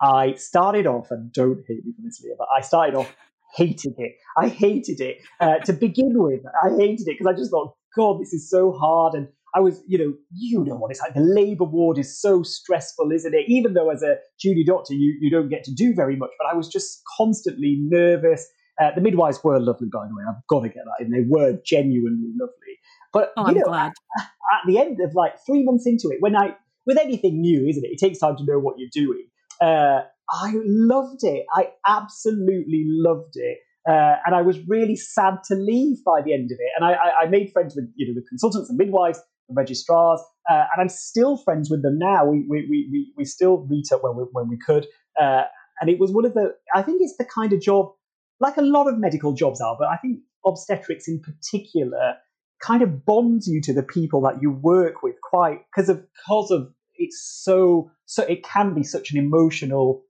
I 0.01 0.35
started 0.35 0.87
off, 0.87 1.11
and 1.11 1.33
don't 1.33 1.63
hate 1.67 1.85
me 1.85 1.93
for 1.93 2.03
this, 2.03 2.21
Leah, 2.23 2.35
but 2.37 2.49
I 2.55 2.61
started 2.61 2.95
off 2.95 3.15
hating 3.55 3.95
it. 3.99 4.13
I 4.37 4.49
hated 4.49 5.01
it 5.01 5.19
uh, 5.41 5.59
to 5.65 5.73
begin 5.73 6.13
with. 6.15 6.41
I 6.63 6.71
hated 6.77 7.09
it 7.09 7.19
because 7.19 7.33
I 7.33 7.37
just 7.37 7.51
thought, 7.51 7.75
God, 7.97 8.21
this 8.21 8.33
is 8.33 8.51
so 8.51 8.73
hard. 8.73 9.15
And 9.15 9.29
I 9.55 9.61
was, 9.61 9.83
you 9.87 9.99
know, 9.99 10.13
you 10.33 10.65
know 10.65 10.75
what 10.75 10.91
it's 10.91 11.01
like. 11.01 11.15
The 11.15 11.21
labour 11.21 11.65
ward 11.65 11.99
is 11.99 12.21
so 12.21 12.43
stressful, 12.43 13.11
isn't 13.13 13.35
it? 13.35 13.45
Even 13.49 13.75
though 13.75 13.91
as 13.91 14.03
a 14.03 14.17
junior 14.41 14.65
doctor, 14.67 14.95
you, 14.95 15.17
you 15.21 15.31
don't 15.31 15.49
get 15.49 15.63
to 15.65 15.75
do 15.75 15.95
very 15.95 16.17
much, 16.17 16.31
but 16.39 16.53
I 16.53 16.57
was 16.57 16.69
just 16.69 17.03
constantly 17.17 17.79
nervous. 17.81 18.47
Uh, 18.83 18.91
the 18.95 19.01
midwives 19.01 19.39
were 19.45 19.61
lovely, 19.61 19.89
by 19.93 20.07
the 20.09 20.15
way. 20.15 20.25
I've 20.29 20.45
got 20.49 20.63
to 20.63 20.69
get 20.69 20.83
that 20.85 21.05
in. 21.05 21.13
They 21.13 21.25
were 21.29 21.59
genuinely 21.65 22.33
lovely. 22.39 22.79
But 23.13 23.33
Oh, 23.37 23.49
you 23.49 23.61
know. 23.61 23.73
At, 23.73 23.93
at 24.19 24.67
the 24.67 24.79
end 24.79 24.99
of 25.01 25.15
like 25.15 25.35
three 25.47 25.63
months 25.63 25.87
into 25.87 26.09
it, 26.09 26.17
when 26.21 26.35
I 26.35 26.57
with 26.87 26.99
anything 26.99 27.41
new, 27.41 27.67
isn't 27.67 27.85
it? 27.85 27.93
It 27.93 27.99
takes 27.99 28.19
time 28.19 28.37
to 28.37 28.45
know 28.45 28.59
what 28.59 28.77
you're 28.79 28.91
doing. 28.93 29.27
Uh, 29.61 30.03
I 30.31 30.55
loved 30.65 31.23
it. 31.23 31.45
I 31.55 31.69
absolutely 31.87 32.85
loved 32.87 33.35
it. 33.35 33.59
Uh, 33.89 34.17
and 34.25 34.35
I 34.35 34.41
was 34.41 34.59
really 34.67 34.97
sad 34.97 35.39
to 35.49 35.55
leave 35.55 35.99
by 36.05 36.23
the 36.23 36.33
end 36.33 36.51
of 36.51 36.59
it. 36.59 36.71
And 36.77 36.85
I, 36.85 36.93
I, 36.93 37.23
I 37.23 37.27
made 37.27 37.53
friends 37.53 37.77
with 37.77 37.91
you 37.97 38.09
know 38.09 38.15
the 38.15 38.27
consultants 38.27 38.71
and 38.71 38.79
midwives, 38.79 39.19
the 39.49 39.55
registrars, 39.55 40.21
uh, 40.51 40.65
and 40.73 40.81
I'm 40.81 40.89
still 40.89 41.37
friends 41.37 41.71
with 41.71 41.83
them 41.83 41.99
now. 41.99 42.25
We 42.25 42.47
we, 42.49 42.67
we, 42.71 42.89
we, 42.91 43.13
we 43.19 43.25
still 43.25 43.67
meet 43.69 43.93
up 43.93 44.03
when 44.03 44.17
we, 44.17 44.23
when 44.33 44.49
we 44.49 44.57
could. 44.57 44.87
Uh, 45.21 45.43
and 45.81 45.91
it 45.91 45.99
was 45.99 46.13
one 46.13 46.25
of 46.25 46.33
the 46.33 46.55
I 46.75 46.83
think 46.83 47.03
it's 47.03 47.17
the 47.19 47.27
kind 47.27 47.53
of 47.53 47.61
job 47.61 47.93
like 48.41 48.57
a 48.57 48.63
lot 48.63 48.89
of 48.89 48.99
medical 48.99 49.33
jobs 49.33 49.61
are, 49.61 49.77
but 49.79 49.89
I 49.89 49.97
think 49.97 50.21
obstetrics 50.47 51.09
in 51.09 51.21
particular 51.21 52.15
kind 52.63 52.83
of 52.83 53.05
bonds 53.05 53.47
you 53.47 53.61
to 53.61 53.73
the 53.73 53.83
people 53.83 54.21
that 54.23 54.41
you 54.41 54.51
work 54.51 55.03
with 55.03 55.17
quite 55.23 55.61
because 55.71 55.89
of 55.89 56.05
because 56.17 56.51
of 56.51 56.73
it's 56.97 57.21
so 57.43 57.91
so 58.07 58.23
it 58.25 58.43
can 58.45 58.75
be 58.75 58.83
such 58.83 59.13
an 59.13 59.19
emotional 59.19 60.03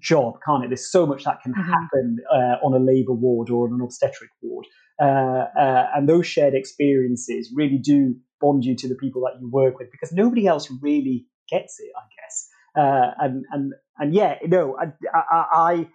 job 0.00 0.34
can't 0.46 0.64
it? 0.64 0.68
There's 0.68 0.90
so 0.90 1.06
much 1.06 1.24
that 1.24 1.42
can 1.42 1.52
Mhm. 1.52 1.64
happen 1.64 2.18
uh, 2.32 2.56
on 2.64 2.74
a 2.74 2.78
labor 2.84 3.12
ward 3.12 3.50
or 3.50 3.66
on 3.68 3.74
an 3.74 3.80
obstetric 3.80 4.30
ward. 4.42 4.66
Uh, 5.00 5.46
uh, 5.58 5.86
and 5.94 6.08
those 6.08 6.26
shared 6.26 6.54
experiences 6.54 7.52
really 7.54 7.78
do 7.78 8.14
bond 8.40 8.64
you 8.64 8.74
to 8.76 8.88
the 8.88 8.94
people 8.94 9.22
that 9.22 9.40
you 9.40 9.50
work 9.50 9.78
with 9.78 9.90
because 9.90 10.12
nobody 10.12 10.46
else 10.46 10.70
really 10.82 11.26
gets 11.50 11.78
it 11.80 11.90
i 11.96 12.04
guess. 12.16 12.48
Uh, 12.76 13.10
and 13.18 13.44
and 13.50 13.72
and 13.98 14.14
yeah 14.14 14.38
no 14.46 14.76
I, 14.78 14.92
I 15.14 15.46
I 15.52 15.88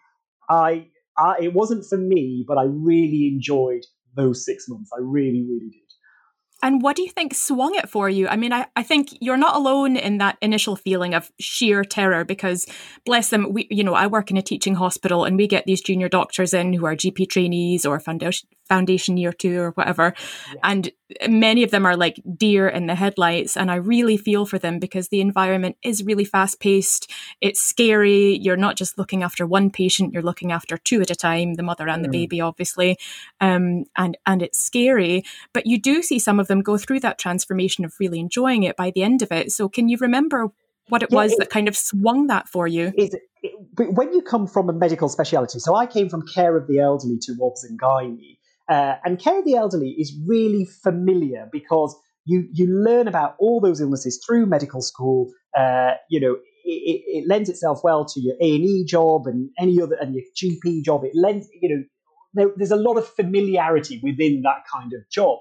I 0.49 0.87
I 1.17 1.37
it 1.39 1.53
wasn't 1.53 1.85
for 1.85 1.97
me 1.97 2.43
but 2.47 2.57
I 2.57 2.63
really 2.63 3.27
enjoyed 3.33 3.83
those 4.15 4.45
six 4.45 4.65
months. 4.67 4.91
I 4.93 4.99
really 5.01 5.43
really 5.47 5.69
did 5.69 5.84
And 6.63 6.81
what 6.81 6.95
do 6.95 7.03
you 7.03 7.09
think 7.09 7.33
swung 7.33 7.75
it 7.75 7.89
for 7.89 8.09
you? 8.09 8.27
I 8.27 8.37
mean, 8.37 8.53
I, 8.53 8.67
I 8.75 8.83
think 8.83 9.09
you're 9.19 9.37
not 9.37 9.55
alone 9.55 9.97
in 9.97 10.17
that 10.19 10.37
initial 10.41 10.75
feeling 10.75 11.13
of 11.13 11.31
sheer 11.39 11.83
terror 11.83 12.23
because, 12.23 12.65
bless 13.05 13.29
them, 13.29 13.53
we 13.53 13.67
you 13.69 13.83
know 13.83 13.93
I 13.93 14.07
work 14.07 14.31
in 14.31 14.37
a 14.37 14.41
teaching 14.41 14.75
hospital 14.75 15.25
and 15.25 15.37
we 15.37 15.47
get 15.47 15.65
these 15.65 15.81
junior 15.81 16.09
doctors 16.09 16.53
in 16.53 16.73
who 16.73 16.85
are 16.85 16.95
GP 16.95 17.29
trainees 17.29 17.85
or 17.85 17.99
foundation 17.99 18.49
foundation 18.67 19.17
year 19.17 19.31
two 19.31 19.59
or 19.59 19.71
whatever, 19.71 20.13
and 20.63 20.91
many 21.29 21.63
of 21.63 21.71
them 21.71 21.85
are 21.85 21.95
like 21.95 22.19
deer 22.37 22.67
in 22.67 22.87
the 22.87 22.95
headlights. 22.95 23.55
And 23.55 23.69
I 23.69 23.75
really 23.75 24.17
feel 24.17 24.45
for 24.45 24.57
them 24.57 24.79
because 24.79 25.09
the 25.09 25.21
environment 25.21 25.77
is 25.83 26.03
really 26.03 26.25
fast 26.25 26.59
paced. 26.59 27.11
It's 27.41 27.61
scary. 27.61 28.37
You're 28.37 28.57
not 28.57 28.75
just 28.75 28.97
looking 28.97 29.21
after 29.23 29.45
one 29.45 29.69
patient; 29.69 30.13
you're 30.13 30.23
looking 30.23 30.51
after 30.51 30.77
two 30.77 31.01
at 31.01 31.11
a 31.11 31.15
time, 31.15 31.53
the 31.55 31.63
mother 31.63 31.87
and 31.87 32.03
the 32.03 32.09
Mm. 32.09 32.11
baby, 32.13 32.41
obviously, 32.41 32.97
um, 33.39 33.85
and 33.95 34.17
and 34.25 34.41
it's 34.41 34.59
scary 34.59 35.23
but 35.53 35.65
you 35.65 35.79
do 35.79 36.01
see 36.01 36.19
some 36.19 36.39
of 36.39 36.47
them 36.47 36.61
go 36.61 36.77
through 36.77 36.99
that 36.99 37.17
transformation 37.17 37.85
of 37.85 37.93
really 37.99 38.19
enjoying 38.19 38.63
it 38.63 38.75
by 38.75 38.91
the 38.91 39.03
end 39.03 39.21
of 39.21 39.31
it. 39.31 39.51
So, 39.51 39.69
can 39.69 39.89
you 39.89 39.97
remember 39.99 40.47
what 40.89 41.01
it 41.03 41.09
Yeah, 41.11 41.15
was 41.17 41.31
it- 41.33 41.39
that 41.39 41.49
kind 41.49 41.67
of 41.67 41.75
swung 41.75 42.27
that 42.27 42.47
for 42.49 42.67
you? 42.67 42.91
is 42.97 43.13
it, 43.13 43.21
when 43.77 44.11
you 44.13 44.21
come 44.21 44.47
from 44.47 44.69
a 44.69 44.73
medical 44.73 45.07
speciality, 45.09 45.59
so 45.59 45.75
I 45.75 45.85
came 45.85 46.09
from 46.09 46.25
care 46.27 46.55
of 46.57 46.67
the 46.67 46.79
elderly 46.79 47.17
to 47.21 47.35
obs 47.41 47.63
and 47.63 47.79
gynae, 47.79 48.34
uh, 48.69 48.95
and 49.03 49.19
care 49.19 49.39
of 49.39 49.45
the 49.45 49.55
elderly 49.55 49.95
is 49.97 50.17
really 50.25 50.65
familiar 50.65 51.47
because 51.51 51.95
you 52.25 52.47
you 52.51 52.67
learn 52.67 53.07
about 53.07 53.35
all 53.39 53.61
those 53.61 53.79
illnesses 53.79 54.23
through 54.25 54.45
medical 54.47 54.81
school. 54.81 55.31
Uh, 55.57 55.91
you 56.09 56.19
know, 56.19 56.37
it, 56.65 57.03
it, 57.07 57.27
lends 57.27 57.47
itself 57.49 57.81
well 57.83 58.05
to 58.05 58.19
your 58.19 58.35
A 58.41 58.55
and 58.55 58.65
E 58.65 58.85
job 58.85 59.27
and 59.27 59.49
any 59.59 59.79
other 59.79 59.95
and 60.01 60.15
your 60.15 60.23
GP 60.35 60.83
job. 60.83 61.03
It 61.03 61.11
lends, 61.13 61.47
you 61.61 61.69
know, 61.69 61.83
there, 62.33 62.47
there's 62.57 62.71
a 62.71 62.75
lot 62.75 62.97
of 62.97 63.07
familiarity 63.07 63.99
within 64.03 64.41
that 64.41 64.63
kind 64.71 64.91
of 64.93 65.07
job. 65.09 65.39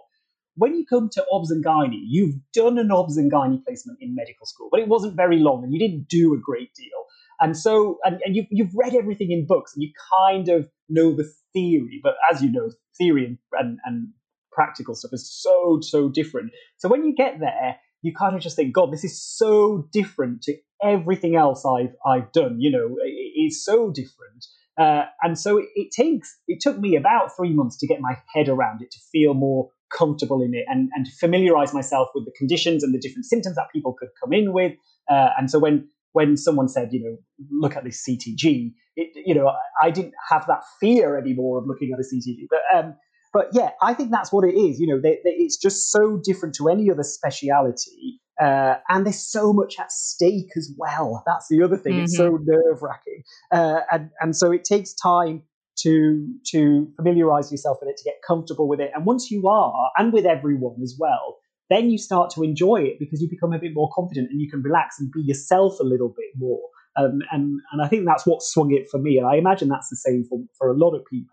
When 0.57 0.77
you 0.77 0.85
come 0.87 1.09
to 1.15 1.25
obs 1.33 1.51
and 1.51 1.65
gynae, 1.65 2.01
you've 2.07 2.37
done 2.53 2.79
an 2.79 2.93
obs 2.93 3.17
and 3.17 3.33
gynae 3.33 3.65
placement 3.65 3.99
in 4.01 4.15
medical 4.15 4.47
school, 4.47 4.69
but 4.71 4.81
it 4.81 4.87
wasn't 4.87 5.17
very 5.17 5.39
long, 5.39 5.65
and 5.65 5.73
you 5.73 5.81
didn't 5.81 6.09
do 6.09 6.35
a 6.35 6.39
great 6.39 6.73
deal. 6.75 7.05
And 7.41 7.57
so, 7.57 7.99
and, 8.05 8.21
and 8.25 8.37
you've, 8.37 8.47
you've 8.51 8.75
read 8.75 8.95
everything 8.95 9.33
in 9.33 9.47
books 9.47 9.75
and 9.75 9.83
you 9.83 9.91
kind 10.23 10.49
of 10.49 10.71
know 10.89 11.15
the 11.15 11.31
theory, 11.53 12.01
but 12.03 12.15
as 12.31 12.43
you 12.43 12.51
know, 12.51 12.71
theory 12.99 13.27
and, 13.27 13.39
and, 13.53 13.79
and 13.85 14.09
practical 14.53 14.95
stuff 14.95 15.13
is 15.13 15.31
so, 15.31 15.81
so 15.81 16.09
different. 16.09 16.53
So 16.79 16.89
when 16.89 17.05
you 17.05 17.15
get 17.15 17.41
there, 17.41 17.77
you 18.03 18.13
kind 18.15 18.37
of 18.37 18.43
just 18.43 18.57
think, 18.57 18.75
God, 18.75 18.93
this 18.93 19.05
is 19.05 19.21
so 19.21 19.89
different 19.93 20.43
to 20.43 20.57
everything 20.83 21.37
else 21.37 21.65
I've, 21.65 21.95
I've 22.07 22.31
done. 22.33 22.61
You 22.61 22.71
know, 22.71 22.87
it, 23.03 23.33
it's 23.35 23.65
so 23.65 23.91
different. 23.91 24.47
Uh, 24.79 25.05
and 25.23 25.39
so 25.39 25.59
it, 25.59 25.67
it 25.75 25.91
takes, 25.91 26.37
it 26.49 26.61
took 26.61 26.79
me 26.79 26.97
about 26.97 27.35
three 27.37 27.53
months 27.53 27.79
to 27.79 27.87
get 27.87 28.01
my 28.01 28.17
head 28.35 28.49
around 28.49 28.83
it, 28.83 28.91
to 28.91 28.99
feel 29.13 29.33
more 29.33 29.71
comfortable 29.97 30.43
in 30.43 30.55
it 30.55 30.65
and, 30.69 30.91
and 30.95 31.07
to 31.07 31.13
familiarize 31.13 31.73
myself 31.73 32.09
with 32.15 32.25
the 32.25 32.33
conditions 32.37 32.83
and 32.83 32.93
the 32.93 32.99
different 32.99 33.25
symptoms 33.25 33.57
that 33.57 33.67
people 33.73 33.95
could 33.99 34.09
come 34.23 34.33
in 34.33 34.53
with. 34.53 34.73
Uh, 35.09 35.29
and 35.39 35.51
so 35.51 35.59
when, 35.59 35.89
when 36.15 36.37
someone 36.37 36.69
said, 36.69 36.89
you 36.93 37.03
know, 37.03 37.17
look 37.51 37.77
at 37.77 37.85
this 37.85 38.03
CTG, 38.09 38.73
it, 38.97 39.11
you 39.27 39.35
know, 39.35 39.49
I, 39.49 39.89
I 39.89 39.91
didn't 39.91 40.15
have 40.31 40.47
that 40.47 40.63
fear 40.81 41.19
anymore 41.19 41.59
of 41.59 41.67
looking 41.67 41.93
at 41.93 41.99
a 41.99 42.03
CTG. 42.03 42.47
But, 42.49 42.61
um, 42.75 42.95
but 43.33 43.49
yeah, 43.53 43.71
I 43.83 43.95
think 43.95 44.13
that's 44.13 44.33
what 44.33 44.49
it 44.49 44.55
is. 44.55 44.79
You 44.79 44.87
know, 44.87 45.01
they, 45.01 45.19
they, 45.25 45.31
it's 45.31 45.57
just 45.57 45.91
so 45.91 46.21
different 46.23 46.55
to 46.57 46.69
any 46.69 46.89
other 46.89 47.03
speciality. 47.03 48.21
Uh, 48.41 48.77
and 48.89 49.05
there's 49.05 49.29
so 49.29 49.53
much 49.53 49.75
at 49.81 49.91
stake 49.91 50.53
as 50.57 50.73
well. 50.79 51.25
That's 51.27 51.49
the 51.51 51.63
other 51.63 51.77
thing. 51.77 51.99
It's 51.99 52.17
so 52.17 52.39
nerve 52.41 52.81
wracking. 52.81 53.25
Uh, 53.53 53.81
and, 53.91 54.11
and 54.21 54.37
so 54.37 54.53
it 54.53 54.65
takes 54.65 54.95
time 54.95 55.43
to, 55.81 56.29
to 56.53 56.93
familiarize 56.97 57.51
yourself 57.51 57.79
with 57.81 57.91
it, 57.91 57.97
to 57.97 58.05
get 58.05 58.21
comfortable 58.25 58.69
with 58.69 58.81
it. 58.81 58.93
And 58.95 59.05
once 59.05 59.33
you 59.33 59.49
are, 59.49 59.91
and 59.99 60.13
with 60.13 60.27
everyone 60.27 60.81
as 60.81 60.97
well, 60.97 61.39
then 61.71 61.91
you 61.91 61.99
start 61.99 62.31
to 62.31 62.43
enjoy 62.43 62.83
it 62.83 62.99
because 62.99 63.23
you 63.23 63.29
become 63.29 63.53
a 63.53 63.59
bit 63.59 63.73
more 63.75 63.91
confident 63.95 64.31
and 64.31 64.41
you 64.41 64.51
can 64.51 64.63
relax 64.63 65.01
and 65.01 65.11
be 65.13 65.23
yourself 65.23 65.81
a 65.81 65.85
little 65.85 66.09
bit 66.09 66.31
more. 66.37 66.61
Um, 66.97 67.21
and, 67.33 67.61
and 67.73 67.83
I 67.83 67.89
think 67.89 68.05
that's 68.07 68.27
what 68.27 68.43
swung 68.43 68.73
it 68.73 68.89
for 68.91 68.99
me. 68.99 69.19
And 69.19 69.27
I 69.27 69.37
imagine 69.37 69.69
that's 69.69 69.89
the 69.89 69.97
same 69.97 70.25
for, 70.29 70.41
for 70.59 70.71
a 70.71 70.77
lot 70.77 70.95
of 70.95 71.05
people. 71.07 71.31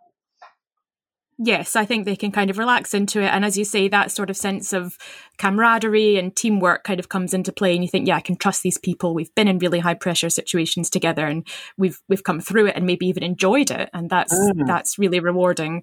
Yes, 1.43 1.75
I 1.75 1.85
think 1.85 2.05
they 2.05 2.15
can 2.15 2.31
kind 2.31 2.51
of 2.51 2.59
relax 2.59 2.93
into 2.93 3.19
it. 3.19 3.27
And 3.27 3.43
as 3.43 3.57
you 3.57 3.65
say, 3.65 3.87
that 3.87 4.11
sort 4.11 4.29
of 4.29 4.37
sense 4.37 4.73
of 4.73 4.95
camaraderie 5.39 6.17
and 6.17 6.35
teamwork 6.35 6.83
kind 6.83 6.99
of 6.99 7.09
comes 7.09 7.33
into 7.33 7.51
play. 7.51 7.73
And 7.73 7.83
you 7.83 7.89
think, 7.89 8.07
yeah, 8.07 8.17
I 8.17 8.21
can 8.21 8.35
trust 8.35 8.61
these 8.61 8.77
people. 8.77 9.15
We've 9.15 9.33
been 9.33 9.47
in 9.47 9.57
really 9.57 9.79
high 9.79 9.95
pressure 9.95 10.29
situations 10.29 10.87
together 10.89 11.25
and 11.25 11.47
we've 11.77 11.99
we've 12.07 12.23
come 12.23 12.41
through 12.41 12.67
it 12.67 12.75
and 12.75 12.85
maybe 12.85 13.07
even 13.07 13.23
enjoyed 13.23 13.71
it. 13.71 13.89
And 13.91 14.07
that's 14.07 14.33
Mm. 14.33 14.67
that's 14.67 14.99
really 14.99 15.19
rewarding. 15.19 15.81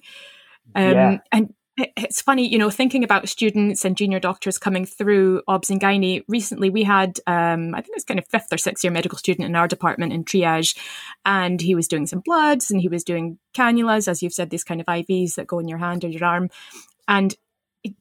Um, 0.76 0.92
Yeah. 0.92 1.18
And 1.32 1.54
it's 1.96 2.20
funny, 2.20 2.48
you 2.48 2.58
know, 2.58 2.70
thinking 2.70 3.04
about 3.04 3.28
students 3.28 3.84
and 3.84 3.96
junior 3.96 4.18
doctors 4.18 4.58
coming 4.58 4.84
through 4.84 5.42
OBS 5.46 5.70
and 5.70 5.80
Gynae. 5.80 6.24
Recently, 6.28 6.70
we 6.70 6.82
had, 6.82 7.20
um, 7.26 7.74
I 7.74 7.80
think 7.80 7.90
it 7.90 7.96
was 7.96 8.04
kind 8.04 8.18
of 8.18 8.26
fifth 8.26 8.52
or 8.52 8.58
sixth 8.58 8.82
year 8.82 8.92
medical 8.92 9.18
student 9.18 9.46
in 9.46 9.54
our 9.54 9.68
department 9.68 10.12
in 10.12 10.24
triage, 10.24 10.76
and 11.24 11.60
he 11.60 11.74
was 11.74 11.88
doing 11.88 12.06
some 12.06 12.20
bloods 12.20 12.70
and 12.70 12.80
he 12.80 12.88
was 12.88 13.04
doing 13.04 13.38
cannulas, 13.54 14.08
as 14.08 14.22
you've 14.22 14.32
said, 14.32 14.50
these 14.50 14.64
kind 14.64 14.80
of 14.80 14.86
IVs 14.86 15.34
that 15.34 15.46
go 15.46 15.58
in 15.58 15.68
your 15.68 15.78
hand 15.78 16.04
or 16.04 16.08
your 16.08 16.24
arm. 16.24 16.50
And 17.06 17.34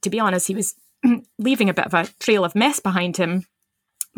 to 0.02 0.10
be 0.10 0.20
honest, 0.20 0.48
he 0.48 0.54
was 0.54 0.74
leaving 1.38 1.70
a 1.70 1.74
bit 1.74 1.86
of 1.86 1.94
a 1.94 2.08
trail 2.20 2.44
of 2.44 2.54
mess 2.54 2.80
behind 2.80 3.16
him. 3.16 3.46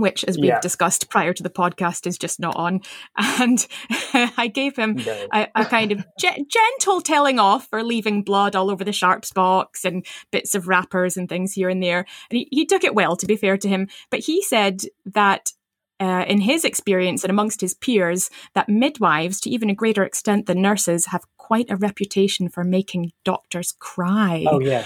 Which, 0.01 0.25
as 0.25 0.37
we've 0.37 0.47
Yeah. 0.47 0.61
discussed 0.61 1.09
prior 1.11 1.33
to 1.33 1.43
the 1.43 1.51
podcast, 1.51 2.07
is 2.07 2.19
just 2.19 2.41
not 2.41 2.57
on. 2.57 2.81
And 3.17 3.67
I 4.15 4.51
gave 4.53 4.77
him 4.77 4.97
No. 4.97 5.27
a, 5.33 5.49
a 5.55 5.65
kind 5.65 5.93
of 5.93 6.05
ge- 6.19 6.45
gentle 6.49 7.01
telling 7.01 7.39
off 7.39 7.69
for 7.69 7.83
leaving 7.83 8.23
blood 8.23 8.57
all 8.57 8.71
over 8.71 8.83
the 8.85 8.93
sharps 8.93 9.33
box 9.33 9.85
and 9.85 10.05
bits 10.31 10.55
of 10.55 10.69
wrappers 10.69 11.17
and 11.17 11.29
things 11.29 11.53
here 11.53 11.69
and 11.69 11.83
there. 11.83 12.07
And 12.31 12.39
he, 12.39 12.49
he 12.51 12.67
took 12.67 12.85
it 12.85 12.95
well, 12.95 13.17
to 13.17 13.27
be 13.27 13.37
fair 13.37 13.57
to 13.59 13.69
him. 13.69 13.89
But 14.11 14.21
he 14.21 14.43
said 14.43 14.83
that 15.07 15.53
uh, 16.01 16.25
in 16.27 16.41
his 16.41 16.65
experience 16.65 17.23
and 17.25 17.31
amongst 17.31 17.61
his 17.61 17.75
peers, 17.75 18.31
that 18.55 18.69
midwives, 18.71 19.39
to 19.43 19.51
even 19.51 19.69
a 19.69 19.75
greater 19.75 20.03
extent 20.03 20.47
than 20.47 20.63
nurses, 20.63 21.07
have 21.07 21.25
quite 21.37 21.71
a 21.71 21.77
reputation 21.77 22.49
for 22.49 22.65
making 22.65 23.13
doctors 23.25 23.75
cry. 23.79 24.45
Oh, 24.49 24.61
yeah. 24.61 24.85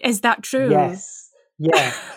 Is 0.00 0.22
that 0.22 0.42
true? 0.42 0.70
Yes. 0.70 1.23
Yeah. 1.58 1.94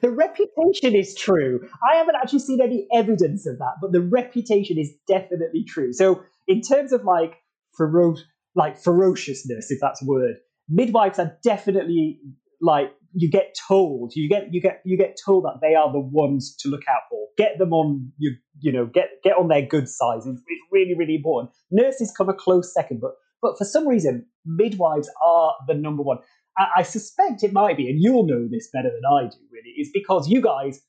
the 0.00 0.10
reputation 0.10 0.94
is 0.94 1.14
true. 1.14 1.60
I 1.88 1.96
haven't 1.96 2.16
actually 2.16 2.40
seen 2.40 2.60
any 2.60 2.86
evidence 2.92 3.46
of 3.46 3.58
that, 3.58 3.74
but 3.80 3.92
the 3.92 4.00
reputation 4.00 4.78
is 4.78 4.90
definitely 5.06 5.64
true. 5.64 5.92
So, 5.92 6.22
in 6.48 6.60
terms 6.60 6.92
of 6.92 7.04
like 7.04 7.36
fero- 7.76 8.16
like 8.54 8.78
ferociousness, 8.78 9.70
if 9.70 9.78
that's 9.80 10.02
a 10.02 10.06
word, 10.06 10.36
midwives 10.68 11.18
are 11.18 11.36
definitely 11.42 12.20
like 12.60 12.92
you 13.14 13.30
get 13.30 13.54
told 13.68 14.12
you 14.16 14.28
get 14.28 14.52
you 14.52 14.60
get 14.60 14.80
you 14.84 14.96
get 14.96 15.16
told 15.24 15.44
that 15.44 15.58
they 15.62 15.74
are 15.74 15.90
the 15.92 16.00
ones 16.00 16.54
to 16.58 16.68
look 16.68 16.82
out 16.88 17.02
for 17.08 17.28
get 17.38 17.58
them 17.58 17.72
on 17.72 18.10
you 18.18 18.32
you 18.60 18.72
know 18.72 18.86
get 18.86 19.08
get 19.22 19.36
on 19.36 19.48
their 19.48 19.62
good 19.64 19.88
side 19.88 20.18
it's, 20.18 20.26
it's 20.26 20.62
really 20.72 20.94
really 20.96 21.14
important 21.14 21.50
nurses 21.70 22.12
come 22.16 22.28
a 22.28 22.34
close 22.34 22.72
second 22.74 23.00
but 23.00 23.12
but 23.40 23.56
for 23.56 23.64
some 23.64 23.86
reason 23.86 24.26
midwives 24.44 25.08
are 25.24 25.54
the 25.68 25.74
number 25.74 26.02
one 26.02 26.18
I, 26.56 26.82
suspect 26.82 27.42
it 27.42 27.52
might 27.52 27.76
be 27.76 27.88
and 27.88 28.00
you'll 28.00 28.26
know 28.26 28.46
this 28.48 28.68
better 28.72 28.90
than 28.90 29.02
i 29.10 29.24
do 29.24 29.38
really 29.52 29.70
is 29.70 29.90
because 29.92 30.28
you 30.28 30.40
guys 30.40 30.80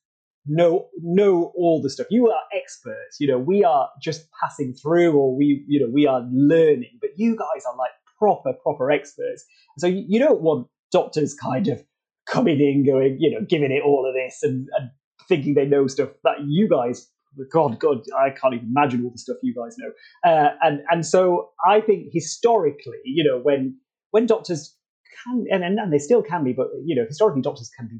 know 0.46 0.88
know 1.02 1.52
all 1.56 1.82
the 1.82 1.90
stuff 1.90 2.08
you 2.10 2.30
are 2.30 2.42
experts 2.56 3.18
you 3.20 3.28
know 3.28 3.40
we 3.40 3.64
are 3.64 3.90
just 4.02 4.28
passing 4.40 4.74
through 4.74 5.14
or 5.14 5.36
we 5.36 5.64
you 5.68 5.80
know 5.80 5.90
we 5.92 6.06
are 6.06 6.22
learning 6.32 6.98
but 7.02 7.10
you 7.18 7.36
guys 7.36 7.64
are 7.68 7.76
like 7.78 7.92
proper 8.20 8.54
proper 8.54 8.92
experts 8.92 9.44
so 9.78 9.88
you, 9.88 10.06
you 10.08 10.20
don't 10.20 10.42
want 10.42 10.68
doctors 10.92 11.34
kind 11.34 11.68
of 11.68 11.84
coming 12.26 12.60
in, 12.60 12.86
going, 12.86 13.18
you 13.20 13.32
know, 13.32 13.46
giving 13.48 13.72
it 13.72 13.84
all 13.84 14.08
of 14.08 14.14
this 14.14 14.40
and, 14.44 14.68
and 14.78 14.90
thinking 15.28 15.54
they 15.54 15.66
know 15.66 15.88
stuff 15.88 16.10
that 16.24 16.38
you 16.46 16.68
guys, 16.68 17.08
God, 17.52 17.80
God, 17.80 18.00
I 18.18 18.30
can't 18.30 18.54
even 18.54 18.68
imagine 18.68 19.04
all 19.04 19.12
the 19.12 19.18
stuff 19.18 19.38
you 19.42 19.54
guys 19.54 19.76
know. 19.78 19.92
Uh, 20.30 20.52
and 20.62 20.82
and 20.90 21.06
so 21.06 21.50
I 21.68 21.82
think 21.82 22.08
historically, 22.14 23.00
you 23.04 23.24
know, 23.24 23.40
when 23.40 23.78
when 24.12 24.26
doctors 24.26 24.76
can 25.24 25.46
and, 25.50 25.64
and 25.64 25.94
they 25.94 26.00
still 26.00 26.22
can 26.22 26.44
be, 26.44 26.54
but 26.54 26.68
you 26.84 26.96
know, 26.96 27.06
historically 27.08 27.42
doctors 27.42 27.70
can 27.78 27.88
be 27.88 28.00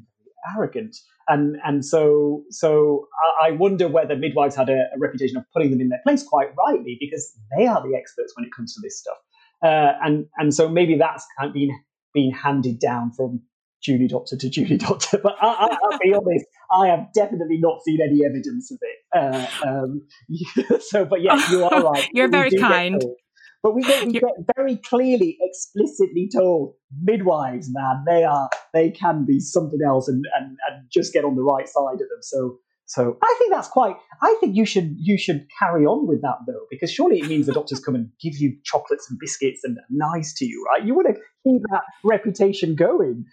arrogant. 0.56 0.96
And 1.28 1.56
and 1.64 1.84
so 1.84 2.44
so 2.50 3.08
I 3.42 3.50
wonder 3.50 3.88
whether 3.88 4.16
midwives 4.16 4.54
had 4.54 4.68
a, 4.68 4.86
a 4.94 4.98
reputation 4.98 5.36
of 5.36 5.44
putting 5.52 5.70
them 5.70 5.80
in 5.80 5.88
their 5.88 6.00
place 6.04 6.22
quite 6.22 6.48
rightly 6.66 6.96
because 7.00 7.32
they 7.56 7.66
are 7.66 7.82
the 7.82 7.96
experts 7.96 8.32
when 8.36 8.44
it 8.44 8.52
comes 8.56 8.74
to 8.74 8.80
this 8.82 9.00
stuff. 9.00 9.16
Uh, 9.62 9.92
and 10.04 10.26
and 10.36 10.54
so 10.54 10.68
maybe 10.68 10.96
that's 10.96 11.26
kind 11.38 11.48
of 11.48 11.54
been 11.54 11.70
been 12.14 12.30
handed 12.30 12.78
down 12.78 13.12
from 13.12 13.42
junior 13.82 14.08
doctor 14.08 14.36
to 14.36 14.48
junior 14.48 14.76
doctor. 14.88 15.18
But 15.18 15.36
I, 15.40 15.76
will 15.82 15.98
be 16.02 16.14
honest, 16.14 16.46
I 16.70 16.88
have 16.88 17.12
definitely 17.14 17.58
not 17.58 17.82
seen 17.84 18.00
any 18.00 18.24
evidence 18.24 18.70
of 18.70 18.78
it. 18.82 18.96
Uh, 19.14 19.46
um, 19.66 20.80
so, 20.80 21.04
but 21.04 21.22
yes, 21.22 21.50
you 21.50 21.64
are 21.64 21.82
right. 21.82 22.08
You're 22.12 22.28
very 22.28 22.50
kind. 22.50 23.02
But 23.62 23.74
we 23.74 23.82
get, 23.82 24.06
we 24.06 24.12
get 24.12 24.34
very 24.54 24.76
clearly, 24.76 25.38
explicitly 25.40 26.28
told 26.32 26.74
midwives, 27.02 27.68
man, 27.70 28.04
they 28.06 28.24
are 28.24 28.48
they 28.72 28.90
can 28.90 29.24
be 29.26 29.40
something 29.40 29.80
else 29.84 30.08
and, 30.08 30.24
and, 30.36 30.56
and 30.68 30.86
just 30.92 31.12
get 31.12 31.24
on 31.24 31.34
the 31.34 31.42
right 31.42 31.68
side 31.68 31.94
of 31.94 32.08
them. 32.08 32.22
So 32.22 32.58
so 32.86 33.18
I 33.20 33.34
think 33.38 33.52
that's 33.52 33.66
quite. 33.68 33.96
I 34.22 34.36
think 34.40 34.54
you 34.54 34.64
should 34.64 34.94
you 34.96 35.18
should 35.18 35.48
carry 35.58 35.84
on 35.84 36.06
with 36.06 36.22
that 36.22 36.38
though, 36.46 36.66
because 36.70 36.92
surely 36.92 37.18
it 37.18 37.26
means 37.26 37.46
the 37.46 37.52
doctors 37.52 37.80
come 37.80 37.96
and 37.96 38.10
give 38.20 38.36
you 38.36 38.56
chocolates 38.64 39.10
and 39.10 39.18
biscuits 39.18 39.62
and 39.64 39.76
nice 39.90 40.32
to 40.34 40.46
you, 40.46 40.64
right? 40.70 40.86
You 40.86 40.94
want 40.94 41.08
to 41.08 41.14
keep 41.14 41.62
that 41.72 41.82
reputation 42.04 42.76
going 42.76 43.24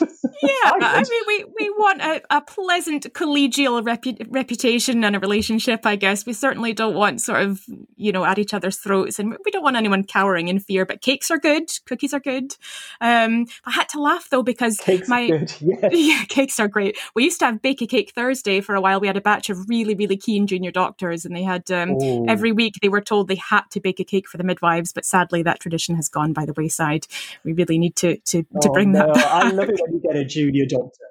yeah, 0.00 0.08
I 0.64 1.04
mean, 1.08 1.22
we, 1.26 1.44
we 1.58 1.70
want 1.70 2.02
a, 2.02 2.22
a 2.30 2.40
pleasant 2.40 3.12
collegial 3.14 3.82
repu- 3.82 4.26
reputation 4.28 5.04
and 5.04 5.16
a 5.16 5.20
relationship, 5.20 5.86
I 5.86 5.96
guess. 5.96 6.26
We 6.26 6.32
certainly 6.32 6.72
don't 6.72 6.94
want 6.94 7.20
sort 7.20 7.42
of, 7.42 7.62
you 7.96 8.12
know, 8.12 8.24
at 8.24 8.38
each 8.38 8.52
other's 8.52 8.76
throats 8.76 9.18
and 9.18 9.36
we 9.44 9.50
don't 9.50 9.62
want 9.62 9.76
anyone 9.76 10.04
cowering 10.04 10.48
in 10.48 10.58
fear, 10.58 10.84
but 10.84 11.00
cakes 11.00 11.30
are 11.30 11.38
good, 11.38 11.70
cookies 11.86 12.12
are 12.12 12.20
good. 12.20 12.56
Um, 13.00 13.46
I 13.64 13.72
had 13.72 13.88
to 13.90 14.00
laugh 14.00 14.28
though 14.30 14.42
because 14.42 14.78
cakes 14.78 15.08
my, 15.08 15.28
good, 15.28 15.54
yes. 15.60 15.84
yeah, 15.92 16.24
cakes 16.24 16.58
are 16.58 16.68
great. 16.68 16.98
We 17.14 17.24
used 17.24 17.40
to 17.40 17.46
have 17.46 17.62
Bake 17.62 17.82
a 17.82 17.86
Cake 17.86 18.12
Thursday 18.14 18.60
for 18.60 18.74
a 18.74 18.80
while. 18.80 19.00
We 19.00 19.06
had 19.06 19.16
a 19.16 19.22
batch 19.22 19.50
of 19.50 19.68
really, 19.68 19.94
really 19.94 20.16
keen 20.16 20.46
junior 20.46 20.70
doctors 20.70 21.24
and 21.24 21.34
they 21.34 21.42
had, 21.42 21.70
um, 21.70 21.96
every 22.28 22.52
week 22.52 22.74
they 22.82 22.88
were 22.88 23.00
told 23.00 23.28
they 23.28 23.36
had 23.36 23.62
to 23.70 23.80
bake 23.80 24.00
a 24.00 24.04
cake 24.04 24.28
for 24.28 24.36
the 24.36 24.44
midwives, 24.44 24.92
but 24.92 25.04
sadly 25.04 25.42
that 25.42 25.60
tradition 25.60 25.94
has 25.96 26.08
gone 26.08 26.32
by 26.32 26.44
the 26.44 26.52
wayside. 26.54 27.06
We 27.44 27.52
really 27.52 27.78
need 27.78 27.96
to, 27.96 28.16
to, 28.16 28.42
to 28.42 28.68
oh, 28.68 28.72
bring 28.72 28.92
no, 28.92 29.12
that 29.12 29.14
back. 29.14 29.75
It 29.78 29.82
when 29.86 29.94
you 29.94 30.00
get 30.00 30.16
a 30.16 30.24
junior 30.24 30.66
doctor. 30.66 31.06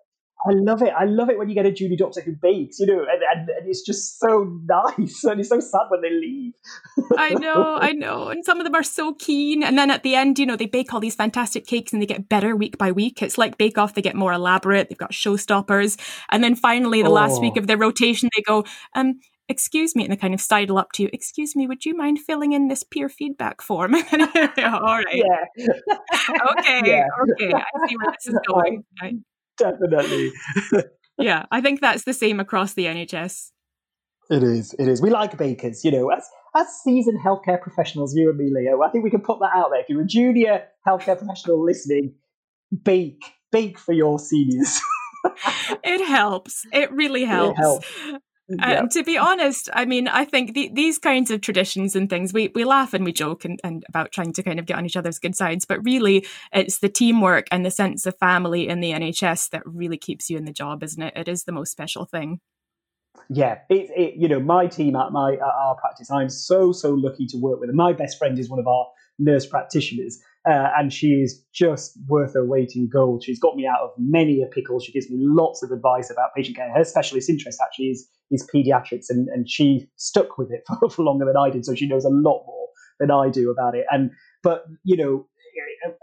I 0.47 0.51
love 0.53 0.83
it. 0.83 0.93
I 0.95 1.05
love 1.05 1.29
it 1.29 1.39
when 1.39 1.49
you 1.49 1.55
get 1.55 1.65
a 1.65 1.71
junior 1.71 1.97
doctor 1.97 2.21
who 2.21 2.33
bakes, 2.33 2.79
you 2.79 2.85
know, 2.85 2.99
and, 2.99 3.23
and, 3.33 3.49
and 3.49 3.67
it's 3.67 3.81
just 3.81 4.19
so 4.19 4.59
nice. 4.65 5.23
And 5.23 5.39
it's 5.39 5.49
so 5.49 5.59
sad 5.59 5.87
when 5.89 6.01
they 6.01 6.11
leave. 6.11 6.53
I 7.17 7.33
know, 7.33 7.77
I 7.81 7.93
know. 7.93 8.27
And 8.27 8.45
some 8.45 8.59
of 8.59 8.63
them 8.63 8.75
are 8.75 8.83
so 8.83 9.13
keen. 9.13 9.63
And 9.63 9.77
then 9.77 9.89
at 9.89 10.03
the 10.03 10.13
end, 10.13 10.37
you 10.37 10.45
know, 10.45 10.55
they 10.55 10.67
bake 10.67 10.93
all 10.93 10.99
these 10.99 11.15
fantastic 11.15 11.65
cakes 11.65 11.93
and 11.93 12.01
they 12.01 12.05
get 12.05 12.29
better 12.29 12.55
week 12.55 12.77
by 12.77 12.91
week. 12.91 13.23
It's 13.23 13.37
like 13.37 13.57
Bake 13.57 13.77
Off, 13.77 13.95
they 13.95 14.01
get 14.03 14.15
more 14.15 14.33
elaborate. 14.33 14.89
They've 14.89 14.97
got 14.97 15.11
showstoppers. 15.13 15.99
And 16.29 16.43
then 16.43 16.55
finally, 16.55 17.01
the 17.01 17.09
oh. 17.09 17.13
last 17.13 17.41
week 17.41 17.53
oh. 17.57 17.61
of 17.61 17.67
their 17.67 17.77
rotation, 17.77 18.29
they 18.35 18.43
go, 18.43 18.65
um, 18.93 19.19
excuse 19.47 19.95
me, 19.95 20.03
and 20.03 20.11
they 20.11 20.17
kind 20.17 20.33
of 20.33 20.41
sidle 20.41 20.77
up 20.77 20.91
to 20.93 21.03
you, 21.03 21.09
excuse 21.13 21.55
me, 21.55 21.67
would 21.67 21.85
you 21.85 21.95
mind 21.95 22.19
filling 22.19 22.53
in 22.53 22.67
this 22.67 22.83
peer 22.83 23.09
feedback 23.09 23.61
form? 23.61 23.95
All 23.95 24.01
right. 24.01 25.05
Yeah. 25.13 25.67
okay. 26.57 26.81
Yeah. 26.85 27.07
Okay. 27.21 27.53
I 27.53 27.87
see 27.87 27.95
where 27.97 28.13
this 28.13 28.27
is 28.27 28.39
going. 28.47 28.83
Definitely. 29.57 30.31
yeah. 31.17 31.45
I 31.51 31.61
think 31.61 31.81
that's 31.81 32.03
the 32.03 32.13
same 32.13 32.39
across 32.39 32.73
the 32.73 32.85
NHS. 32.85 33.51
It 34.29 34.41
is. 34.41 34.73
It 34.79 34.87
is. 34.87 35.01
We 35.01 35.11
like 35.11 35.37
bakers, 35.37 35.85
you 35.85 35.91
know, 35.91 36.09
as 36.09 36.27
as 36.55 36.67
seasoned 36.83 37.19
healthcare 37.23 37.61
professionals, 37.61 38.15
you 38.15 38.29
and 38.29 38.37
me, 38.37 38.49
Leah. 38.51 38.77
I 38.79 38.89
think 38.89 39.03
we 39.03 39.11
can 39.11 39.21
put 39.21 39.39
that 39.39 39.51
out 39.53 39.69
there. 39.71 39.81
If 39.81 39.89
you're 39.89 40.01
a 40.01 40.07
junior 40.07 40.63
healthcare 40.87 41.17
professional 41.17 41.63
listening, 41.63 42.15
bake, 42.83 43.21
bake 43.51 43.77
for 43.77 43.93
your 43.93 44.17
seniors. 44.17 44.79
it 45.83 46.07
helps. 46.07 46.65
It 46.71 46.91
really 46.91 47.25
helps. 47.25 47.59
It 47.59 47.61
helps. 47.61 47.87
And 48.47 48.91
to 48.91 49.03
be 49.03 49.17
honest, 49.17 49.69
I 49.73 49.85
mean, 49.85 50.07
I 50.07 50.23
think 50.23 50.53
the, 50.53 50.69
these 50.71 50.99
kinds 50.99 51.31
of 51.31 51.41
traditions 51.41 51.95
and 51.95 52.09
things, 52.09 52.31
we, 52.31 52.51
we 52.53 52.63
laugh 52.63 52.93
and 52.93 53.03
we 53.03 53.11
joke 53.11 53.43
and, 53.43 53.59
and 53.63 53.83
about 53.89 54.11
trying 54.11 54.33
to 54.33 54.43
kind 54.43 54.59
of 54.59 54.67
get 54.67 54.77
on 54.77 54.85
each 54.85 54.95
other's 54.95 55.17
good 55.17 55.35
sides, 55.35 55.65
but 55.65 55.83
really 55.83 56.27
it's 56.53 56.77
the 56.77 56.89
teamwork 56.89 57.47
and 57.51 57.65
the 57.65 57.71
sense 57.71 58.05
of 58.05 58.15
family 58.19 58.67
in 58.67 58.81
the 58.81 58.91
NHS 58.91 59.49
that 59.49 59.63
really 59.65 59.97
keeps 59.97 60.29
you 60.29 60.37
in 60.37 60.45
the 60.45 60.53
job, 60.53 60.83
isn't 60.83 61.01
it? 61.01 61.13
It 61.15 61.27
is 61.27 61.45
the 61.45 61.51
most 61.51 61.71
special 61.71 62.05
thing. 62.05 62.39
Yeah, 63.29 63.59
it, 63.69 63.89
it 63.95 64.15
you 64.15 64.27
know, 64.27 64.39
my 64.39 64.67
team 64.67 64.95
at 64.95 65.11
my 65.11 65.33
at 65.33 65.41
our 65.41 65.75
practice, 65.75 66.11
I'm 66.11 66.29
so 66.29 66.71
so 66.71 66.91
lucky 66.91 67.25
to 67.27 67.37
work 67.37 67.59
with. 67.59 67.69
And 67.69 67.77
my 67.77 67.93
best 67.93 68.19
friend 68.19 68.37
is 68.37 68.49
one 68.49 68.59
of 68.59 68.67
our 68.67 68.85
nurse 69.17 69.45
practitioners, 69.45 70.19
uh, 70.47 70.69
and 70.77 70.93
she 70.93 71.07
is 71.07 71.43
just 71.53 71.97
worth 72.07 72.33
her 72.33 72.45
weight 72.45 72.73
in 72.75 72.87
gold. 72.87 73.23
She's 73.23 73.39
got 73.39 73.55
me 73.55 73.65
out 73.65 73.81
of 73.81 73.89
many 73.97 74.43
a 74.43 74.47
pickle. 74.47 74.79
She 74.79 74.91
gives 74.91 75.09
me 75.09 75.17
lots 75.19 75.63
of 75.63 75.71
advice 75.71 76.11
about 76.11 76.35
patient 76.35 76.55
care. 76.55 76.71
Her 76.71 76.83
specialist 76.83 77.29
interest 77.29 77.59
actually 77.61 77.87
is 77.87 78.07
is 78.31 78.47
pediatrics, 78.53 79.05
and, 79.09 79.27
and 79.29 79.49
she 79.49 79.87
stuck 79.97 80.37
with 80.37 80.51
it 80.51 80.63
for, 80.79 80.89
for 80.89 81.03
longer 81.03 81.25
than 81.25 81.37
I 81.37 81.49
did, 81.49 81.65
so 81.65 81.75
she 81.75 81.87
knows 81.87 82.05
a 82.05 82.09
lot 82.09 82.43
more 82.45 82.67
than 82.99 83.11
I 83.11 83.29
do 83.29 83.49
about 83.49 83.75
it. 83.75 83.85
And 83.89 84.11
but 84.43 84.65
you 84.83 84.97
know, 84.97 85.27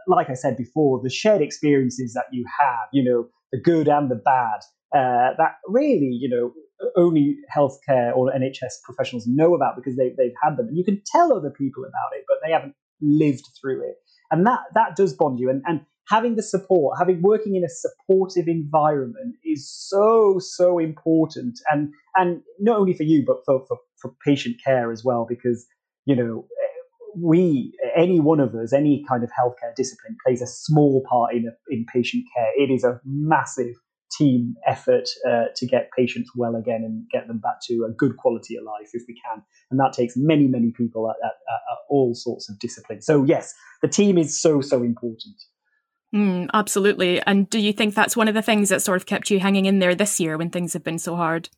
like 0.09 0.29
I 0.29 0.35
said 0.35 0.57
before, 0.57 1.01
the 1.03 1.11
shared 1.11 1.43
experiences 1.43 2.15
that 2.15 2.27
you 2.33 2.45
have, 2.61 2.89
you 2.93 3.05
know, 3.05 3.29
the 3.53 3.61
good 3.61 3.89
and 3.89 4.11
the 4.11 4.17
bad, 4.17 4.61
uh, 4.95 5.35
that 5.39 5.57
really, 5.69 6.11
you 6.11 6.29
know, 6.29 6.53
only 6.97 7.37
healthcare 7.55 8.15
or 8.17 8.33
NHS 8.33 8.83
professionals 8.85 9.27
know 9.27 9.55
about 9.55 9.77
because 9.77 9.97
they, 9.97 10.13
they've 10.19 10.35
had 10.43 10.57
them. 10.57 10.69
And 10.69 10.77
you 10.77 10.85
can 10.85 11.01
tell 11.07 11.33
other 11.33 11.51
people 11.51 11.85
about 11.85 12.17
it, 12.17 12.25
but 12.27 12.39
they 12.45 12.53
haven't 12.53 12.75
lived 13.01 13.49
through 13.61 13.83
it 13.83 13.97
and 14.33 14.47
that 14.47 14.61
that 14.75 14.97
does 14.97 15.15
bond 15.15 15.39
you. 15.39 15.49
And 15.51 15.63
and 15.67 15.83
having 16.09 16.35
the 16.35 16.43
support 16.43 16.99
having 16.99 17.23
working 17.23 17.55
in 17.55 17.65
a 17.65 17.69
supportive 17.69 18.49
environment 18.49 19.37
is 19.45 19.71
so 19.71 20.39
so 20.41 20.79
important. 20.79 21.61
And 21.71 21.93
and 22.17 22.43
not 22.59 22.79
only 22.79 22.95
for 22.95 23.05
you 23.05 23.25
but 23.25 23.37
for 23.47 23.65
for, 23.69 23.79
for 24.01 24.13
patient 24.25 24.57
care 24.65 24.91
as 24.91 25.05
well 25.05 25.27
because 25.29 25.67
you 26.07 26.17
know 26.17 26.47
we 27.17 27.73
any 27.95 28.21
one 28.21 28.41
of 28.41 28.55
us 28.55 28.73
any 28.73 29.05
kind 29.09 29.23
of 29.23 29.31
healthcare 29.39 29.75
discipline 29.77 30.17
plays 30.25 30.41
a 30.41 30.47
small 30.47 31.05
part 31.09 31.35
in 31.35 31.47
a, 31.47 31.53
in 31.73 31.85
patient 31.93 32.25
care. 32.35 32.51
It 32.57 32.71
is 32.71 32.85
a 32.85 33.01
massive 33.05 33.75
team 34.19 34.55
effort 34.67 35.09
uh, 35.29 35.45
to 35.57 35.67
get 35.67 35.91
patients 35.97 36.31
well 36.35 36.57
again 36.57 36.83
and 36.85 37.07
get 37.11 37.27
them 37.29 37.39
back 37.39 37.57
to 37.69 37.85
a 37.89 37.93
good 37.93 38.17
quality 38.17 38.57
of 38.57 38.65
life 38.65 38.91
if 38.93 39.03
we 39.09 39.15
can. 39.15 39.43
And 39.71 39.81
that 39.81 39.93
takes 39.93 40.15
many, 40.17 40.47
many 40.47 40.73
people 40.73 41.11
at, 41.11 41.17
at, 41.25 41.33
at 41.33 41.79
all 41.89 42.15
sorts 42.15 42.49
of 42.49 42.59
disciplines. 42.59 43.07
So, 43.07 43.25
yes, 43.25 43.55
the 43.81 43.89
team 43.89 44.19
is 44.19 44.41
so, 44.41 44.61
so 44.61 44.83
important. 44.83 45.37
Mm, 46.15 46.51
absolutely. 46.53 47.23
And 47.23 47.49
do 47.49 47.59
you 47.59 47.73
think 47.73 47.95
that's 47.95 48.17
one 48.17 48.29
of 48.29 48.35
the 48.35 48.43
things 48.43 48.69
that 48.69 48.83
sort 48.83 48.97
of 48.97 49.07
kept 49.07 49.31
you 49.31 49.41
hanging 49.41 49.67
in 49.67 49.79
there 49.79 49.95
this 49.95 50.21
year 50.21 50.37
when 50.37 50.51
things 50.51 50.75
have 50.75 50.85
been 50.85 50.99
so 50.99 51.17
hard? 51.17 51.49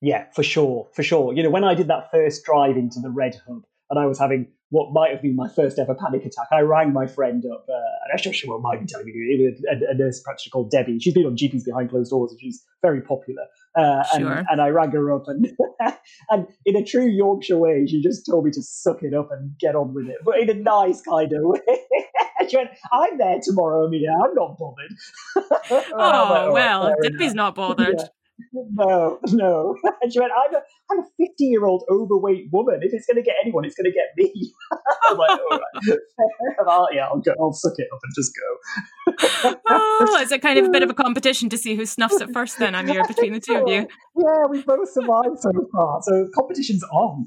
Yeah, 0.00 0.26
for 0.34 0.42
sure, 0.42 0.88
for 0.92 1.02
sure. 1.02 1.32
You 1.32 1.42
know, 1.42 1.50
when 1.50 1.64
I 1.64 1.74
did 1.74 1.88
that 1.88 2.10
first 2.10 2.44
drive 2.44 2.76
into 2.76 3.00
the 3.00 3.10
Red 3.10 3.40
Hub 3.46 3.62
and 3.88 3.98
I 3.98 4.04
was 4.06 4.18
having 4.18 4.48
what 4.74 4.92
might 4.92 5.12
have 5.12 5.22
been 5.22 5.36
my 5.36 5.48
first 5.48 5.78
ever 5.78 5.94
panic 5.94 6.24
attack. 6.24 6.48
I 6.50 6.58
rang 6.62 6.92
my 6.92 7.06
friend 7.06 7.44
up, 7.46 7.64
uh, 7.68 7.74
and 7.74 8.10
I'm 8.12 8.18
sure 8.18 8.32
she 8.32 8.48
won't 8.48 8.60
mind 8.60 8.80
me 8.80 8.86
telling 8.88 9.06
you, 9.06 9.54
a, 9.70 9.90
a, 9.92 9.94
nurse 9.94 10.20
practitioner 10.20 10.50
called 10.50 10.72
Debbie. 10.72 10.98
She's 10.98 11.14
been 11.14 11.26
on 11.26 11.36
GPs 11.36 11.64
behind 11.64 11.90
closed 11.90 12.10
doors, 12.10 12.32
and 12.32 12.40
she's 12.40 12.64
very 12.82 13.00
popular. 13.00 13.44
Uh, 13.76 14.02
sure. 14.16 14.32
and, 14.32 14.46
and 14.50 14.60
I 14.60 14.70
rang 14.70 14.90
her 14.90 15.14
up, 15.14 15.28
and 15.28 15.46
and 16.30 16.48
in 16.66 16.74
a 16.74 16.84
true 16.84 17.06
Yorkshire 17.06 17.56
way, 17.56 17.86
she 17.86 18.02
just 18.02 18.26
told 18.26 18.46
me 18.46 18.50
to 18.50 18.62
suck 18.62 19.04
it 19.04 19.14
up 19.14 19.28
and 19.30 19.56
get 19.60 19.76
on 19.76 19.94
with 19.94 20.08
it, 20.08 20.16
but 20.24 20.40
in 20.40 20.50
a 20.50 20.54
nice 20.54 21.00
kind 21.02 21.32
of 21.32 21.42
way. 21.44 21.60
she 22.48 22.56
went, 22.56 22.70
"I'm 22.92 23.16
there 23.16 23.38
tomorrow, 23.40 23.84
Amelia. 23.84 24.10
I'm 24.10 24.34
not 24.34 24.58
bothered." 24.58 24.92
oh, 25.36 25.76
like, 25.76 25.86
oh 25.94 26.52
well, 26.52 26.94
Debbie's 27.00 27.34
not 27.34 27.54
bothered. 27.54 27.94
Yeah. 27.96 28.62
no, 28.72 29.20
no. 29.28 29.76
And 30.02 30.12
she 30.12 30.18
went, 30.18 30.32
I'm 30.32 30.60
I'm 30.90 30.98
a 30.98 31.02
50 31.18 31.44
year 31.44 31.64
old 31.64 31.84
overweight 31.90 32.48
woman. 32.52 32.80
If 32.82 32.92
it's 32.92 33.06
going 33.06 33.16
to 33.16 33.22
get 33.22 33.36
anyone, 33.42 33.64
it's 33.64 33.74
going 33.74 33.90
to 33.90 33.92
get 33.92 34.08
me. 34.16 34.52
I'm 35.08 35.16
like, 35.16 35.30
all 35.30 35.58
right. 35.58 35.98
I'll, 36.68 36.88
yeah, 36.92 37.06
I'll, 37.06 37.20
go, 37.20 37.34
I'll 37.40 37.52
suck 37.52 37.74
it 37.76 37.88
up 37.92 38.00
and 38.02 38.12
just 38.14 38.32
go. 38.34 39.60
oh, 39.68 40.18
it's 40.20 40.32
a 40.32 40.38
kind 40.38 40.58
of 40.58 40.66
a 40.66 40.70
bit 40.70 40.82
of 40.82 40.90
a 40.90 40.94
competition 41.04 41.48
to 41.50 41.58
see 41.58 41.74
who 41.74 41.86
snuffs 41.86 42.20
it 42.20 42.30
first 42.32 42.58
then, 42.58 42.74
I'm 42.74 42.86
here 42.86 43.04
between 43.06 43.32
the 43.32 43.40
two 43.40 43.54
of 43.54 43.68
you. 43.68 43.86
Yeah, 44.16 44.46
we 44.48 44.62
both 44.62 44.90
survived 44.90 45.38
so 45.40 45.50
far. 45.72 46.00
So 46.02 46.28
competition's 46.34 46.84
on. 46.84 47.24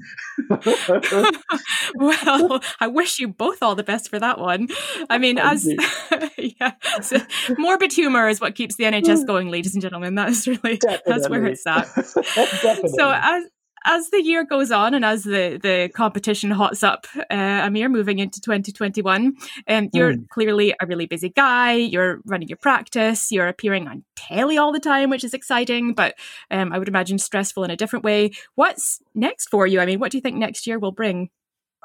well, 1.94 2.60
I 2.80 2.86
wish 2.86 3.18
you 3.18 3.28
both 3.28 3.62
all 3.62 3.74
the 3.74 3.82
best 3.82 4.08
for 4.08 4.18
that 4.18 4.38
one. 4.38 4.68
I 5.10 5.18
mean, 5.18 5.36
Thank 5.36 5.48
as 5.52 6.28
yeah, 6.38 6.72
so 7.00 7.18
morbid 7.58 7.92
humor 7.92 8.28
is 8.28 8.40
what 8.40 8.54
keeps 8.54 8.76
the 8.76 8.84
NHS 8.84 9.22
mm. 9.22 9.26
going, 9.26 9.50
ladies 9.50 9.74
and 9.74 9.82
gentlemen. 9.82 10.14
That's 10.14 10.46
really 10.46 10.76
Definitely. 10.76 11.02
that's 11.06 11.28
where 11.28 11.46
it's 11.46 11.66
at. 11.66 11.86
so 11.86 13.12
as 13.14 13.44
as 13.86 14.10
the 14.10 14.22
year 14.22 14.44
goes 14.44 14.70
on 14.70 14.94
and 14.94 15.04
as 15.04 15.24
the, 15.24 15.58
the 15.62 15.90
competition 15.94 16.50
hots 16.50 16.82
up, 16.82 17.06
uh, 17.16 17.24
Amir, 17.30 17.88
moving 17.88 18.18
into 18.18 18.40
2021, 18.40 19.36
um, 19.68 19.88
you're 19.92 20.14
mm. 20.14 20.28
clearly 20.28 20.74
a 20.80 20.86
really 20.86 21.06
busy 21.06 21.28
guy. 21.28 21.74
You're 21.74 22.20
running 22.24 22.48
your 22.48 22.58
practice. 22.58 23.30
You're 23.30 23.48
appearing 23.48 23.88
on 23.88 24.04
telly 24.16 24.58
all 24.58 24.72
the 24.72 24.80
time, 24.80 25.10
which 25.10 25.24
is 25.24 25.34
exciting, 25.34 25.94
but 25.94 26.14
um, 26.50 26.72
I 26.72 26.78
would 26.78 26.88
imagine 26.88 27.18
stressful 27.18 27.64
in 27.64 27.70
a 27.70 27.76
different 27.76 28.04
way. 28.04 28.32
What's 28.54 29.00
next 29.14 29.48
for 29.48 29.66
you? 29.66 29.80
I 29.80 29.86
mean, 29.86 30.00
what 30.00 30.12
do 30.12 30.18
you 30.18 30.22
think 30.22 30.36
next 30.36 30.66
year 30.66 30.78
will 30.78 30.92
bring? 30.92 31.30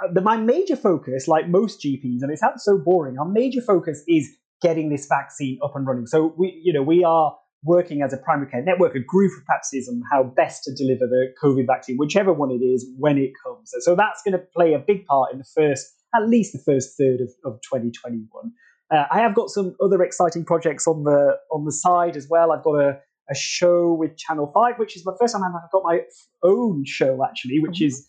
Uh, 0.02 0.12
the, 0.12 0.22
my 0.22 0.38
major 0.38 0.76
focus, 0.76 1.28
like 1.28 1.48
most 1.48 1.82
GPs, 1.82 2.22
and 2.22 2.32
it 2.32 2.40
sounds 2.40 2.64
so 2.64 2.78
boring, 2.78 3.18
our 3.20 3.28
major 3.28 3.62
focus 3.62 4.04
is 4.08 4.30
getting 4.62 4.90
this 4.90 5.06
vaccine 5.08 5.60
up 5.64 5.76
and 5.76 5.86
running. 5.86 6.08
So 6.08 6.34
we, 6.38 6.60
you 6.64 6.74
know, 6.74 6.82
we 6.82 7.04
are 7.04 7.36
working 7.64 8.02
as 8.02 8.14
a 8.14 8.18
primary 8.18 8.50
care 8.50 8.64
network, 8.64 8.96
a 8.96 9.00
group 9.00 9.32
of 9.38 9.46
practices 9.46 9.88
on 9.88 10.02
how 10.12 10.24
best 10.24 10.64
to 10.64 10.74
deliver 10.76 11.08
the 11.08 11.34
COVID 11.42 11.66
vaccine, 11.68 11.98
whichever 11.98 12.34
one 12.34 12.52
it 12.52 12.64
is, 12.64 12.88
when 12.98 13.18
it 13.18 13.32
comes. 13.44 13.74
So 13.80 13.96
that's 13.96 14.22
going 14.24 14.34
to 14.34 14.44
play 14.56 14.74
a 14.74 14.80
big 14.80 15.06
part 15.06 15.32
in 15.32 15.40
the 15.40 15.46
first, 15.56 15.88
at 16.16 16.28
least 16.28 16.54
the 16.54 16.60
first 16.60 16.98
third 16.98 17.22
of, 17.22 17.30
of 17.46 17.62
2021. 17.62 18.52
Uh, 18.92 19.06
I 19.10 19.20
have 19.20 19.34
got 19.34 19.50
some 19.50 19.76
other 19.82 20.04
exciting 20.04 20.46
projects 20.46 20.88
on 20.88 21.04
the 21.04 21.38
on 21.52 21.66
the 21.66 21.72
side 21.72 22.16
as 22.16 22.28
well. 22.30 22.52
I've 22.52 22.64
got 22.64 22.76
a, 22.76 23.00
a 23.30 23.36
show 23.36 23.94
with 23.94 24.18
Channel 24.18 24.52
Five, 24.54 24.78
which 24.78 24.96
is 24.96 25.06
my 25.06 25.14
first 25.20 25.34
time 25.34 25.44
I've 25.44 25.72
got 25.72 25.84
my 25.84 26.02
own 26.44 26.84
show 26.86 27.24
actually, 27.28 27.60
which 27.60 27.82
is 27.82 28.08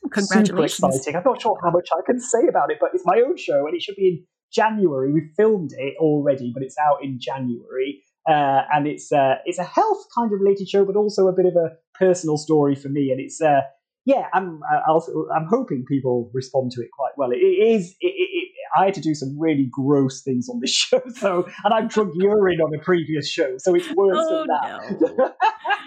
super 0.48 0.64
exciting. 0.64 1.16
I'm 1.16 1.22
not 1.24 1.40
sure 1.40 1.58
how 1.62 1.70
much 1.70 1.88
I 1.96 2.00
can 2.04 2.20
say 2.20 2.46
about 2.48 2.70
it, 2.70 2.78
but 2.80 2.90
it's 2.92 3.04
my 3.06 3.22
own 3.24 3.36
show 3.36 3.66
and 3.66 3.74
it 3.74 3.82
should 3.82 3.96
be 3.96 4.08
in 4.08 4.26
January. 4.52 5.12
We 5.12 5.30
filmed 5.36 5.70
it 5.76 5.94
already, 5.98 6.52
but 6.52 6.62
it's 6.62 6.76
out 6.78 7.02
in 7.02 7.18
January. 7.20 8.02
Uh, 8.28 8.62
and 8.72 8.86
it's 8.86 9.12
uh, 9.12 9.36
it's 9.44 9.58
a 9.58 9.64
health 9.64 10.06
kind 10.14 10.32
of 10.32 10.40
related 10.40 10.68
show, 10.68 10.84
but 10.84 10.96
also 10.96 11.28
a 11.28 11.32
bit 11.32 11.46
of 11.46 11.56
a 11.56 11.76
personal 11.98 12.36
story 12.36 12.74
for 12.74 12.88
me. 12.88 13.10
And 13.10 13.20
it's 13.20 13.40
uh, 13.40 13.60
yeah, 14.04 14.28
I'm 14.32 14.60
I'll, 14.86 15.06
I'm 15.34 15.46
hoping 15.46 15.84
people 15.86 16.30
respond 16.32 16.72
to 16.72 16.82
it 16.82 16.88
quite 16.92 17.12
well. 17.16 17.30
it, 17.30 17.38
it 17.38 17.68
is. 17.74 17.94
It, 18.00 18.14
it, 18.16 18.50
I 18.76 18.86
had 18.86 18.94
to 18.94 19.00
do 19.00 19.14
some 19.14 19.38
really 19.38 19.68
gross 19.70 20.22
things 20.22 20.48
on 20.48 20.60
this 20.60 20.70
show, 20.74 21.02
so 21.14 21.46
and 21.64 21.74
I've 21.74 21.88
drunk 21.88 22.12
urine 22.16 22.60
on 22.60 22.74
a 22.74 22.82
previous 22.82 23.28
show, 23.28 23.56
so 23.58 23.74
it's 23.74 23.88
worse 23.94 24.16
oh, 24.18 24.38
than 24.38 24.46
that. 24.48 25.00
No. 25.00 25.08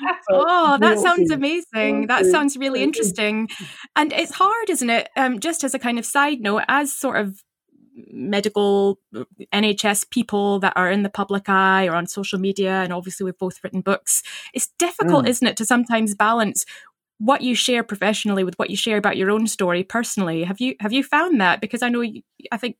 so 0.01 0.15
oh, 0.31 0.77
that 0.79 0.99
sounds 0.99 1.31
amazing. 1.31 2.07
That 2.07 2.25
sounds 2.25 2.57
really 2.57 2.83
interesting, 2.83 3.49
and 3.95 4.13
it's 4.13 4.31
hard, 4.31 4.69
isn't 4.69 4.89
it? 4.89 5.09
Um, 5.15 5.39
just 5.39 5.63
as 5.63 5.73
a 5.73 5.79
kind 5.79 5.99
of 5.99 6.05
side 6.05 6.39
note, 6.39 6.63
as 6.67 6.93
sort 6.93 7.17
of 7.17 7.41
medical 8.11 8.99
NHS 9.53 10.09
people 10.09 10.59
that 10.59 10.73
are 10.75 10.91
in 10.91 11.03
the 11.03 11.09
public 11.09 11.49
eye 11.49 11.87
or 11.87 11.95
on 11.95 12.07
social 12.07 12.39
media, 12.39 12.81
and 12.81 12.93
obviously 12.93 13.23
we've 13.23 13.37
both 13.37 13.63
written 13.63 13.81
books. 13.81 14.23
It's 14.53 14.69
difficult, 14.79 15.25
mm. 15.25 15.29
isn't 15.29 15.47
it, 15.47 15.57
to 15.57 15.65
sometimes 15.65 16.15
balance 16.15 16.65
what 17.19 17.41
you 17.41 17.55
share 17.55 17.81
professionally 17.83 18.43
with 18.43 18.57
what 18.59 18.69
you 18.69 18.75
share 18.75 18.97
about 18.97 19.17
your 19.17 19.31
own 19.31 19.47
story 19.47 19.83
personally. 19.83 20.43
Have 20.43 20.59
you 20.59 20.75
have 20.79 20.93
you 20.93 21.03
found 21.03 21.41
that? 21.41 21.61
Because 21.61 21.81
I 21.81 21.89
know 21.89 22.01
you, 22.01 22.21
I 22.51 22.57
think 22.57 22.77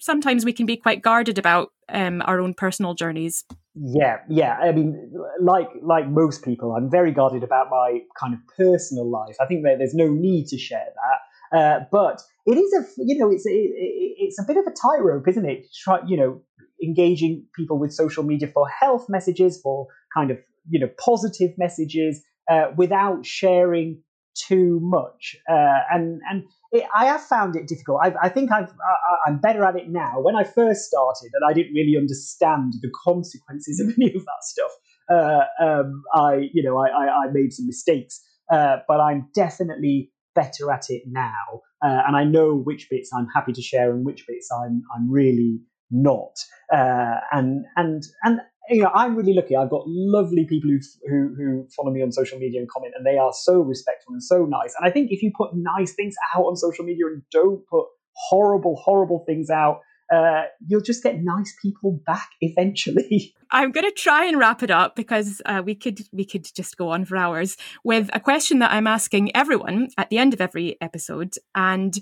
sometimes 0.00 0.44
we 0.44 0.52
can 0.52 0.66
be 0.66 0.76
quite 0.76 1.02
guarded 1.02 1.38
about 1.38 1.72
um, 1.88 2.20
our 2.24 2.40
own 2.40 2.54
personal 2.54 2.94
journeys. 2.94 3.44
Yeah, 3.74 4.18
yeah. 4.28 4.58
I 4.60 4.72
mean, 4.72 5.12
like 5.40 5.68
like 5.82 6.08
most 6.08 6.44
people, 6.44 6.72
I'm 6.72 6.90
very 6.90 7.12
guarded 7.12 7.44
about 7.44 7.70
my 7.70 8.00
kind 8.18 8.34
of 8.34 8.40
personal 8.56 9.08
life. 9.08 9.36
I 9.40 9.46
think 9.46 9.62
that 9.64 9.78
there's 9.78 9.94
no 9.94 10.08
need 10.08 10.48
to 10.48 10.58
share 10.58 10.86
that. 10.86 11.18
Uh, 11.54 11.80
but 11.90 12.20
it 12.46 12.56
is 12.56 12.72
a 12.72 13.02
you 13.04 13.18
know 13.18 13.30
it's 13.30 13.46
it, 13.46 13.52
it's 13.52 14.40
a 14.40 14.44
bit 14.44 14.56
of 14.56 14.64
a 14.66 14.70
tightrope, 14.70 15.26
isn't 15.28 15.48
it? 15.48 15.66
Try 15.84 16.00
you 16.06 16.16
know 16.16 16.42
engaging 16.82 17.44
people 17.54 17.78
with 17.78 17.92
social 17.92 18.22
media 18.22 18.48
for 18.48 18.68
health 18.68 19.06
messages, 19.08 19.60
for 19.60 19.86
kind 20.14 20.30
of 20.30 20.38
you 20.68 20.80
know 20.80 20.88
positive 20.98 21.52
messages, 21.58 22.22
uh, 22.50 22.66
without 22.76 23.24
sharing 23.24 24.02
too 24.36 24.78
much. 24.82 25.36
Uh, 25.48 25.80
and 25.90 26.20
and 26.30 26.44
it, 26.72 26.84
I 26.94 27.06
have 27.06 27.22
found 27.22 27.56
it 27.56 27.66
difficult. 27.66 28.00
I've, 28.02 28.16
i 28.22 28.28
think 28.28 28.52
I've, 28.52 28.70
I, 28.70 29.30
am 29.30 29.38
better 29.38 29.64
at 29.64 29.76
it 29.76 29.88
now. 29.88 30.20
When 30.20 30.36
I 30.36 30.44
first 30.44 30.82
started, 30.82 31.30
and 31.32 31.42
I 31.48 31.52
didn't 31.52 31.74
really 31.74 31.96
understand 31.96 32.74
the 32.82 32.90
consequences 33.04 33.80
of 33.80 33.94
any 34.00 34.14
of 34.14 34.24
that 34.24 34.42
stuff, 34.42 34.70
uh, 35.10 35.64
um, 35.64 36.02
I 36.14 36.48
you 36.52 36.62
know 36.62 36.78
I, 36.78 36.88
I, 36.88 37.24
I 37.24 37.30
made 37.32 37.52
some 37.52 37.66
mistakes. 37.66 38.22
Uh, 38.52 38.76
but 38.86 39.00
I'm 39.00 39.28
definitely 39.34 40.12
better 40.36 40.70
at 40.70 40.90
it 40.90 41.02
now, 41.06 41.62
uh, 41.82 42.02
and 42.06 42.16
I 42.16 42.22
know 42.22 42.54
which 42.54 42.88
bits 42.88 43.10
I'm 43.12 43.26
happy 43.34 43.52
to 43.52 43.62
share 43.62 43.90
and 43.90 44.06
which 44.06 44.24
bits 44.28 44.48
I'm 44.52 44.82
I'm 44.94 45.10
really 45.10 45.58
not. 45.90 46.36
Uh, 46.72 47.16
and 47.32 47.64
and 47.76 48.04
and 48.22 48.40
you 48.68 48.82
know, 48.82 48.90
I'm 48.94 49.16
really 49.16 49.32
lucky. 49.32 49.56
I've 49.56 49.70
got 49.70 49.84
lovely 49.86 50.44
people 50.44 50.70
who, 50.70 50.78
who 51.08 51.34
who 51.36 51.68
follow 51.76 51.90
me 51.92 52.02
on 52.02 52.12
social 52.12 52.38
media 52.38 52.60
and 52.60 52.68
comment, 52.68 52.94
and 52.96 53.06
they 53.06 53.18
are 53.18 53.32
so 53.32 53.60
respectful 53.60 54.12
and 54.12 54.22
so 54.22 54.44
nice. 54.44 54.74
And 54.78 54.88
I 54.88 54.92
think 54.92 55.10
if 55.10 55.22
you 55.22 55.32
put 55.36 55.50
nice 55.54 55.94
things 55.94 56.14
out 56.34 56.42
on 56.42 56.56
social 56.56 56.84
media 56.84 57.06
and 57.06 57.22
don't 57.30 57.66
put 57.68 57.86
horrible, 58.14 58.76
horrible 58.76 59.24
things 59.26 59.50
out, 59.50 59.80
uh, 60.12 60.44
you'll 60.66 60.80
just 60.80 61.02
get 61.02 61.22
nice 61.22 61.54
people 61.60 62.00
back 62.06 62.28
eventually. 62.40 63.34
I'm 63.50 63.70
going 63.70 63.84
to 63.84 63.92
try 63.92 64.26
and 64.26 64.38
wrap 64.38 64.62
it 64.62 64.70
up 64.70 64.96
because 64.96 65.40
uh, 65.46 65.62
we 65.64 65.74
could 65.74 66.00
we 66.12 66.24
could 66.24 66.48
just 66.54 66.76
go 66.76 66.90
on 66.90 67.04
for 67.04 67.16
hours 67.16 67.56
with 67.84 68.10
a 68.12 68.20
question 68.20 68.58
that 68.58 68.72
I'm 68.72 68.86
asking 68.86 69.34
everyone 69.36 69.88
at 69.96 70.10
the 70.10 70.18
end 70.18 70.34
of 70.34 70.40
every 70.40 70.76
episode, 70.80 71.34
and 71.54 71.96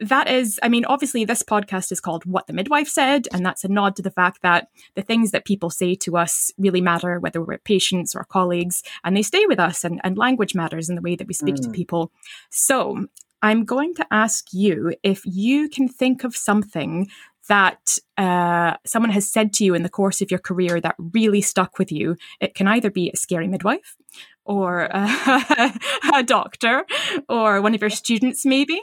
that 0.00 0.30
is, 0.30 0.60
I 0.62 0.68
mean, 0.68 0.84
obviously, 0.84 1.24
this 1.24 1.42
podcast 1.42 1.90
is 1.92 2.00
called 2.00 2.24
What 2.24 2.46
the 2.46 2.52
Midwife 2.52 2.88
Said, 2.88 3.26
and 3.32 3.44
that's 3.44 3.64
a 3.64 3.68
nod 3.68 3.96
to 3.96 4.02
the 4.02 4.10
fact 4.10 4.42
that 4.42 4.68
the 4.94 5.02
things 5.02 5.30
that 5.32 5.44
people 5.44 5.70
say 5.70 5.94
to 5.96 6.16
us 6.16 6.52
really 6.56 6.80
matter, 6.80 7.18
whether 7.18 7.42
we're 7.42 7.58
patients 7.58 8.14
or 8.14 8.24
colleagues, 8.24 8.82
and 9.04 9.16
they 9.16 9.22
stay 9.22 9.46
with 9.46 9.58
us, 9.58 9.84
and, 9.84 10.00
and 10.04 10.16
language 10.16 10.54
matters 10.54 10.88
in 10.88 10.94
the 10.94 11.02
way 11.02 11.16
that 11.16 11.26
we 11.26 11.34
speak 11.34 11.56
mm. 11.56 11.62
to 11.62 11.70
people. 11.70 12.12
So, 12.50 13.06
I'm 13.40 13.64
going 13.64 13.94
to 13.94 14.06
ask 14.10 14.46
you 14.52 14.94
if 15.02 15.22
you 15.24 15.68
can 15.68 15.88
think 15.88 16.24
of 16.24 16.36
something 16.36 17.08
that 17.48 17.98
uh, 18.16 18.74
someone 18.86 19.10
has 19.10 19.30
said 19.30 19.52
to 19.54 19.64
you 19.64 19.74
in 19.74 19.82
the 19.82 19.88
course 19.88 20.20
of 20.20 20.30
your 20.30 20.40
career 20.40 20.80
that 20.80 20.94
really 20.98 21.40
stuck 21.40 21.78
with 21.78 21.90
you. 21.90 22.16
It 22.40 22.54
can 22.54 22.68
either 22.68 22.90
be 22.90 23.10
a 23.10 23.16
scary 23.16 23.48
midwife 23.48 23.96
or 24.44 24.88
a, 24.90 25.72
a 26.14 26.22
doctor 26.22 26.84
or 27.28 27.60
one 27.60 27.74
of 27.74 27.80
your 27.80 27.90
students, 27.90 28.44
maybe, 28.44 28.80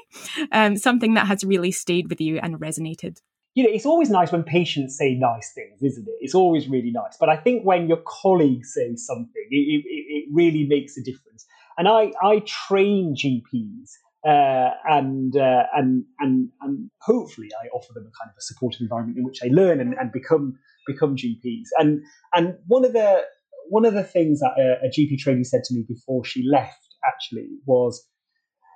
um, 0.51 0.78
something 0.78 1.16
that 1.16 1.28
has 1.28 1.43
really 1.43 1.72
stayed 1.72 2.09
with 2.09 2.22
you 2.22 2.39
and 2.41 2.59
resonated. 2.59 3.20
You 3.55 3.63
know, 3.63 3.70
it's 3.72 3.86
always 3.86 4.09
nice 4.09 4.32
when 4.32 4.43
patients 4.43 4.97
say 4.97 5.13
nice 5.13 5.53
things, 5.53 5.82
isn't 5.82 6.07
it? 6.07 6.16
It's 6.20 6.36
always 6.36 6.68
really 6.68 6.91
nice. 6.91 7.16
But 7.18 7.30
I 7.30 7.38
think 7.38 7.63
when 7.63 7.88
your 7.88 8.01
colleagues 8.05 8.74
say 8.74 8.95
something, 8.97 9.47
it, 9.49 9.55
it, 9.55 9.86
it 9.88 10.26
really 10.32 10.66
makes 10.66 10.97
a 10.97 11.01
difference. 11.01 11.45
And 11.78 11.88
I, 11.88 12.11
I 12.22 12.39
train 12.45 13.16
GPs 13.16 13.91
uh, 14.26 14.71
and, 14.86 15.36
uh, 15.38 15.63
and 15.76 16.03
and 16.19 16.49
and 16.61 16.89
hopefully 17.01 17.49
I 17.63 17.67
offer 17.67 17.93
them 17.93 18.03
a 18.03 18.13
kind 18.19 18.30
of 18.30 18.36
a 18.38 18.41
supportive 18.41 18.82
environment 18.82 19.17
in 19.17 19.23
which 19.23 19.39
they 19.39 19.49
learn 19.49 19.80
and, 19.80 19.93
and 19.93 20.11
become 20.11 20.57
become 20.88 21.15
GPs. 21.15 21.67
And 21.78 22.01
and 22.34 22.55
one 22.67 22.86
of 22.86 22.93
the 22.93 23.21
one 23.69 23.86
of 23.86 23.93
the 23.93 24.03
things 24.03 24.39
that 24.39 24.53
a, 24.57 24.86
a 24.86 24.89
GP 24.89 25.19
trainee 25.19 25.43
said 25.43 25.63
to 25.65 25.76
me 25.76 25.86
before 25.88 26.26
she 26.26 26.43
left 26.47 26.88
actually 27.05 27.49
was 27.65 28.03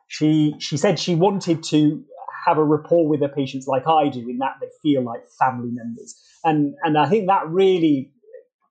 she 0.08 0.56
she 0.60 0.78
said 0.78 1.00
she 1.00 1.16
wanted 1.16 1.64
to 1.64 2.04
have 2.45 2.58
a 2.58 2.64
rapport 2.64 3.08
with 3.08 3.22
her 3.22 3.28
patients 3.28 3.68
like 3.68 3.88
I 3.88 4.10
do, 4.10 4.28
in 4.30 4.38
that 4.39 4.56
they 4.62 4.68
feel 4.82 5.04
like 5.04 5.22
family 5.39 5.70
members. 5.72 6.16
And 6.43 6.76
and 6.84 6.97
I 6.97 7.10
think 7.10 7.28
that 7.28 7.47
really 7.47 8.12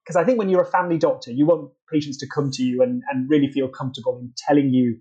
because 0.04 0.16
I 0.16 0.24
think 0.24 0.38
when 0.38 0.48
you're 0.48 0.62
a 0.62 0.70
family 0.70 0.96
doctor, 0.96 1.30
you 1.30 1.44
want 1.44 1.70
patients 1.92 2.18
to 2.18 2.26
come 2.26 2.50
to 2.52 2.62
you 2.62 2.82
and, 2.82 3.02
and 3.10 3.28
really 3.28 3.50
feel 3.52 3.68
comfortable 3.68 4.18
in 4.20 4.32
telling 4.36 4.70
you 4.70 4.98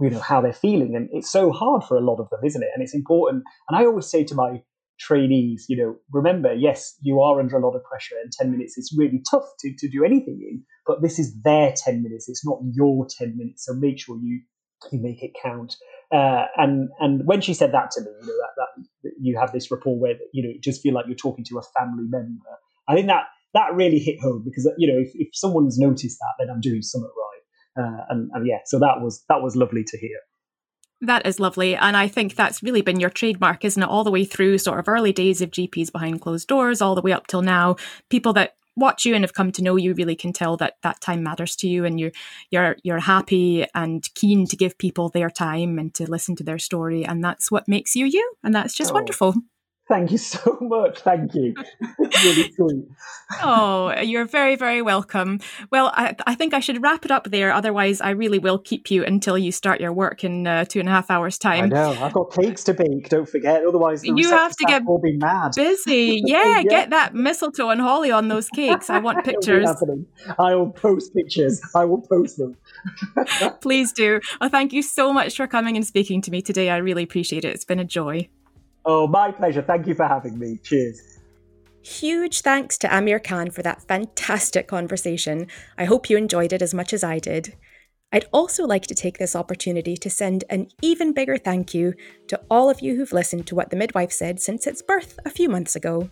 you 0.00 0.10
know 0.10 0.20
how 0.20 0.40
they're 0.40 0.52
feeling 0.52 0.94
and 0.94 1.08
it's 1.12 1.30
so 1.30 1.50
hard 1.50 1.82
for 1.84 1.96
a 1.96 2.00
lot 2.00 2.20
of 2.20 2.28
them 2.30 2.40
isn't 2.44 2.62
it? 2.62 2.68
And 2.74 2.82
it's 2.82 2.94
important. 2.94 3.44
And 3.68 3.78
i 3.78 3.84
always 3.84 4.06
say 4.06 4.24
to 4.24 4.34
my 4.34 4.62
trainees 4.98 5.66
you 5.68 5.76
know 5.76 5.96
remember 6.12 6.52
yes 6.54 6.94
you 7.00 7.20
are 7.20 7.40
under 7.40 7.56
a 7.56 7.66
lot 7.66 7.74
of 7.74 7.82
pressure 7.82 8.14
and 8.22 8.30
10 8.30 8.52
minutes 8.52 8.78
is 8.78 8.94
really 8.96 9.20
tough 9.28 9.44
to, 9.58 9.74
to 9.76 9.88
do 9.88 10.04
anything 10.04 10.38
in 10.48 10.62
but 10.86 11.02
this 11.02 11.18
is 11.18 11.34
their 11.42 11.72
10 11.74 12.02
minutes 12.02 12.28
it's 12.28 12.46
not 12.46 12.58
your 12.72 13.06
10 13.18 13.36
minutes 13.36 13.64
so 13.64 13.74
make 13.74 13.98
sure 13.98 14.16
you 14.22 14.40
you 14.90 15.00
make 15.00 15.22
it 15.22 15.30
count. 15.40 15.76
Uh, 16.10 16.46
and 16.56 16.90
and 17.00 17.24
when 17.24 17.40
she 17.40 17.54
said 17.54 17.72
that 17.72 17.90
to 17.90 18.00
me 18.00 18.10
you 18.20 18.26
know 18.26 18.34
that, 18.56 18.84
that 19.02 19.12
you 19.18 19.38
have 19.38 19.52
this 19.52 19.70
rapport 19.70 19.98
where 19.98 20.14
you 20.32 20.42
know 20.42 20.52
just 20.60 20.82
feel 20.82 20.92
like 20.92 21.06
you're 21.06 21.16
talking 21.16 21.44
to 21.44 21.58
a 21.58 21.62
family 21.62 22.04
member 22.06 22.50
i 22.86 22.94
think 22.94 23.06
that 23.06 23.24
that 23.54 23.74
really 23.74 23.98
hit 23.98 24.20
home 24.20 24.42
because 24.44 24.68
you 24.78 24.90
know 24.90 24.98
if, 24.98 25.12
if 25.14 25.28
someone's 25.32 25.78
noticed 25.78 26.18
that, 26.18 26.34
then 26.38 26.54
I'm 26.54 26.60
doing 26.60 26.82
something 26.82 27.10
right. 27.16 27.41
Uh, 27.78 28.04
and, 28.10 28.30
and 28.34 28.46
yeah, 28.46 28.58
so 28.66 28.78
that 28.78 29.00
was 29.00 29.24
that 29.28 29.42
was 29.42 29.56
lovely 29.56 29.84
to 29.84 29.98
hear. 29.98 30.18
That 31.00 31.26
is 31.26 31.40
lovely. 31.40 31.74
And 31.74 31.96
I 31.96 32.06
think 32.06 32.36
that's 32.36 32.62
really 32.62 32.82
been 32.82 33.00
your 33.00 33.10
trademark, 33.10 33.64
isn't 33.64 33.82
it? 33.82 33.88
All 33.88 34.04
the 34.04 34.10
way 34.10 34.24
through 34.24 34.58
sort 34.58 34.78
of 34.78 34.88
early 34.88 35.12
days 35.12 35.42
of 35.42 35.50
GPs 35.50 35.90
behind 35.90 36.20
closed 36.20 36.46
doors, 36.46 36.80
all 36.80 36.94
the 36.94 37.02
way 37.02 37.12
up 37.12 37.26
till 37.26 37.42
now. 37.42 37.76
People 38.08 38.32
that 38.34 38.54
watch 38.76 39.04
you 39.04 39.14
and 39.14 39.24
have 39.24 39.34
come 39.34 39.52
to 39.52 39.62
know 39.62 39.76
you 39.76 39.94
really 39.94 40.14
can 40.14 40.32
tell 40.32 40.56
that 40.56 40.74
that 40.82 41.00
time 41.00 41.22
matters 41.22 41.56
to 41.56 41.68
you 41.68 41.84
and 41.84 42.00
you're 42.00 42.12
you're 42.50 42.76
you're 42.82 43.00
happy 43.00 43.66
and 43.74 44.08
keen 44.14 44.46
to 44.46 44.56
give 44.56 44.78
people 44.78 45.08
their 45.10 45.28
time 45.28 45.78
and 45.78 45.92
to 45.94 46.10
listen 46.10 46.34
to 46.36 46.44
their 46.44 46.58
story 46.58 47.04
and 47.04 47.22
that's 47.22 47.50
what 47.50 47.68
makes 47.68 47.94
you 47.94 48.06
you 48.06 48.34
and 48.42 48.54
that's 48.54 48.74
just 48.74 48.90
oh. 48.90 48.94
wonderful 48.94 49.34
Thank 49.92 50.10
you 50.10 50.16
so 50.16 50.56
much. 50.62 51.00
Thank 51.00 51.34
you. 51.34 51.54
really 52.00 52.50
sweet. 52.52 52.88
oh, 53.42 53.94
you're 54.00 54.24
very, 54.24 54.56
very 54.56 54.80
welcome. 54.80 55.38
Well, 55.70 55.92
I, 55.94 56.16
I, 56.26 56.34
think 56.34 56.54
I 56.54 56.60
should 56.60 56.82
wrap 56.82 57.04
it 57.04 57.10
up 57.10 57.24
there. 57.24 57.52
Otherwise, 57.52 58.00
I 58.00 58.10
really 58.10 58.38
will 58.38 58.58
keep 58.58 58.90
you 58.90 59.04
until 59.04 59.36
you 59.36 59.52
start 59.52 59.82
your 59.82 59.92
work 59.92 60.24
in 60.24 60.46
uh, 60.46 60.64
two 60.64 60.80
and 60.80 60.88
a 60.88 60.92
half 60.92 61.10
hours' 61.10 61.36
time. 61.36 61.64
I 61.64 61.66
know. 61.66 61.90
I've 62.00 62.14
got 62.14 62.32
cakes 62.32 62.64
to 62.64 62.74
bake. 62.74 63.10
Don't 63.10 63.28
forget. 63.28 63.66
Otherwise, 63.66 64.02
you 64.02 64.30
have 64.30 64.56
to 64.56 64.64
get 64.64 64.86
will 64.86 64.98
be 64.98 65.18
mad. 65.18 65.52
busy. 65.54 66.22
Yeah, 66.32 66.60
yeah, 66.60 66.62
get 66.62 66.90
that 66.90 67.14
mistletoe 67.14 67.68
and 67.68 67.80
holly 67.80 68.10
on 68.10 68.28
those 68.28 68.48
cakes. 68.48 68.88
I 68.88 68.98
want 68.98 69.24
pictures. 69.24 69.68
I 70.38 70.54
will 70.54 70.70
post 70.70 71.12
pictures. 71.14 71.60
I 71.74 71.84
will 71.84 72.00
post 72.00 72.38
them. 72.38 72.56
Please 73.60 73.92
do. 73.92 74.20
Well, 74.40 74.48
thank 74.48 74.72
you 74.72 74.80
so 74.82 75.12
much 75.12 75.36
for 75.36 75.46
coming 75.46 75.76
and 75.76 75.86
speaking 75.86 76.22
to 76.22 76.30
me 76.30 76.40
today. 76.40 76.70
I 76.70 76.78
really 76.78 77.02
appreciate 77.02 77.44
it. 77.44 77.54
It's 77.54 77.66
been 77.66 77.80
a 77.80 77.84
joy. 77.84 78.28
Oh, 78.84 79.06
my 79.06 79.30
pleasure. 79.30 79.62
Thank 79.62 79.86
you 79.86 79.94
for 79.94 80.06
having 80.06 80.38
me. 80.38 80.58
Cheers. 80.62 81.18
Huge 81.82 82.40
thanks 82.42 82.78
to 82.78 82.94
Amir 82.94 83.18
Khan 83.18 83.50
for 83.50 83.62
that 83.62 83.82
fantastic 83.88 84.68
conversation. 84.68 85.48
I 85.76 85.84
hope 85.84 86.08
you 86.08 86.16
enjoyed 86.16 86.52
it 86.52 86.62
as 86.62 86.74
much 86.74 86.92
as 86.92 87.02
I 87.02 87.18
did. 87.18 87.56
I'd 88.12 88.26
also 88.32 88.66
like 88.66 88.86
to 88.88 88.94
take 88.94 89.18
this 89.18 89.34
opportunity 89.34 89.96
to 89.96 90.10
send 90.10 90.44
an 90.50 90.68
even 90.82 91.12
bigger 91.12 91.38
thank 91.38 91.72
you 91.74 91.94
to 92.28 92.40
all 92.50 92.68
of 92.68 92.80
you 92.80 92.94
who've 92.94 93.12
listened 93.12 93.46
to 93.46 93.54
what 93.54 93.70
the 93.70 93.76
midwife 93.76 94.12
said 94.12 94.40
since 94.40 94.66
its 94.66 94.82
birth 94.82 95.18
a 95.24 95.30
few 95.30 95.48
months 95.48 95.74
ago. 95.74 96.10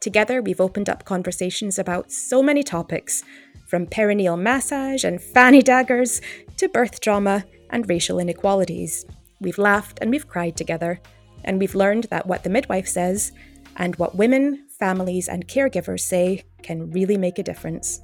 Together, 0.00 0.40
we've 0.40 0.60
opened 0.60 0.88
up 0.88 1.04
conversations 1.04 1.78
about 1.78 2.10
so 2.10 2.42
many 2.42 2.62
topics, 2.62 3.22
from 3.66 3.86
perineal 3.86 4.38
massage 4.38 5.04
and 5.04 5.20
fanny 5.20 5.62
daggers 5.62 6.20
to 6.58 6.68
birth 6.68 7.00
trauma 7.00 7.44
and 7.70 7.88
racial 7.88 8.18
inequalities. 8.18 9.06
We've 9.40 9.58
laughed 9.58 9.98
and 10.00 10.10
we've 10.10 10.28
cried 10.28 10.56
together, 10.56 11.00
and 11.44 11.58
we've 11.58 11.74
learned 11.74 12.04
that 12.04 12.26
what 12.26 12.42
the 12.44 12.50
midwife 12.50 12.88
says 12.88 13.32
and 13.76 13.96
what 13.96 14.14
women, 14.14 14.66
families, 14.68 15.28
and 15.28 15.48
caregivers 15.48 16.00
say 16.00 16.44
can 16.62 16.90
really 16.90 17.16
make 17.16 17.38
a 17.38 17.42
difference. 17.42 18.00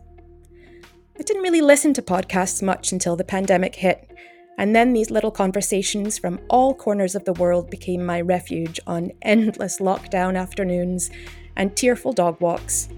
I 1.19 1.23
didn't 1.23 1.43
really 1.43 1.61
listen 1.61 1.95
to 1.95 2.03
podcasts 2.03 2.63
much 2.63 2.93
until 2.93 3.17
the 3.17 3.25
pandemic 3.25 3.75
hit, 3.75 4.11
and 4.57 4.75
then 4.75 4.93
these 4.93 5.11
little 5.11 5.31
conversations 5.31 6.19
from 6.19 6.41
all 6.49 6.75
corners 6.75 7.15
of 7.15 7.25
the 7.25 7.33
world 7.35 7.71
became 7.71 8.05
my 8.05 8.21
refuge 8.21 8.81
on 8.87 9.13
endless 9.23 9.79
lockdown 9.79 10.39
afternoons 10.39 11.11
and 11.57 11.77
tearful 11.77 12.13
dog 12.13 12.41
walks. 12.41 12.89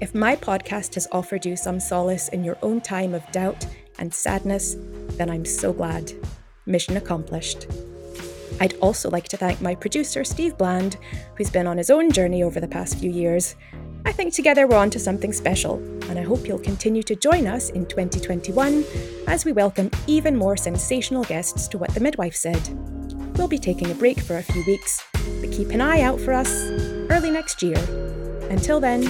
If 0.00 0.14
my 0.14 0.34
podcast 0.34 0.94
has 0.94 1.06
offered 1.12 1.46
you 1.46 1.56
some 1.56 1.78
solace 1.78 2.28
in 2.28 2.42
your 2.42 2.58
own 2.62 2.80
time 2.80 3.14
of 3.14 3.30
doubt 3.30 3.64
and 3.98 4.12
sadness, 4.12 4.76
then 5.16 5.30
I'm 5.30 5.44
so 5.44 5.72
glad. 5.72 6.12
Mission 6.66 6.96
accomplished. 6.96 7.66
I'd 8.62 8.74
also 8.74 9.10
like 9.10 9.26
to 9.30 9.36
thank 9.36 9.60
my 9.60 9.74
producer, 9.74 10.22
Steve 10.22 10.56
Bland, 10.56 10.96
who's 11.36 11.50
been 11.50 11.66
on 11.66 11.78
his 11.78 11.90
own 11.90 12.12
journey 12.12 12.44
over 12.44 12.60
the 12.60 12.68
past 12.68 12.96
few 12.96 13.10
years. 13.10 13.56
I 14.04 14.12
think 14.12 14.32
together 14.32 14.68
we're 14.68 14.76
on 14.76 14.88
to 14.90 15.00
something 15.00 15.32
special, 15.32 15.78
and 16.08 16.16
I 16.16 16.22
hope 16.22 16.46
you'll 16.46 16.60
continue 16.60 17.02
to 17.02 17.16
join 17.16 17.48
us 17.48 17.70
in 17.70 17.86
2021 17.86 18.84
as 19.26 19.44
we 19.44 19.50
welcome 19.50 19.90
even 20.06 20.36
more 20.36 20.56
sensational 20.56 21.24
guests 21.24 21.66
to 21.68 21.78
What 21.78 21.92
the 21.92 21.98
Midwife 21.98 22.36
Said. 22.36 22.62
We'll 23.36 23.48
be 23.48 23.58
taking 23.58 23.90
a 23.90 23.96
break 23.96 24.20
for 24.20 24.36
a 24.36 24.42
few 24.44 24.62
weeks, 24.64 25.02
but 25.40 25.50
keep 25.50 25.70
an 25.70 25.80
eye 25.80 26.02
out 26.02 26.20
for 26.20 26.32
us 26.32 26.52
early 27.10 27.32
next 27.32 27.64
year. 27.64 27.78
Until 28.48 28.78
then, 28.78 29.00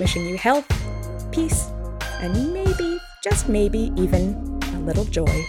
wishing 0.00 0.24
you 0.24 0.38
health, 0.38 0.66
peace, 1.32 1.66
and 2.22 2.54
maybe, 2.54 2.98
just 3.22 3.46
maybe, 3.46 3.92
even 3.98 4.58
a 4.72 4.80
little 4.80 5.04
joy. 5.04 5.44